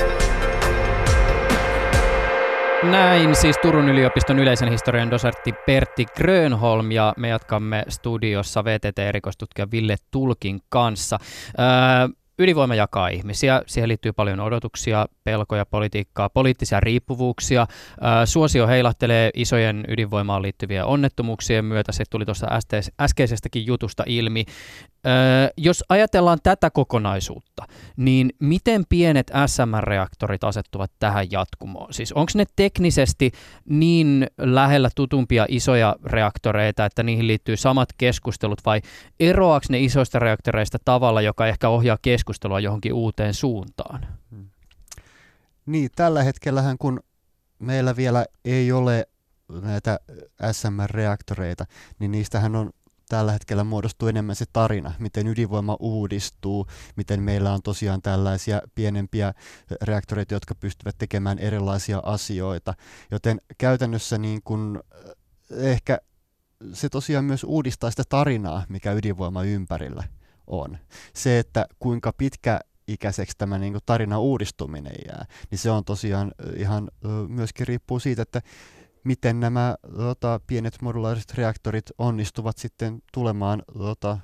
Näin 2.83 3.35
siis 3.35 3.57
Turun 3.57 3.89
yliopiston 3.89 4.39
yleisen 4.39 4.71
historian 4.71 5.11
dosertti 5.11 5.53
Pertti 5.65 6.05
Grönholm 6.05 6.91
ja 6.91 7.13
me 7.17 7.27
jatkamme 7.27 7.83
studiossa 7.87 8.63
VTT-erikoistutkija 8.63 9.71
Ville 9.71 9.95
Tulkin 10.11 10.59
kanssa. 10.69 11.19
Öö, 11.59 12.18
ydinvoima 12.39 12.75
jakaa 12.75 13.07
ihmisiä, 13.07 13.61
siihen 13.65 13.87
liittyy 13.87 14.13
paljon 14.13 14.39
odotuksia, 14.39 15.05
pelkoja, 15.23 15.65
politiikkaa, 15.65 16.29
poliittisia 16.29 16.79
riippuvuuksia. 16.79 17.67
Suosio 18.25 18.67
heilahtelee 18.67 19.29
isojen 19.33 19.85
ydinvoimaan 19.87 20.41
liittyviä 20.41 20.85
onnettomuuksien 20.85 21.65
myötä, 21.65 21.91
se 21.91 22.03
tuli 22.09 22.25
tuossa 22.25 22.47
äskeisestäkin 23.01 23.65
jutusta 23.65 24.03
ilmi. 24.05 24.45
Jos 25.57 25.83
ajatellaan 25.89 26.37
tätä 26.43 26.69
kokonaisuutta, 26.69 27.65
niin 27.97 28.29
miten 28.39 28.83
pienet 28.89 29.31
SMR-reaktorit 29.45 30.43
asettuvat 30.43 30.91
tähän 30.99 31.31
jatkumoon? 31.31 31.93
Siis 31.93 32.13
onko 32.13 32.31
ne 32.35 32.45
teknisesti 32.55 33.31
niin 33.69 34.27
lähellä 34.37 34.89
tutumpia 34.95 35.45
isoja 35.49 35.95
reaktoreita, 36.05 36.85
että 36.85 37.03
niihin 37.03 37.27
liittyy 37.27 37.57
samat 37.57 37.89
keskustelut, 37.97 38.59
vai 38.65 38.81
eroaako 39.19 39.65
ne 39.69 39.79
isoista 39.79 40.19
reaktoreista 40.19 40.77
tavalla, 40.85 41.21
joka 41.21 41.47
ehkä 41.47 41.69
ohjaa 41.69 41.97
keskustelua 42.01 42.28
johonkin 42.63 42.93
uuteen 42.93 43.33
suuntaan? 43.33 44.07
Hmm. 44.31 44.49
Niin, 45.65 45.89
tällä 45.95 46.23
hetkellähän 46.23 46.77
kun 46.77 46.99
meillä 47.59 47.95
vielä 47.95 48.25
ei 48.45 48.71
ole 48.71 49.07
näitä 49.61 49.99
SMR-reaktoreita, 50.51 51.65
niin 51.99 52.11
niistähän 52.11 52.55
on 52.55 52.69
tällä 53.09 53.31
hetkellä 53.31 53.63
muodostuu 53.63 54.07
enemmän 54.07 54.35
se 54.35 54.45
tarina, 54.53 54.93
miten 54.99 55.27
ydinvoima 55.27 55.77
uudistuu, 55.79 56.67
miten 56.95 57.21
meillä 57.21 57.53
on 57.53 57.61
tosiaan 57.61 58.01
tällaisia 58.01 58.61
pienempiä 58.75 59.33
reaktoreita, 59.81 60.33
jotka 60.33 60.55
pystyvät 60.55 60.97
tekemään 60.97 61.39
erilaisia 61.39 62.01
asioita. 62.05 62.73
Joten 63.11 63.41
käytännössä 63.57 64.17
niin 64.17 64.41
kun, 64.43 64.83
eh, 65.51 65.71
ehkä 65.71 65.99
se 66.73 66.89
tosiaan 66.89 67.25
myös 67.25 67.43
uudistaa 67.43 67.89
sitä 67.89 68.03
tarinaa, 68.09 68.65
mikä 68.69 68.91
ydinvoima 68.91 69.43
ympärillä 69.43 70.03
on. 70.49 70.77
Se, 71.13 71.39
että 71.39 71.65
kuinka 71.79 72.13
pitkä 72.13 72.59
ikäiseksi 72.87 73.37
tämä 73.37 73.57
niin 73.57 73.73
kuin 73.73 73.83
tarina 73.85 74.19
uudistuminen 74.19 74.95
jää, 75.07 75.25
niin 75.51 75.59
se 75.59 75.71
on 75.71 75.85
tosiaan 75.85 76.31
ihan 76.55 76.91
myöskin 77.27 77.67
riippuu 77.67 77.99
siitä, 77.99 78.21
että 78.21 78.41
miten 79.03 79.39
nämä 79.39 79.75
tota, 79.97 80.39
pienet 80.47 80.81
modulaariset 80.81 81.33
reaktorit 81.33 81.85
onnistuvat 81.97 82.57
sitten 82.57 83.01
tulemaan 83.13 83.63
tota, 83.77 84.17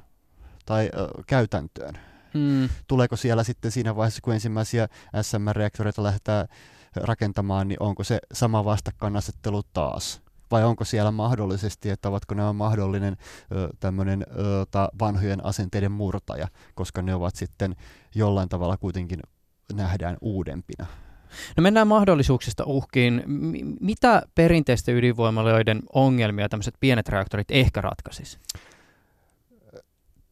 tai 0.66 0.90
ö, 0.98 1.10
käytäntöön. 1.28 1.98
Hmm. 2.34 2.70
Tuleeko 2.88 3.16
siellä 3.16 3.44
sitten 3.44 3.72
siinä 3.72 3.96
vaiheessa, 3.96 4.22
kun 4.22 4.34
ensimmäisiä 4.34 4.88
SMR-reaktoreita 5.22 6.04
lähdetään 6.04 6.48
rakentamaan, 6.96 7.68
niin 7.68 7.78
onko 7.80 8.04
se 8.04 8.20
sama 8.34 8.66
vastakkainasettelu 8.66 9.64
taas? 9.64 10.22
Vai 10.52 10.64
onko 10.64 10.86
siellä 10.86 11.12
mahdollisesti, 11.12 11.90
että 11.90 12.10
ovatko 12.10 12.36
nämä 12.36 12.54
mahdollinen 12.54 13.18
tämmöinen 13.80 14.26
vanhojen 15.00 15.46
asenteiden 15.46 15.92
murtaja, 15.92 16.48
koska 16.76 17.02
ne 17.02 17.16
ovat 17.16 17.36
sitten 17.36 17.76
jollain 18.16 18.50
tavalla 18.50 18.78
kuitenkin 18.78 19.20
nähdään 19.74 20.18
uudempina? 20.22 20.86
No 21.58 21.62
mennään 21.64 21.88
mahdollisuuksista 21.88 22.64
uhkiin. 22.66 23.24
M- 23.26 23.76
mitä 23.80 24.22
perinteisten 24.36 24.96
ydinvoimaloiden 24.96 25.82
ongelmia 25.94 26.50
tämmöiset 26.50 26.76
pienet 26.80 27.10
reaktorit 27.10 27.52
ehkä 27.52 27.82
ratkaisis? 27.82 28.40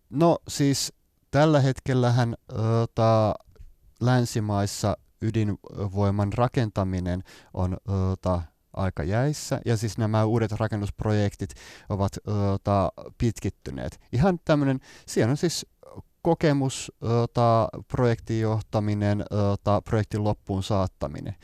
No 0.09 0.37
siis 0.47 0.93
tällä 1.31 1.59
hetkellähän 1.59 2.35
ota, 2.81 3.35
länsimaissa 4.01 4.97
ydinvoiman 5.21 6.33
rakentaminen 6.33 7.23
on 7.53 7.77
ota, 8.11 8.41
aika 8.73 9.03
jäissä, 9.03 9.61
ja 9.65 9.77
siis 9.77 9.97
nämä 9.97 10.25
uudet 10.25 10.51
rakennusprojektit 10.51 11.49
ovat 11.89 12.17
ota, 12.53 12.91
pitkittyneet. 13.17 13.99
Ihan 14.11 14.39
tämmöinen, 14.45 14.79
siellä 15.07 15.31
on 15.31 15.37
siis 15.37 15.65
kokemus, 16.23 16.91
ota, 17.01 17.69
projektin 17.87 18.41
johtaminen, 18.41 19.25
ota, 19.51 19.81
projektin 19.81 20.23
loppuun 20.23 20.63
saattaminen. 20.63 21.35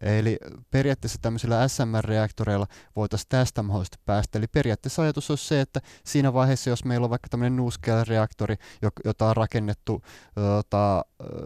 Eli 0.00 0.38
periaatteessa 0.70 1.18
tämmöisillä 1.22 1.68
SMR-reaktoreilla 1.68 2.66
voitaisiin 2.96 3.28
tästä 3.28 3.62
mahdollisesti 3.62 3.98
päästä. 4.04 4.38
Eli 4.38 4.46
periaatteessa 4.46 5.02
ajatus 5.02 5.30
olisi 5.30 5.46
se, 5.46 5.60
että 5.60 5.80
siinä 6.04 6.32
vaiheessa, 6.32 6.70
jos 6.70 6.84
meillä 6.84 7.04
on 7.04 7.10
vaikka 7.10 7.28
tämmöinen 7.28 7.56
NuScale-reaktori, 7.56 8.56
jota 9.04 9.28
on 9.28 9.36
rakennettu 9.36 10.02
ota, 10.58 11.04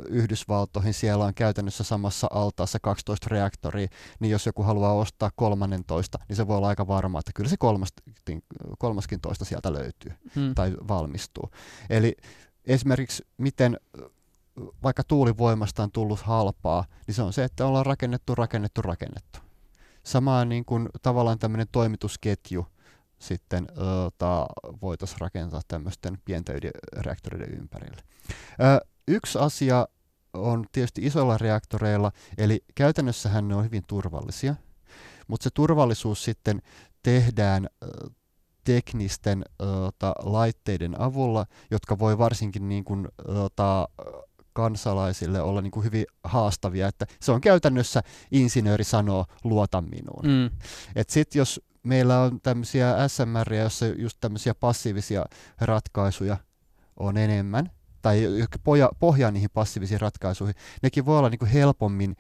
Yhdysvaltoihin, 0.09 0.95
siellä 0.95 1.25
on 1.25 1.35
käytännössä 1.35 1.85
samassa 1.85 2.27
altaassa 2.31 2.79
12 2.83 3.27
reaktoria, 3.31 3.89
niin 4.21 4.31
jos 4.31 4.47
joku 4.47 4.63
haluaa 4.63 4.93
ostaa 4.93 5.31
13, 5.37 6.19
niin 6.29 6.37
se 6.37 6.49
voi 6.49 6.57
olla 6.57 6.69
aika 6.69 6.87
varma, 6.87 7.19
että 7.19 7.33
kyllä 7.35 7.51
se 7.51 7.57
kolmaskin, 7.57 8.43
kolmaskin 8.79 9.21
toista 9.21 9.45
sieltä 9.45 9.73
löytyy 9.73 10.13
hmm. 10.35 10.55
tai 10.55 10.75
valmistuu. 10.89 11.51
Eli 11.91 12.17
esimerkiksi 12.65 13.27
miten 13.39 13.77
vaikka 14.83 15.05
tuulivoimasta 15.05 15.83
on 15.83 15.93
tullut 15.93 16.21
halpaa, 16.21 16.85
niin 17.07 17.15
se 17.15 17.23
on 17.23 17.33
se, 17.33 17.45
että 17.45 17.67
ollaan 17.67 17.87
rakennettu, 17.87 18.35
rakennettu, 18.35 18.83
rakennettu. 18.83 19.39
Samaan 20.05 20.49
niin 20.49 20.65
kuin 20.65 20.89
tavallaan 21.03 21.39
tämmöinen 21.39 21.67
toimitusketju 21.73 22.67
sitten 23.19 23.69
voitaisiin 24.83 25.21
rakentaa 25.21 25.61
tämmöisten 25.69 26.19
pienten 26.25 26.61
reaktoreiden 26.97 27.59
ympärille. 27.59 28.03
Ö, 28.61 28.87
yksi 29.09 29.39
asia 29.39 29.89
on 30.33 30.67
tietysti 30.73 31.07
isoilla 31.07 31.39
reaktoreilla, 31.39 32.13
eli 32.39 32.65
käytännössähän 32.75 33.49
ne 33.49 33.55
on 33.55 33.65
hyvin 33.65 33.83
turvallisia, 33.87 34.55
mutta 35.29 35.45
se 35.45 35.51
turvallisuus 35.55 36.25
sitten 36.25 36.63
tehdään 37.03 37.69
teknisten 38.65 39.45
ota, 39.87 40.15
laitteiden 40.23 41.01
avulla, 41.01 41.47
jotka 41.71 41.99
voi 41.99 42.19
varsinkin 42.19 42.69
niin 42.69 42.85
kuin, 42.85 43.09
ota, 43.27 43.89
kansalaisille 44.53 45.43
olla 45.43 45.61
niin 45.63 45.71
kuin 45.71 45.85
hyvin 45.85 46.05
haastavia, 46.25 46.89
että 46.89 47.07
se 47.21 47.33
on 47.33 47.41
käytännössä 47.41 48.03
insinööri 48.31 48.85
sanoo, 48.85 49.27
luota 49.45 49.81
minuun. 49.81 50.23
Mm. 50.25 50.51
Et 50.97 51.11
sit 51.11 51.35
jos 51.35 51.61
meillä 51.83 52.21
on 52.21 52.41
tämmöisiä 52.41 53.09
SMR, 53.09 53.55
joissa 53.55 53.87
just 53.87 54.19
tämmöisiä 54.21 54.55
passiivisia 54.55 55.25
ratkaisuja 55.61 56.37
on 56.97 57.17
enemmän, 57.17 57.71
tai 58.03 58.29
pohja, 58.65 58.91
pohjaa 58.99 59.31
niihin 59.31 59.51
passiivisiin 59.55 60.01
ratkaisuihin, 60.01 60.55
nekin 60.83 61.07
voi 61.07 61.19
olla 61.19 61.29
niin 61.29 61.39
kuin 61.39 61.51
helpommin 61.51 62.17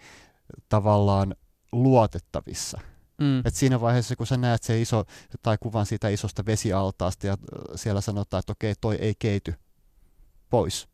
tavallaan 0.68 1.34
luotettavissa. 1.72 2.80
Mm. 3.18 3.38
Et 3.44 3.54
siinä 3.54 3.80
vaiheessa, 3.80 4.16
kun 4.16 4.26
sä 4.26 4.36
näet 4.36 4.62
se 4.62 4.80
iso, 4.80 5.04
tai 5.42 5.58
kuvan 5.60 5.86
siitä 5.86 6.08
isosta 6.08 6.46
vesialtaasta 6.46 7.26
ja 7.26 7.36
siellä 7.74 8.00
sanotaan, 8.00 8.38
että 8.38 8.52
okei, 8.52 8.74
toi 8.80 8.96
ei 8.96 9.14
keity 9.18 9.54
pois, 10.50 10.88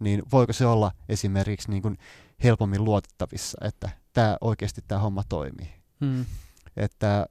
niin 0.00 0.22
voiko 0.32 0.52
se 0.52 0.66
olla 0.66 0.92
esimerkiksi 1.08 1.70
niin 1.70 1.82
kuin 1.82 1.98
helpommin 2.44 2.84
luotettavissa, 2.84 3.58
että 3.66 3.90
tämä 4.12 4.36
oikeasti 4.40 4.80
tämä 4.88 5.00
homma 5.00 5.22
toimii. 5.28 5.72
Mm. 6.00 6.24
Että 6.76 7.26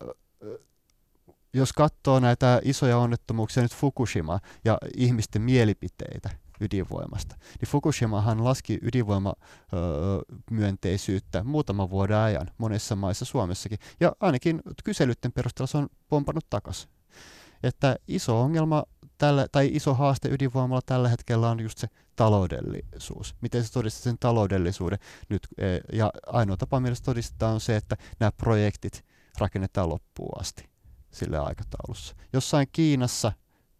jos 1.53 1.73
katsoo 1.73 2.19
näitä 2.19 2.61
isoja 2.63 2.97
onnettomuuksia, 2.97 3.63
nyt 3.63 3.75
Fukushima 3.75 4.39
ja 4.65 4.77
ihmisten 4.97 5.41
mielipiteitä, 5.41 6.29
ydinvoimasta. 6.61 7.35
Niin 7.59 7.69
Fukushimahan 7.69 8.43
laski 8.43 8.79
ydinvoimamyönteisyyttä 8.81 11.43
muutaman 11.43 11.89
vuoden 11.89 12.17
ajan 12.17 12.47
monessa 12.57 12.95
maissa 12.95 13.25
Suomessakin, 13.25 13.79
ja 13.99 14.15
ainakin 14.19 14.61
kyselytten 14.83 15.31
perusteella 15.31 15.67
se 15.67 15.77
on 15.77 15.89
pompannut 16.07 16.45
takaisin. 16.49 16.89
Että 17.63 17.95
iso 18.07 18.41
ongelma 18.41 18.83
tällä, 19.17 19.47
tai 19.51 19.69
iso 19.73 19.93
haaste 19.93 20.29
ydinvoimalla 20.29 20.81
tällä 20.85 21.09
hetkellä 21.09 21.49
on 21.49 21.59
just 21.59 21.77
se 21.77 21.87
taloudellisuus. 22.15 23.35
Miten 23.41 23.63
se 23.63 23.71
todistaa 23.71 24.03
sen 24.03 24.17
taloudellisuuden 24.19 24.99
nyt? 25.29 25.47
E, 25.57 25.65
ja 25.93 26.11
ainoa 26.27 26.57
tapa 26.57 26.79
mielestä 26.79 27.05
todistaa 27.05 27.51
on 27.51 27.59
se, 27.59 27.75
että 27.75 27.97
nämä 28.19 28.31
projektit 28.31 29.05
rakennetaan 29.37 29.89
loppuun 29.89 30.41
asti 30.41 30.69
sille 31.11 31.37
aikataulussa. 31.37 32.15
Jossain 32.33 32.67
Kiinassa 32.71 33.31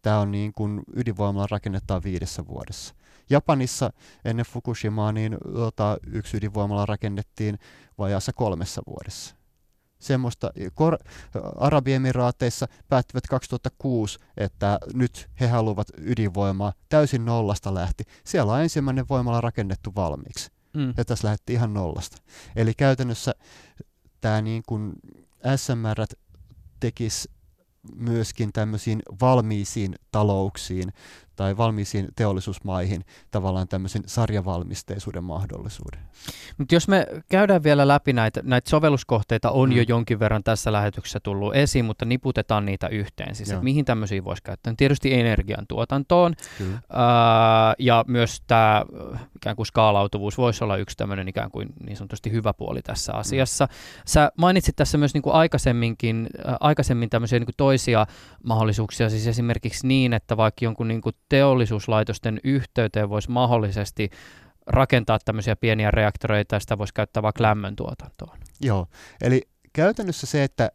tämä 0.02 0.18
on 0.18 0.30
niin 0.30 0.52
kuin 0.52 0.82
ydinvoimalla 0.96 1.46
rakennetaan 1.50 2.02
viidessä 2.02 2.46
vuodessa. 2.46 2.94
Japanissa 3.30 3.92
ennen 4.24 4.46
Fukushimaa 4.46 5.12
niin 5.12 5.36
tota, 5.54 5.98
yksi 6.06 6.36
ydinvoimala 6.36 6.86
rakennettiin 6.86 7.58
vajaassa 7.98 8.32
kolmessa 8.32 8.82
vuodessa 8.86 9.36
semmoista. 10.02 10.50
Kor- 10.74 10.98
Arabiemiraateissa 11.56 12.68
päättivät 12.88 13.26
2006, 13.26 14.18
että 14.36 14.78
nyt 14.94 15.30
he 15.40 15.48
haluavat 15.48 15.88
ydinvoimaa 15.98 16.72
täysin 16.88 17.24
nollasta 17.24 17.74
lähti. 17.74 18.04
Siellä 18.24 18.52
on 18.52 18.60
ensimmäinen 18.60 19.08
voimala 19.08 19.40
rakennettu 19.40 19.92
valmiiksi. 19.96 20.50
Mm. 20.76 20.94
Ja 20.96 21.04
tässä 21.04 21.28
lähti 21.28 21.52
ihan 21.52 21.74
nollasta. 21.74 22.16
Eli 22.56 22.74
käytännössä 22.74 23.34
tämä 24.20 24.42
niin 24.42 24.62
kuin 24.68 24.92
SMR 25.56 26.06
tekisi 26.80 27.30
myöskin 27.96 28.52
tämmöisiin 28.52 29.02
valmiisiin 29.20 29.94
talouksiin 30.12 30.92
tai 31.36 31.56
valmiisiin 31.56 32.08
teollisuusmaihin 32.16 33.04
tavallaan 33.30 33.68
tämmöisen 33.68 34.02
sarjavalmisteisuuden 34.06 35.24
mahdollisuuden. 35.24 36.00
Mutta 36.58 36.74
jos 36.74 36.88
me 36.88 37.06
käydään 37.28 37.62
vielä 37.62 37.88
läpi 37.88 38.12
näitä, 38.12 38.40
näitä 38.44 38.70
sovelluskohteita, 38.70 39.50
on 39.50 39.70
mm. 39.70 39.76
jo 39.76 39.84
jonkin 39.88 40.18
verran 40.20 40.44
tässä 40.44 40.72
lähetyksessä 40.72 41.20
tullut 41.20 41.56
esiin, 41.56 41.84
mutta 41.84 42.04
niputetaan 42.04 42.64
niitä 42.64 42.88
yhteen. 42.88 43.34
Siis, 43.34 43.50
että 43.50 43.64
mihin 43.64 43.84
tämmöisiä 43.84 44.24
voisi 44.24 44.42
käyttää? 44.42 44.74
Tietysti 44.76 45.14
energiantuotantoon 45.14 46.34
ää, 46.90 47.74
ja 47.78 48.04
myös 48.08 48.42
tämä 48.46 48.84
ikään 49.36 49.56
kuin 49.56 49.66
skaalautuvuus 49.66 50.38
voisi 50.38 50.64
olla 50.64 50.76
yksi 50.76 50.96
tämmöinen 50.96 51.28
ikään 51.28 51.50
kuin 51.50 51.68
niin 51.86 51.96
sanotusti 51.96 52.32
hyvä 52.32 52.52
puoli 52.52 52.82
tässä 52.82 53.12
asiassa. 53.12 53.64
Mm. 53.64 53.70
Sä 54.06 54.32
mainitsit 54.36 54.76
tässä 54.76 54.98
myös 54.98 55.14
niin 55.14 55.22
kuin 55.22 55.34
aikaisemminkin, 55.34 56.28
äh, 56.48 56.54
aikaisemmin 56.60 57.10
tämmöisiä 57.10 57.38
niin 57.38 57.46
kuin 57.46 57.56
toisia 57.56 58.06
mahdollisuuksia, 58.44 59.10
siis 59.10 59.26
esimerkiksi 59.26 59.86
niin, 59.86 60.12
että 60.12 60.36
vaikka 60.36 60.64
jonkun 60.64 60.88
niin 60.88 61.00
kuin 61.00 61.14
teollisuuslaitosten 61.32 62.40
yhteyteen 62.44 63.08
voisi 63.10 63.30
mahdollisesti 63.30 64.10
rakentaa 64.66 65.18
tämmöisiä 65.24 65.56
pieniä 65.56 65.90
reaktoreita 65.90 66.56
ja 66.56 66.60
sitä 66.60 66.78
voisi 66.78 66.94
käyttää 66.94 67.22
vaikka 67.22 67.42
lämmöntuotantoon. 67.42 68.38
Joo, 68.60 68.86
eli 69.20 69.42
käytännössä 69.72 70.26
se, 70.26 70.44
että 70.44 70.70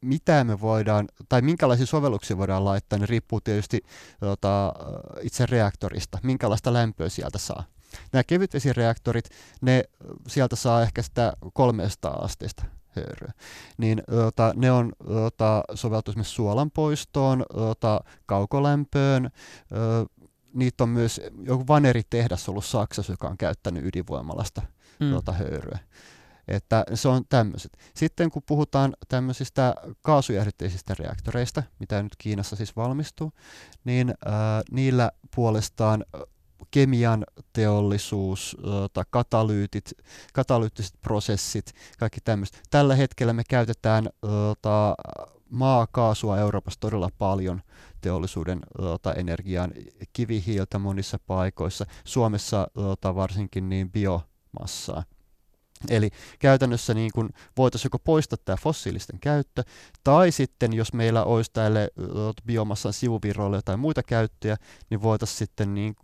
mitä 0.00 0.44
me 0.44 0.60
voidaan, 0.60 1.08
tai 1.28 1.42
minkälaisia 1.42 1.86
sovelluksia 1.86 2.38
voidaan 2.38 2.64
laittaa, 2.64 2.98
niin 2.98 3.08
riippuu 3.08 3.40
tietysti 3.40 3.80
tota, 4.20 4.72
itse 5.20 5.46
reaktorista, 5.46 6.18
minkälaista 6.22 6.72
lämpöä 6.72 7.08
sieltä 7.08 7.38
saa. 7.38 7.64
Nämä 8.12 8.24
kevytvesireaktorit, 8.24 9.24
ne 9.60 9.84
sieltä 10.26 10.56
saa 10.56 10.82
ehkä 10.82 11.02
sitä 11.02 11.32
300 11.52 12.12
asteista 12.12 12.64
höyryä. 12.96 13.32
Niin 13.78 14.02
ota, 14.26 14.52
ne 14.56 14.72
on 14.72 14.92
ota, 15.24 15.64
soveltu 15.74 16.10
esimerkiksi 16.10 16.34
suolan 16.34 16.70
poistoon, 16.70 17.44
ota, 17.54 18.00
kaukolämpöön, 18.26 19.30
ö, 19.72 20.06
niitä 20.54 20.84
on 20.84 20.90
myös 20.90 21.20
joku 21.42 21.66
vaneritehdas 21.68 22.48
ollut 22.48 22.64
Saksassa, 22.64 23.12
joka 23.12 23.28
on 23.28 23.38
käyttänyt 23.38 23.84
ydinvoimalasta 23.84 24.62
mm. 25.00 25.12
ota, 25.12 25.32
höyryä. 25.32 25.78
Että 26.48 26.84
se 26.94 27.08
on 27.08 27.24
tämmöiset. 27.28 27.78
Sitten 27.94 28.30
kun 28.30 28.42
puhutaan 28.46 28.94
tämmöisistä 29.08 29.74
kaasujähdytteisistä 30.02 30.94
reaktoreista, 30.98 31.62
mitä 31.78 32.02
nyt 32.02 32.16
Kiinassa 32.18 32.56
siis 32.56 32.76
valmistuu, 32.76 33.32
niin 33.84 34.14
ää, 34.24 34.62
niillä 34.70 35.12
puolestaan 35.34 36.04
kemian 36.72 37.24
teollisuus, 37.52 38.56
tota, 38.62 39.04
katalyytit, 39.10 39.92
katalyyttiset 40.32 40.94
prosessit, 41.00 41.72
kaikki 41.98 42.20
tämmöistä. 42.20 42.58
Tällä 42.70 42.96
hetkellä 42.96 43.32
me 43.32 43.42
käytetään 43.48 44.08
tota, 44.20 44.94
maakaasua 45.50 46.38
Euroopassa 46.38 46.80
todella 46.80 47.08
paljon 47.18 47.62
teollisuuden 48.00 48.60
tota, 48.76 49.14
energiaan, 49.14 49.72
kivihiiltä 50.12 50.78
monissa 50.78 51.18
paikoissa, 51.26 51.86
Suomessa 52.04 52.66
tota, 52.74 53.14
varsinkin 53.14 53.68
niin 53.68 53.90
biomassaa. 53.92 55.04
Eli 55.90 56.10
käytännössä 56.38 56.94
niin 56.94 57.10
kuin 57.14 57.28
voitaisiin 57.56 57.86
joko 57.86 57.98
poistaa 57.98 58.38
tämä 58.44 58.56
fossiilisten 58.56 59.20
käyttö, 59.20 59.62
tai 60.04 60.32
sitten 60.32 60.72
jos 60.72 60.92
meillä 60.92 61.24
olisi 61.24 61.50
tälle 61.52 61.88
biomassan 62.46 62.92
sivuvirroille 62.92 63.56
jotain 63.56 63.80
muita 63.80 64.02
käyttöjä, 64.02 64.56
niin 64.90 65.02
voitaisiin 65.02 65.38
sitten 65.38 65.74
niin, 65.74 65.94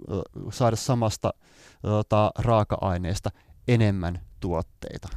saada 0.52 0.76
samasta 0.76 1.34
tota, 1.82 2.30
raaka-aineesta 2.38 3.30
enemmän 3.68 4.20
tuotteita, 4.40 5.08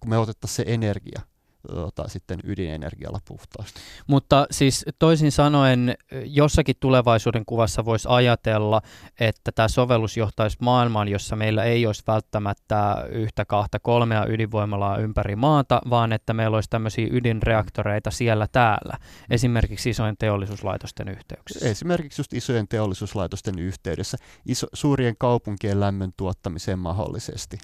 kun 0.00 0.10
me 0.10 0.18
otettaisiin 0.18 0.56
se 0.66 0.72
energia 0.74 1.20
tota, 1.68 2.08
sitten 2.08 2.38
ydinenergialla 2.44 3.20
puhtaasti. 3.28 3.80
Mutta 4.06 4.46
siis 4.50 4.84
toisin 4.98 5.32
sanoen 5.32 5.94
jossakin 6.24 6.76
tulevaisuuden 6.80 7.42
kuvassa 7.46 7.84
voisi 7.84 8.08
ajatella, 8.10 8.82
että 9.20 9.52
tämä 9.52 9.68
sovellus 9.68 10.16
johtaisi 10.16 10.56
maailmaan, 10.60 11.08
jossa 11.08 11.36
meillä 11.36 11.64
ei 11.64 11.86
olisi 11.86 12.02
välttämättä 12.06 13.06
yhtä, 13.12 13.44
kahta, 13.44 13.78
kolmea 13.78 14.26
ydinvoimalaa 14.26 14.98
ympäri 14.98 15.36
maata, 15.36 15.80
vaan 15.90 16.12
että 16.12 16.34
meillä 16.34 16.54
olisi 16.54 16.70
tämmöisiä 16.70 17.08
ydinreaktoreita 17.10 18.10
siellä 18.10 18.46
täällä, 18.52 18.98
esimerkiksi 19.30 19.90
isojen 19.90 20.16
teollisuuslaitosten 20.18 21.08
yhteyksissä. 21.08 21.68
Esimerkiksi 21.68 22.20
just 22.20 22.32
isojen 22.32 22.68
teollisuuslaitosten 22.68 23.58
yhteydessä, 23.58 24.16
iso, 24.46 24.66
suurien 24.72 25.14
kaupunkien 25.18 25.80
lämmön 25.80 26.10
tuottamiseen 26.16 26.78
mahdollisesti. 26.78 27.58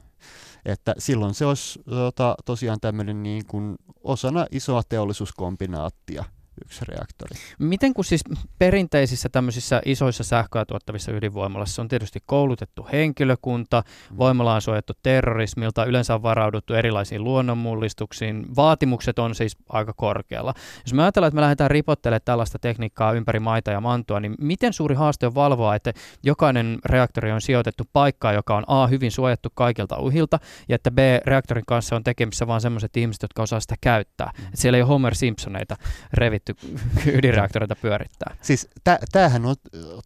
Että 0.64 0.94
silloin 0.98 1.34
se 1.34 1.46
olisi 1.46 1.80
tota, 1.88 2.34
tosiaan 2.44 2.80
tämmöinen 2.80 3.22
niin 3.22 3.46
kuin 3.46 3.76
osana 4.02 4.46
isoa 4.50 4.82
teollisuuskombinaattia– 4.88 6.24
yksi 6.64 6.84
reaktori. 6.88 7.36
Miten 7.58 7.94
kun 7.94 8.04
siis 8.04 8.24
perinteisissä 8.58 9.28
tämmöisissä 9.28 9.82
isoissa 9.84 10.24
sähköä 10.24 10.64
tuottavissa 10.64 11.12
ydinvoimalassa 11.12 11.82
on 11.82 11.88
tietysti 11.88 12.18
koulutettu 12.26 12.88
henkilökunta, 12.92 13.82
mm. 14.10 14.18
voimala 14.18 14.54
on 14.54 14.62
suojattu 14.62 14.92
terrorismilta, 15.02 15.84
yleensä 15.84 16.14
on 16.14 16.22
varauduttu 16.22 16.74
erilaisiin 16.74 17.24
luonnonmullistuksiin, 17.24 18.56
vaatimukset 18.56 19.18
on 19.18 19.34
siis 19.34 19.56
aika 19.68 19.92
korkealla. 19.92 20.54
Jos 20.84 20.94
me 20.94 21.02
ajatellaan, 21.02 21.28
että 21.28 21.34
me 21.34 21.40
lähdetään 21.40 21.70
ripottelemaan 21.70 22.20
tällaista 22.24 22.58
tekniikkaa 22.58 23.12
ympäri 23.12 23.40
maita 23.40 23.70
ja 23.70 23.80
mantua, 23.80 24.20
niin 24.20 24.34
miten 24.40 24.72
suuri 24.72 24.94
haaste 24.94 25.26
on 25.26 25.34
valvoa, 25.34 25.74
että 25.74 25.92
jokainen 26.22 26.78
reaktori 26.84 27.32
on 27.32 27.40
sijoitettu 27.40 27.84
paikkaan, 27.92 28.34
joka 28.34 28.56
on 28.56 28.64
A, 28.66 28.86
hyvin 28.86 29.10
suojattu 29.10 29.48
kaikilta 29.54 29.98
uhilta, 29.98 30.38
ja 30.68 30.74
että 30.74 30.90
B, 30.90 30.98
reaktorin 31.24 31.64
kanssa 31.66 31.96
on 31.96 32.04
tekemissä 32.04 32.46
vain 32.46 32.60
sellaiset 32.60 32.96
ihmiset, 32.96 33.22
jotka 33.22 33.42
osaa 33.42 33.60
sitä 33.60 33.74
käyttää. 33.80 34.30
Mm. 34.38 34.44
Että 34.44 34.60
siellä 34.60 34.76
ei 34.76 34.82
ole 34.82 34.88
Homer 34.88 35.14
Simpsoneita 35.14 35.76
revitty 36.14 36.49
pystytty 36.54 37.10
ydinreaktoreita 37.18 37.76
pyörittää. 37.76 38.36
Siis 38.42 38.68
tämähän 39.12 39.46
on, 39.46 39.56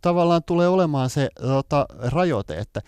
tavallaan 0.02 0.42
tulee 0.46 0.68
olemaan 0.68 1.10
se 1.10 1.28
ota, 1.56 1.86
rajoite, 1.98 2.58
että 2.58 2.80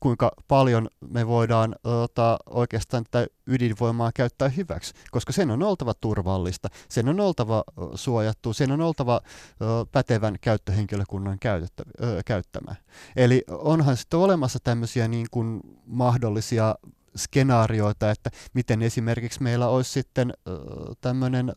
kuinka 0.00 0.32
paljon 0.48 0.88
me 1.10 1.26
voidaan 1.26 1.74
ota, 1.84 2.38
oikeastaan 2.46 3.04
tätä 3.04 3.26
ydinvoimaa 3.46 4.10
käyttää 4.14 4.48
hyväksi, 4.48 4.94
koska 5.10 5.32
sen 5.32 5.50
on 5.50 5.62
oltava 5.62 5.94
turvallista, 5.94 6.68
sen 6.88 7.08
on 7.08 7.20
oltava 7.20 7.64
suojattu, 7.94 8.52
sen 8.52 8.72
on 8.72 8.80
oltava 8.80 9.20
ö, 9.24 9.64
pätevän 9.92 10.36
käyttöhenkilökunnan 10.40 11.38
käytettä, 11.38 11.82
ö, 12.02 12.20
käyttämä. 12.26 12.74
Eli 13.16 13.44
onhan 13.48 13.96
sitten 13.96 14.20
olemassa 14.20 14.58
tämmöisiä 14.64 15.08
niin 15.08 15.26
kuin 15.30 15.60
mahdollisia 15.86 16.74
skenaarioita, 17.16 18.10
että 18.10 18.30
miten 18.54 18.82
esimerkiksi 18.82 19.42
meillä 19.42 19.68
olisi 19.68 19.92
sitten 19.92 20.32
tämmöinen 21.00 21.52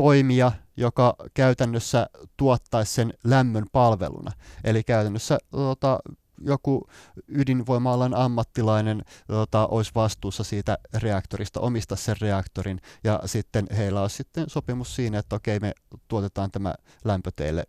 toimija, 0.00 0.52
joka 0.76 1.16
käytännössä 1.34 2.06
tuottaisi 2.36 2.94
sen 2.94 3.12
lämmön 3.24 3.64
palveluna. 3.72 4.32
Eli 4.64 4.84
käytännössä 4.84 5.38
tota, 5.50 5.98
joku 6.40 6.88
ydinvoima-alan 7.28 8.14
ammattilainen 8.14 9.02
tota, 9.26 9.66
olisi 9.66 9.90
vastuussa 9.94 10.44
siitä 10.44 10.78
reaktorista, 10.94 11.60
omista 11.60 11.96
sen 11.96 12.16
reaktorin, 12.20 12.80
ja 13.04 13.20
sitten 13.26 13.66
heillä 13.76 14.02
olisi 14.02 14.16
sitten 14.16 14.50
sopimus 14.50 14.96
siinä, 14.96 15.18
että 15.18 15.36
okei, 15.36 15.60
me 15.60 15.72
tuotetaan 16.08 16.50
tämä 16.50 16.74
lämpö 17.04 17.30
teille 17.36 17.64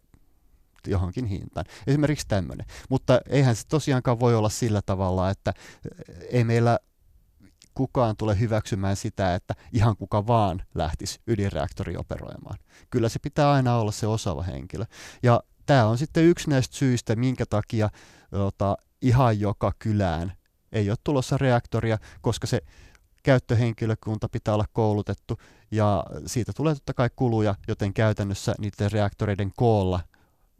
johonkin 0.87 1.25
hintaan. 1.25 1.65
Esimerkiksi 1.87 2.27
tämmöinen. 2.27 2.65
Mutta 2.89 3.21
eihän 3.29 3.55
se 3.55 3.67
tosiaankaan 3.67 4.19
voi 4.19 4.35
olla 4.35 4.49
sillä 4.49 4.81
tavalla, 4.85 5.29
että 5.29 5.53
ei 6.29 6.43
meillä 6.43 6.79
kukaan 7.73 8.17
tule 8.17 8.39
hyväksymään 8.39 8.95
sitä, 8.95 9.35
että 9.35 9.53
ihan 9.73 9.97
kuka 9.97 10.27
vaan 10.27 10.63
lähtisi 10.75 11.19
ydinreaktori 11.27 11.97
operoimaan. 11.97 12.57
Kyllä 12.89 13.09
se 13.09 13.19
pitää 13.19 13.51
aina 13.51 13.75
olla 13.75 13.91
se 13.91 14.07
osaava 14.07 14.43
henkilö. 14.43 14.85
Ja 15.23 15.43
tämä 15.65 15.85
on 15.85 15.97
sitten 15.97 16.23
yksi 16.23 16.49
näistä 16.49 16.77
syistä, 16.77 17.15
minkä 17.15 17.45
takia 17.45 17.89
ota, 18.31 18.77
ihan 19.01 19.39
joka 19.39 19.71
kylään 19.79 20.33
ei 20.71 20.89
ole 20.89 20.97
tulossa 21.03 21.37
reaktoria, 21.37 21.97
koska 22.21 22.47
se 22.47 22.61
käyttöhenkilökunta 23.23 24.29
pitää 24.29 24.53
olla 24.53 24.65
koulutettu 24.73 25.37
ja 25.71 26.03
siitä 26.25 26.51
tulee 26.55 26.73
totta 26.73 26.93
kai 26.93 27.09
kuluja, 27.15 27.55
joten 27.67 27.93
käytännössä 27.93 28.55
niiden 28.59 28.91
reaktoreiden 28.91 29.51
koolla 29.55 29.99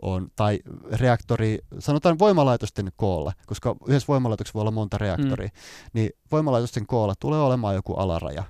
on, 0.02 0.28
tai 0.36 0.60
reaktori, 0.92 1.60
sanotaan 1.80 2.20
voimalaitosten 2.20 2.92
koolla, 2.96 3.34
koska 3.46 3.76
yhdessä 3.88 4.08
voimalaitoksessa 4.08 4.54
voi 4.54 4.62
olla 4.62 4.72
monta 4.72 4.98
reaktoria, 4.98 5.48
mm. 5.48 5.90
niin 5.94 6.10
voimalaitosten 6.32 6.88
koolla 6.88 7.14
tulee 7.20 7.40
olemaan 7.40 7.76
joku 7.76 7.94
alaraja 7.94 8.44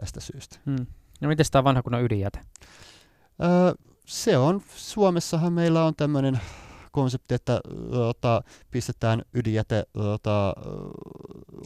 tästä 0.00 0.20
syystä. 0.20 0.58
Mm. 0.64 0.86
No 1.20 1.28
miten 1.28 1.46
tämä 1.50 1.64
vanha 1.64 1.82
kunnon 1.82 2.02
ydinjäte? 2.02 2.40
Öö, 3.42 3.74
se 4.06 4.38
on, 4.38 4.62
Suomessahan 4.76 5.52
meillä 5.52 5.84
on 5.84 5.94
tämmöinen 5.96 6.40
konsepti, 6.96 7.34
että 7.34 7.60
ota, 7.92 8.42
pistetään 8.70 9.22
ydinjäte, 9.34 9.84
ota, 9.94 10.54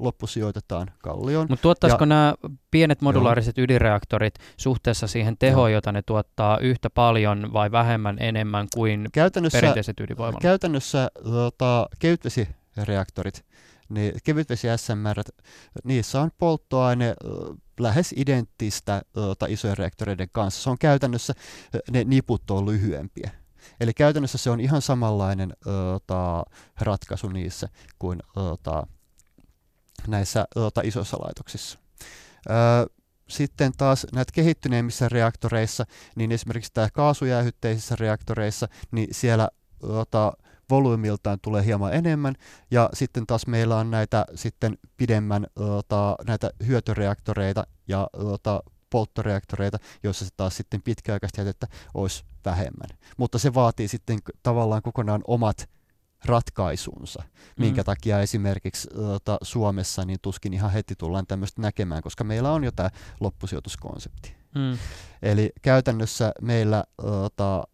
loppusijoitetaan 0.00 0.90
kallioon. 0.98 1.46
Mutta 1.50 1.62
tuottaisiko 1.62 2.02
ja, 2.04 2.06
nämä 2.06 2.34
pienet 2.70 3.00
modulaariset 3.00 3.56
joo. 3.56 3.64
ydinreaktorit 3.64 4.34
suhteessa 4.56 5.06
siihen 5.06 5.36
tehoon, 5.38 5.72
jota 5.72 5.92
ne 5.92 6.02
tuottaa 6.02 6.58
yhtä 6.58 6.90
paljon 6.90 7.52
vai 7.52 7.70
vähemmän 7.72 8.16
enemmän 8.20 8.66
kuin 8.74 9.08
käytännössä, 9.12 9.60
perinteiset 9.60 10.00
ydinvoimalat? 10.00 10.42
Käytännössä 10.42 11.10
ota, 11.46 11.88
kevytvesireaktorit, 11.98 13.44
niin 13.88 14.12
kevytvesi 14.24 14.68
SMR, 14.76 15.22
niissä 15.84 16.20
on 16.20 16.30
polttoaine 16.38 17.14
lähes 17.80 18.14
identtistä 18.16 19.02
ota, 19.16 19.46
isojen 19.48 19.78
reaktoreiden 19.78 20.28
kanssa. 20.32 20.62
Se 20.62 20.70
on 20.70 20.78
käytännössä, 20.78 21.34
ne 21.90 22.04
niput 22.04 22.50
on 22.50 22.66
lyhyempiä. 22.66 23.39
Eli 23.80 23.94
käytännössä 23.94 24.38
se 24.38 24.50
on 24.50 24.60
ihan 24.60 24.82
samanlainen 24.82 25.52
ota, 25.94 26.44
ratkaisu 26.80 27.28
niissä 27.28 27.68
kuin 27.98 28.18
ota, 28.36 28.86
näissä 30.06 30.46
ota, 30.56 30.80
isoissa 30.84 31.16
laitoksissa. 31.16 31.78
Ö, 32.50 32.90
sitten 33.28 33.72
taas 33.76 34.06
näitä 34.12 34.32
kehittyneimmissä 34.34 35.08
reaktoreissa, 35.08 35.86
niin 36.16 36.32
esimerkiksi 36.32 36.72
tämä 36.74 36.88
kaasujäähytteisissä 36.92 37.96
reaktoreissa, 37.96 38.68
niin 38.90 39.08
siellä 39.12 39.48
ota, 39.82 40.32
volyymiltaan 40.70 41.38
tulee 41.42 41.64
hieman 41.64 41.94
enemmän, 41.94 42.34
ja 42.70 42.90
sitten 42.94 43.26
taas 43.26 43.46
meillä 43.46 43.76
on 43.76 43.90
näitä 43.90 44.24
sitten 44.34 44.78
pidemmän 44.96 45.46
ota, 45.56 46.16
näitä 46.26 46.50
hyötyreaktoreita 46.66 47.66
ja 47.88 48.08
ota, 48.12 48.62
polttoreaktoreita, 48.90 49.78
joissa 50.02 50.24
se 50.24 50.30
taas 50.36 50.56
sitten 50.56 50.82
pitkäaikaista 50.82 51.40
jätettä 51.40 51.66
olisi 51.94 52.24
vähemmän. 52.44 52.98
Mutta 53.16 53.38
se 53.38 53.54
vaatii 53.54 53.88
sitten 53.88 54.18
tavallaan 54.42 54.82
kokonaan 54.82 55.20
omat 55.26 55.70
ratkaisunsa, 56.24 57.22
mm. 57.22 57.64
minkä 57.64 57.84
takia 57.84 58.20
esimerkiksi 58.20 58.88
ota, 58.94 59.38
Suomessa 59.42 60.04
niin 60.04 60.18
tuskin 60.22 60.54
ihan 60.54 60.70
heti 60.70 60.94
tullaan 60.98 61.26
tämmöistä 61.26 61.62
näkemään, 61.62 62.02
koska 62.02 62.24
meillä 62.24 62.52
on 62.52 62.64
jo 62.64 62.72
tämä 62.72 62.90
loppusijoituskonsepti. 63.20 64.36
Mm. 64.54 64.78
Eli 65.22 65.52
käytännössä 65.62 66.32
meillä 66.42 66.84
ota, 66.98 67.64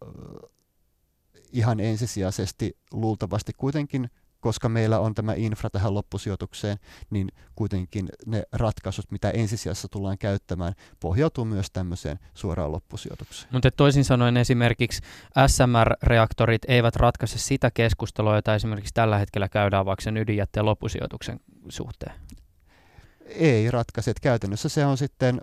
ihan 1.53 1.81
ensisijaisesti 1.81 2.77
luultavasti 2.93 3.53
kuitenkin 3.57 4.11
koska 4.47 4.69
meillä 4.69 4.99
on 4.99 5.15
tämä 5.15 5.35
infra 5.35 5.71
tähän 5.71 5.95
loppusijoitukseen, 5.95 6.79
niin 7.11 7.29
kuitenkin 7.57 8.09
ne 8.27 8.43
ratkaisut, 8.53 9.11
mitä 9.11 9.31
ensisijassa 9.31 9.89
tullaan 9.89 10.19
käyttämään, 10.19 10.75
pohjautuu 11.01 11.45
myös 11.45 11.67
tämmöiseen 11.73 12.19
suoraan 12.35 12.73
loppusijoitukseen. 12.73 13.49
Mutta 13.53 13.71
toisin 13.71 14.05
sanoen 14.05 14.37
esimerkiksi 14.37 15.03
SMR-reaktorit 15.47 16.63
eivät 16.69 16.97
ratkaise 16.97 17.39
sitä 17.39 17.71
keskustelua, 17.71 18.37
jota 18.37 18.55
esimerkiksi 18.55 18.95
tällä 18.95 19.19
hetkellä 19.19 19.49
käydään 19.49 19.87
vaikka 19.87 20.03
sen 20.03 20.17
ydinjätteen 20.17 20.67
loppusijoituksen 20.67 21.41
suhteen. 21.69 22.13
Ei 23.27 23.71
ratkaise. 23.71 24.13
Käytännössä 24.23 24.69
se 24.69 24.87
on 24.87 24.99
sitten 24.99 25.41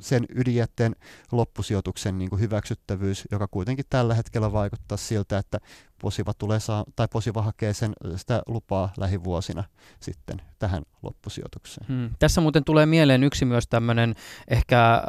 sen 0.00 0.26
ydinjätteen 0.34 0.96
loppusijoituksen 1.32 2.18
niin 2.18 2.30
kuin 2.30 2.40
hyväksyttävyys, 2.40 3.24
joka 3.30 3.48
kuitenkin 3.50 3.84
tällä 3.90 4.14
hetkellä 4.14 4.52
vaikuttaa 4.52 4.96
siltä, 4.96 5.38
että 5.38 5.58
Posiva, 6.02 6.34
tulee 6.34 6.60
saa, 6.60 6.84
tai 6.96 7.08
Posiva 7.08 7.42
hakee 7.42 7.72
sen, 7.72 7.92
sitä 8.16 8.42
lupaa 8.46 8.92
lähivuosina 8.96 9.64
sitten 10.00 10.42
tähän 10.60 10.82
loppusijoitukseen. 11.02 11.86
Hmm. 11.88 12.10
Tässä 12.18 12.40
muuten 12.40 12.64
tulee 12.64 12.86
mieleen 12.86 13.24
yksi 13.24 13.44
myös 13.44 13.68
tämmöinen 13.68 14.14
ehkä 14.48 14.94
äh, 14.94 15.00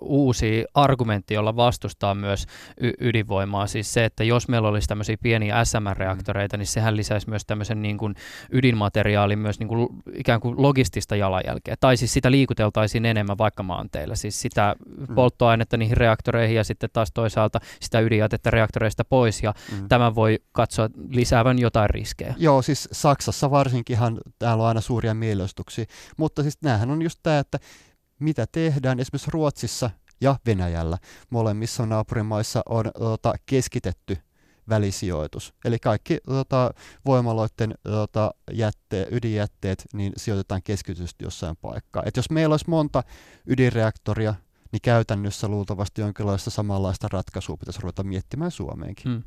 uusi 0.00 0.64
argumentti, 0.74 1.34
jolla 1.34 1.56
vastustaa 1.56 2.14
myös 2.14 2.46
y- 2.80 2.92
ydinvoimaa. 3.00 3.66
Siis 3.66 3.92
se, 3.92 4.04
että 4.04 4.24
jos 4.24 4.48
meillä 4.48 4.68
olisi 4.68 4.88
tämmöisiä 4.88 5.16
pieniä 5.22 5.64
SMR-reaktoreita, 5.64 6.56
hmm. 6.56 6.60
niin 6.60 6.66
sehän 6.66 6.96
lisäisi 6.96 7.28
myös 7.28 7.44
tämmöisen 7.46 7.82
niin 7.82 7.98
kuin 7.98 8.14
ydinmateriaalin 8.52 9.38
myös 9.38 9.58
niin 9.58 9.68
kuin 9.68 9.88
ikään 10.14 10.40
kuin 10.40 10.62
logistista 10.62 11.16
jalanjälkeä. 11.16 11.74
Tai 11.80 11.96
siis 11.96 12.12
sitä 12.12 12.30
liikuteltaisiin 12.30 13.06
enemmän 13.06 13.38
vaikka 13.38 13.62
maanteilla. 13.62 14.14
Siis 14.14 14.40
sitä 14.40 14.74
hmm. 15.06 15.14
polttoainetta 15.14 15.76
niihin 15.76 15.96
reaktoreihin 15.96 16.56
ja 16.56 16.64
sitten 16.64 16.90
taas 16.92 17.12
toisaalta 17.14 17.60
sitä 17.80 18.00
ydinjätettä 18.00 18.50
reaktoreista 18.50 19.04
pois. 19.04 19.42
Ja 19.42 19.54
hmm. 19.70 19.88
tämä 19.88 20.14
voi 20.14 20.38
katsoa 20.52 20.88
lisäävän 21.08 21.58
jotain 21.58 21.90
riskejä. 21.90 22.34
Joo, 22.38 22.62
siis 22.62 22.88
Saksassa 22.92 23.50
varsinkinhan 23.50 24.20
täällä 24.38 24.62
on 24.62 24.68
aina 24.68 24.80
suuria 24.94 25.14
mielenostuksi. 25.14 25.86
Mutta 26.16 26.42
siis 26.42 26.58
näähän 26.62 26.90
on 26.90 27.02
just 27.02 27.18
tämä, 27.22 27.38
että 27.38 27.58
mitä 28.18 28.46
tehdään 28.52 29.00
esimerkiksi 29.00 29.30
Ruotsissa 29.30 29.90
ja 30.20 30.36
Venäjällä. 30.46 30.98
Molemmissa 31.30 31.86
naapurimaissa 31.86 32.62
on 32.68 32.90
ota, 32.94 33.34
keskitetty 33.46 34.16
välisijoitus. 34.68 35.54
Eli 35.64 35.78
kaikki 35.78 36.18
ota, 36.26 36.70
voimaloiden 37.06 37.74
ota, 38.02 38.34
jätte, 38.52 39.06
ydinjätteet 39.10 39.84
niin 39.92 40.12
sijoitetaan 40.16 40.62
keskitysti 40.62 41.24
jossain 41.24 41.56
paikkaa. 41.56 42.02
Et 42.06 42.16
jos 42.16 42.30
meillä 42.30 42.52
olisi 42.52 42.70
monta 42.70 43.02
ydinreaktoria 43.46 44.34
niin 44.74 44.82
käytännössä 44.82 45.48
luultavasti 45.48 46.00
jonkinlaista 46.00 46.50
samanlaista 46.50 47.08
ratkaisua 47.12 47.56
pitäisi 47.56 47.80
ruveta 47.82 48.02
miettimään 48.02 48.50
Suomeenkin. 48.50 49.12
Hmm. 49.12 49.22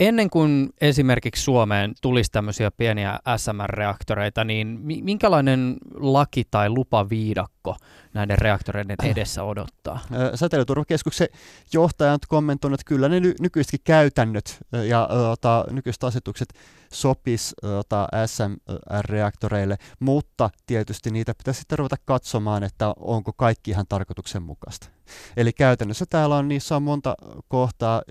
Ennen 0.00 0.30
kuin 0.30 0.70
esimerkiksi 0.80 1.42
Suomeen 1.42 1.94
tulisi 2.02 2.30
tämmöisiä 2.30 2.70
pieniä 2.70 3.18
SMR-reaktoreita, 3.36 4.44
niin 4.44 4.80
minkälainen 4.82 5.76
laki 5.94 6.44
tai 6.50 6.70
lupaviidakko 6.70 7.76
näiden 8.14 8.38
reaktoreiden 8.38 8.96
edessä 9.02 9.44
odottaa? 9.44 10.00
Säteilyturvakeskuksen 10.34 11.28
johtaja 11.72 12.12
on 12.12 12.18
kommentoinut, 12.28 12.80
että 12.80 12.88
kyllä 12.88 13.08
ne 13.08 13.20
ny- 13.20 13.34
nykyisetkin 13.40 13.80
käytännöt 13.84 14.58
ja 14.88 15.08
ota, 15.30 15.64
nykyiset 15.70 16.04
asetukset 16.04 16.48
sopis 16.92 17.54
ota, 17.78 18.08
SMR-reaktoreille, 18.26 19.76
mutta 20.00 20.50
tietysti 20.66 21.10
niitä 21.10 21.34
pitäisi 21.38 21.58
sitten 21.58 21.78
ruveta 21.78 21.96
katsomaan, 22.04 22.62
että 22.62 22.94
onko 22.96 23.32
kaikki 23.32 23.70
ihan 23.70 23.86
tarkoituksenmukaista. 23.88 24.88
Eli 25.36 25.52
käytännössä 25.52 26.04
täällä 26.10 26.36
on 26.36 26.48
niissä 26.48 26.76
on 26.76 26.82
monta 26.82 27.14
kohtaa 27.48 28.02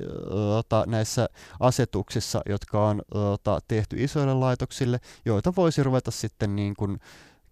ota, 0.58 0.84
näissä 0.88 1.30
asetuksissa, 1.60 2.42
jotka 2.50 2.88
on 2.88 3.02
ota, 3.12 3.60
tehty 3.68 4.04
isoille 4.04 4.34
laitoksille, 4.34 5.00
joita 5.26 5.54
voisi 5.56 5.84
ruveta 5.84 6.12
sitten 6.12 6.56
niin 6.56 6.74
kuin, 6.76 7.00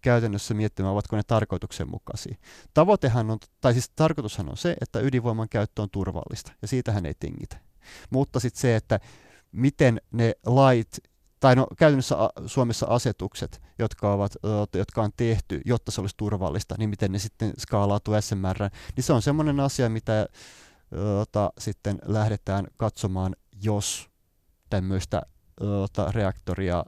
käytännössä 0.02 0.54
miettimään, 0.54 0.94
ovatko 0.94 1.16
ne 1.16 1.24
tarkoituksenmukaisia. 1.28 2.36
Tavoitehan 2.74 3.32
on, 3.32 3.38
tai 3.62 3.74
siis 3.74 3.90
tarkoitushan 3.96 4.50
on 4.50 4.58
se, 4.58 4.76
että 4.82 5.00
ydinvoiman 5.00 5.50
käyttö 5.50 5.82
on 5.82 5.90
turvallista, 5.90 6.52
ja 6.62 6.68
siitähän 6.68 7.06
ei 7.06 7.14
tingitä. 7.20 7.58
Mutta 8.10 8.40
sitten 8.40 8.62
se, 8.62 8.76
että 8.76 9.00
miten 9.52 10.02
ne 10.12 10.34
lait, 10.46 11.00
tai 11.40 11.56
no 11.56 11.68
käytännössä 11.78 12.16
Suomessa 12.46 12.86
asetukset, 12.90 13.62
jotka, 13.80 14.14
ovat, 14.14 14.32
jotka 14.74 15.04
on 15.04 15.12
tehty, 15.18 15.62
jotta 15.66 15.92
se 15.92 16.02
olisi 16.02 16.16
turvallista, 16.18 16.76
niin 16.78 16.90
miten 16.90 17.12
ne 17.12 17.20
sitten 17.20 17.54
skaalautuu 17.58 18.22
SMR, 18.22 18.70
niin 18.96 19.04
se 19.04 19.14
on 19.14 19.22
semmoinen 19.22 19.60
asia, 19.60 19.90
mitä 19.90 20.28
jota 21.18 21.54
sitten 21.58 22.00
lähdetään 22.06 22.66
katsomaan, 22.78 23.36
jos 23.64 24.10
tämmöistä 24.70 25.22
ota, 25.60 26.12
reaktoria 26.12 26.84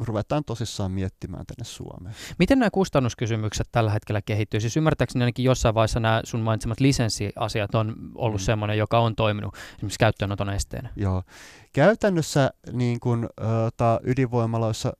ruvetaan 0.00 0.44
tosissaan 0.44 0.92
miettimään 0.92 1.46
tänne 1.46 1.64
Suomeen. 1.64 2.14
Miten 2.38 2.58
nämä 2.58 2.70
kustannuskysymykset 2.70 3.68
tällä 3.72 3.90
hetkellä 3.90 4.22
kehittyy? 4.22 4.60
Siis 4.60 4.76
ymmärtääkseni 4.76 5.22
ainakin 5.22 5.44
jossain 5.44 5.74
vaiheessa 5.74 6.00
nämä 6.00 6.20
sun 6.24 6.40
mainitsemat 6.40 6.80
lisenssiasiat 6.80 7.74
on 7.74 7.94
ollut 8.14 8.40
mm. 8.40 8.44
semmoinen, 8.44 8.78
joka 8.78 8.98
on 8.98 9.16
toiminut 9.16 9.54
esimerkiksi 9.76 9.98
käyttöönoton 9.98 10.50
esteenä. 10.50 10.88
Joo. 10.96 11.22
Käytännössä 11.72 12.50
niin 12.72 13.00
kun, 13.00 13.28
ota, 13.66 14.00
ydinvoimaloissa 14.04 14.92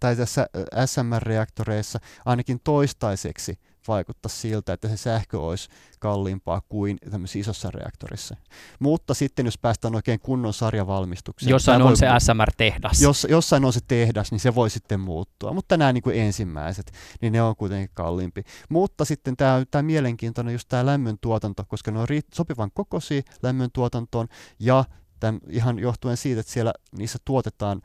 tai 0.00 0.16
tässä 0.16 0.46
SMR-reaktoreissa 0.84 1.98
ainakin 2.24 2.60
toistaiseksi 2.64 3.58
vaikuttaa 3.88 4.28
siltä, 4.28 4.72
että 4.72 4.88
se 4.88 4.96
sähkö 4.96 5.40
olisi 5.40 5.68
kalliimpaa 6.00 6.62
kuin 6.68 6.98
tämmöisessä 7.10 7.38
isossa 7.38 7.70
reaktorissa. 7.70 8.36
Mutta 8.78 9.14
sitten 9.14 9.46
jos 9.46 9.58
päästään 9.58 9.94
oikein 9.94 10.20
kunnon 10.20 10.54
sarjavalmistukseen. 10.54 11.50
Jossain 11.50 11.82
on 11.82 11.88
voi, 11.88 11.96
se 11.96 12.06
SMR-tehdas. 12.18 13.02
Jos, 13.02 13.26
jossain 13.30 13.64
on 13.64 13.72
se 13.72 13.80
tehdas, 13.88 14.30
niin 14.30 14.40
se 14.40 14.54
voi 14.54 14.70
sitten 14.70 15.00
muuttua. 15.00 15.52
Mutta 15.52 15.76
nämä 15.76 15.92
niin 15.92 16.02
kuin 16.02 16.16
ensimmäiset, 16.16 16.92
niin 17.20 17.32
ne 17.32 17.42
on 17.42 17.56
kuitenkin 17.56 17.90
kalliimpi. 17.94 18.42
Mutta 18.68 19.04
sitten 19.04 19.36
tämä, 19.36 19.62
tämä 19.70 19.82
mielenkiintoinen 19.82 20.52
just 20.52 20.68
tämä 20.68 20.86
lämmön 20.86 21.16
tuotanto, 21.20 21.64
koska 21.68 21.90
ne 21.90 21.98
on 21.98 22.06
sopivan 22.34 22.70
kokoisia 22.74 23.22
lämmön 23.42 23.70
tuotantoon 23.72 24.28
ja 24.58 24.84
tämän, 25.20 25.40
ihan 25.50 25.78
johtuen 25.78 26.16
siitä, 26.16 26.40
että 26.40 26.52
siellä 26.52 26.72
niissä 26.98 27.18
tuotetaan 27.24 27.82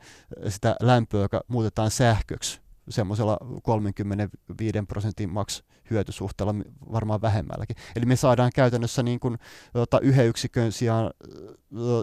sitä 0.48 0.76
lämpöä, 0.80 1.22
joka 1.22 1.40
muutetaan 1.48 1.90
sähköksi 1.90 2.60
semmoisella 2.88 3.38
35 3.62 4.78
prosentin 4.88 5.30
maks 5.30 5.62
hyötysuhteella, 5.90 6.54
varmaan 6.92 7.22
vähemmälläkin. 7.22 7.76
Eli 7.96 8.06
me 8.06 8.16
saadaan 8.16 8.50
käytännössä 8.54 9.02
niin 9.02 9.20
kuin, 9.20 9.38
tota, 9.72 10.00
yhden, 10.00 10.26
yksikön 10.26 10.72
sijaan, 10.72 11.10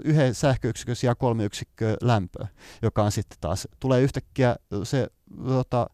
yhden 0.04 0.36
sähköyksikön 0.36 0.96
sijaan 0.96 1.18
kolme 1.18 1.46
yksikköä 1.46 1.96
lämpöä, 2.02 2.48
joka 2.82 3.04
on 3.04 3.12
sitten 3.12 3.38
taas, 3.42 3.68
tulee 3.80 4.02
yhtäkkiä 4.02 4.56
se 4.84 5.08
tota, 5.48 5.90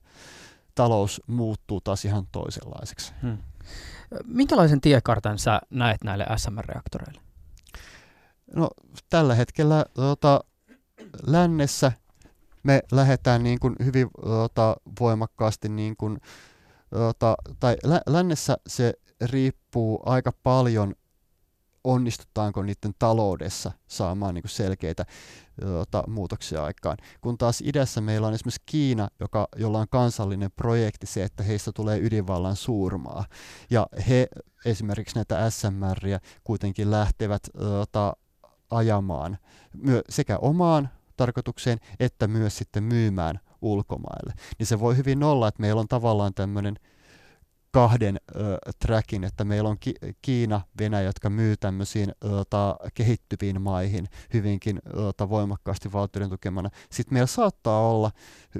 talous 0.76 1.22
muuttuu 1.28 1.82
taas 1.82 2.06
ihan 2.06 2.28
toisenlaiseksi. 2.32 3.14
Hmm. 3.22 3.38
Minkälaisen 4.26 4.82
tiekartan 4.82 5.39
sä 5.39 5.62
näet 5.70 6.04
näille 6.04 6.26
SMR-reaktoreille? 6.36 7.22
No 8.56 8.70
tällä 9.10 9.36
hetkellä 9.36 9.86
tota, 9.94 10.44
lännessä 11.28 11.91
me 12.64 12.82
lähdetään 12.91 13.44
niin 13.44 13.60
kuin 13.60 13.76
hyvin 13.86 14.10
tota, 14.24 14.76
voimakkaasti, 15.00 15.70
niin 15.70 15.96
kuin, 15.98 16.22
tota, 16.94 17.36
tai 17.60 17.78
lä- 17.84 18.02
lännessä 18.06 18.58
se 18.68 18.94
riippuu 19.22 20.02
aika 20.06 20.32
paljon 20.44 20.96
onnistutaanko 21.84 22.64
niiden 22.64 22.94
taloudessa 23.00 23.72
saamaan 23.88 24.36
niin 24.36 24.44
selkeitä 24.48 25.06
tota, 25.62 26.04
muutoksia 26.08 26.64
aikaan. 26.64 26.98
Kun 27.22 27.38
taas 27.38 27.62
idässä 27.62 28.02
meillä 28.02 28.28
on 28.28 28.34
esimerkiksi 28.34 28.62
Kiina, 28.66 29.08
joka, 29.20 29.48
jolla 29.56 29.80
on 29.80 29.88
kansallinen 29.89 30.52
projekti 30.52 31.08
se, 31.08 31.24
että 31.24 31.44
heistä 31.44 31.72
tulee 31.72 32.00
ydinvallan 32.00 32.56
suurmaa. 32.56 33.26
Ja 33.70 33.88
he 34.10 34.28
esimerkiksi 34.66 35.16
näitä 35.16 35.50
SMRiä 35.50 36.20
kuitenkin 36.44 36.91
lähtevät 36.91 37.44
tota, 37.60 38.14
ajamaan 38.70 39.38
sekä 40.10 40.38
omaan 40.38 40.89
tarkoitukseen, 41.18 41.80
että 42.00 42.28
myös 42.28 42.58
sitten 42.58 42.84
myymään 42.84 43.39
ulkomaille. 43.64 44.34
Niin 44.59 44.68
se 44.68 44.80
voi 44.80 44.97
hyvin 44.97 45.24
olla, 45.24 45.47
että 45.47 45.61
meillä 45.61 45.80
on 45.80 45.88
tavallaan 45.88 46.34
tämmöinen 46.34 46.76
kahden 47.74 48.20
ö, 48.36 48.57
trackin, 48.80 49.24
että 49.24 49.43
meillä 49.43 49.70
on 49.70 49.78
Ki- 49.80 49.95
Kiina, 50.22 50.61
Venäjä, 50.80 51.03
jotka 51.03 51.30
myy 51.30 51.57
tämmöisiin 51.57 52.09
ö, 52.24 52.43
ta, 52.49 52.76
kehittyviin 52.93 53.61
maihin 53.61 54.07
hyvinkin 54.34 54.82
ö, 54.88 54.91
ta, 55.18 55.30
voimakkaasti 55.30 55.93
valtioiden 55.93 56.30
tukemana. 56.30 56.70
Sitten 56.91 57.14
meillä 57.14 57.28
saattaa 57.28 57.89
olla 57.89 58.11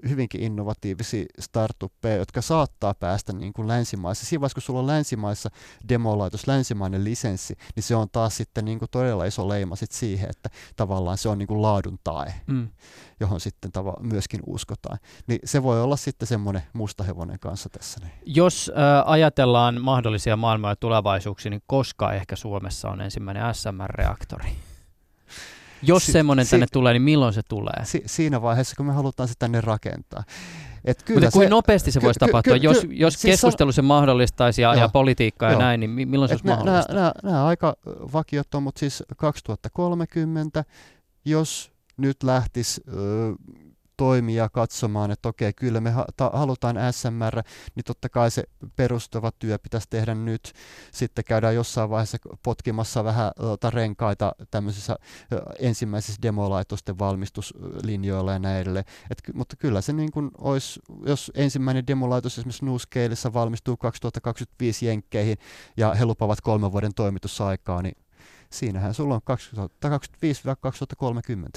hyvinkin 0.10 0.42
innovatiivisia 0.42 1.26
startuppeja, 1.40 2.16
jotka 2.16 2.42
saattaa 2.42 2.94
päästä 2.94 3.34
niin 3.34 3.54
kuin 3.54 3.68
länsimaissa. 3.68 4.26
Siinä 4.26 4.42
vaiheessa, 4.42 4.56
kun 4.56 4.62
sulla 4.62 4.80
on 4.80 4.88
länsimaissa 4.88 5.50
demolaitos, 5.90 6.48
länsimainen 6.48 7.04
lisenssi, 7.04 7.56
niin 7.76 7.84
se 7.84 7.96
on 7.96 8.08
taas 8.12 8.38
sitten 8.38 8.66
niin 8.66 8.80
kuin 8.80 8.90
todella 8.92 9.26
iso 9.26 9.50
leima 9.50 9.76
sit 9.76 9.92
siihen, 9.92 10.30
että 10.30 10.50
tavallaan 10.76 11.18
se 11.18 11.30
on 11.30 11.38
niin 11.38 11.48
kuin 11.48 11.62
laadun 11.62 12.00
tae, 12.04 12.34
mm. 12.48 12.68
Johon 13.20 13.40
sitten 13.40 13.72
tava- 13.78 14.04
myöskin 14.04 14.40
uskotaan. 14.48 14.98
Niin 15.28 15.40
se 15.46 15.64
voi 15.64 15.82
olla 15.82 15.96
sitten 15.96 16.28
semmoinen 16.28 16.62
mustahevonen 16.74 17.40
kanssa 17.40 17.70
tässä. 17.70 18.00
Niin. 18.00 18.12
Jos 18.26 18.72
äh, 18.78 19.12
ajatellaan 19.12 19.82
mahdollisia 19.82 20.38
maailmaa 20.38 20.72
ja 20.72 20.76
tulevaisuuksia, 20.76 21.50
niin 21.50 21.62
koska 21.68 22.14
ehkä 22.14 22.36
Suomessa 22.36 22.90
on 22.90 23.02
ensimmäinen 23.02 23.44
SMR-reaktori? 23.56 24.50
Jos 25.82 26.06
si- 26.06 26.12
semmoinen 26.12 26.46
si- 26.46 26.52
tänne 26.52 26.66
tulee, 26.72 26.94
niin 26.94 27.02
milloin 27.02 27.34
se 27.34 27.42
tulee? 27.50 27.74
Si- 27.84 28.04
siinä 28.06 28.42
vaiheessa, 28.42 28.76
kun 28.76 28.86
me 28.86 28.94
halutaan 28.94 29.30
se 29.30 29.34
tänne 29.40 29.62
rakentaa. 29.62 30.24
Et 30.86 31.04
kyllä 31.04 31.20
Mutta 31.20 31.32
kuin 31.32 31.50
nopeasti 31.50 31.92
se 31.92 32.00
ky- 32.00 32.06
voisi 32.06 32.20
ky- 32.20 32.26
tapahtua? 32.26 32.54
Ky- 32.54 32.66
jos 32.66 32.86
jos 32.90 33.14
siis 33.14 33.32
keskustelu 33.34 33.72
se 33.72 33.82
mahdollistaisi 33.82 34.62
ja, 34.62 34.76
ja 34.76 34.90
politiikka 34.90 35.52
ja 35.52 35.58
näin, 35.58 35.80
niin 35.80 35.90
milloin 36.10 36.30
se 36.30 36.34
olisi 36.34 36.46
nää, 36.46 36.56
mahdollista? 36.56 36.94
Nämä, 36.94 37.12
nämä 37.24 37.46
aika 37.46 37.76
vakiot 38.14 38.56
on, 38.56 38.64
mutta 38.64 38.80
siis 38.80 39.04
2030, 39.18 40.66
jos 41.26 41.73
nyt 41.98 42.24
lähtisi 42.24 42.82
toimia 43.98 44.50
katsomaan, 44.50 45.12
että 45.12 45.30
okei, 45.30 45.54
kyllä 45.54 45.82
me 45.82 45.94
halutaan 46.34 46.76
SMR, 46.92 47.44
niin 47.76 47.84
totta 47.86 48.10
kai 48.10 48.32
se 48.32 48.44
perustava 48.76 49.32
työ 49.40 49.60
pitäisi 49.60 49.88
tehdä 49.90 50.16
nyt. 50.16 50.54
Sitten 50.92 51.26
käydään 51.26 51.56
jossain 51.56 51.90
vaiheessa 51.90 52.18
potkimassa 52.44 53.04
vähän 53.04 53.32
renkaita 53.74 54.36
tämmöisissä 54.52 54.96
ensimmäisissä 55.60 56.22
demolaitosten 56.22 57.00
valmistuslinjoilla 57.00 58.34
ja 58.34 58.40
näin 58.40 58.62
edelleen. 58.62 58.86
Et, 59.10 59.22
mutta 59.34 59.56
kyllä 59.56 59.82
se 59.82 59.94
niin 59.94 60.12
kuin 60.12 60.32
olisi, 60.38 60.80
jos 61.06 61.32
ensimmäinen 61.36 61.88
demolaitos 61.88 62.38
esimerkiksi 62.38 62.66
NuScaleissa 62.66 63.34
valmistuu 63.34 63.78
2025 63.78 64.86
jenkkeihin 64.86 65.38
ja 65.78 65.94
he 65.94 66.06
lupavat 66.06 66.42
kolmen 66.42 66.72
vuoden 66.72 66.94
toimitusaikaa, 66.94 67.82
niin 67.82 67.96
siinähän 68.54 68.94
sulla 68.94 69.16
on 69.16 69.38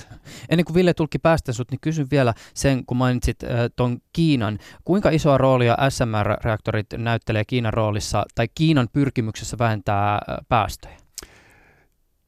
2025-2030. 0.01 0.15
Ennen 0.49 0.65
kuin 0.65 0.75
Ville 0.75 0.95
tulki 0.95 1.19
päästä 1.19 1.53
sut, 1.53 1.71
niin 1.71 1.81
kysyn 1.81 2.07
vielä 2.11 2.35
sen, 2.55 2.87
kun 2.87 2.97
mainitsit 2.97 3.45
äh, 3.45 3.51
tuon 3.77 3.99
Kiinan. 4.13 4.59
Kuinka 4.85 5.11
isoa 5.11 5.39
roolia 5.39 5.77
SMR-reaktorit 5.91 6.87
näyttelee 6.97 7.45
Kiinan 7.45 7.73
roolissa 7.73 8.25
tai 8.35 8.49
Kiinan 8.55 8.89
pyrkimyksessä 8.93 9.59
vähentää 9.59 10.15
äh, 10.15 10.21
päästöjä? 10.49 10.97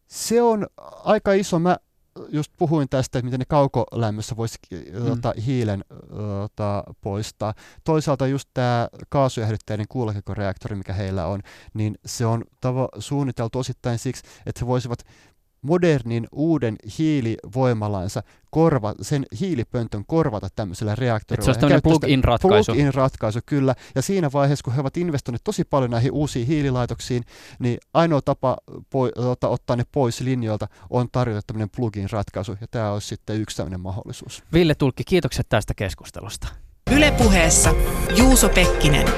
Se 0.07 0.43
on 0.43 0.67
aika 1.05 1.33
iso. 1.33 1.59
Mä 1.59 1.77
just 2.29 2.53
puhuin 2.57 2.89
tästä, 2.89 3.19
että 3.19 3.25
miten 3.25 3.39
ne 3.39 3.45
kaukolämmössä 3.49 4.37
voisi 4.37 4.59
mm. 4.71 5.07
tota, 5.07 5.35
hiilen 5.47 5.85
tota, 6.09 6.85
poistaa. 7.01 7.55
Toisaalta 7.85 8.27
just 8.27 8.49
tämä 8.55 8.89
kaasujähdytteinen 9.09 9.87
kuulakekoreaktori, 9.89 10.77
mikä 10.77 10.93
heillä 10.93 11.27
on, 11.27 11.41
niin 11.75 11.99
se 12.07 12.27
on 12.27 12.45
tavo- 12.67 13.01
suunniteltu 13.01 13.59
osittain 13.59 13.99
siksi, 13.99 14.23
että 14.47 14.61
he 14.61 14.67
voisivat 14.67 14.99
modernin 15.69 16.27
uuden 16.33 16.77
hiilivoimalansa 16.99 18.23
korva, 18.51 18.95
sen 19.03 19.27
hiilipöntön 19.41 20.05
korvata 20.07 20.49
tämmöisellä 20.57 20.95
reaktorilla. 20.95 21.53
Että 21.53 21.61
se 21.61 21.67
olisi 21.67 21.83
plug-in 21.83 22.25
ratkaisu. 22.25 22.73
Plug-in 22.73 22.95
ratkaisu, 22.95 23.39
kyllä. 23.47 23.75
Ja 23.95 24.03
siinä 24.03 24.31
vaiheessa, 24.33 24.63
kun 24.63 24.75
he 24.75 24.81
ovat 24.81 24.97
investoineet 24.97 25.45
tosi 25.45 25.65
paljon 25.65 25.91
näihin 25.91 26.13
uusiin 26.13 26.47
hiililaitoksiin, 26.47 27.23
niin 27.59 27.79
ainoa 27.95 28.23
tapa 28.23 28.57
po- 28.79 29.27
ota, 29.27 29.49
ottaa 29.49 29.77
ne 29.77 29.85
pois 29.93 30.21
linjoilta 30.21 30.69
on 30.91 31.09
tarjota 31.13 31.43
tämmöinen 31.47 31.71
plug-in 31.77 32.11
ratkaisu. 32.11 32.57
Ja 32.61 32.67
tämä 32.71 32.93
olisi 32.93 33.07
sitten 33.07 33.41
yksi 33.41 33.57
tämmöinen 33.57 33.81
mahdollisuus. 33.81 34.43
Ville 34.53 34.75
Tulkki, 34.75 35.05
kiitokset 35.05 35.47
tästä 35.49 35.75
keskustelusta. 35.75 36.49
Ylepuheessa 36.91 37.75
Juuso 38.17 38.49
Pekkinen. 38.49 39.09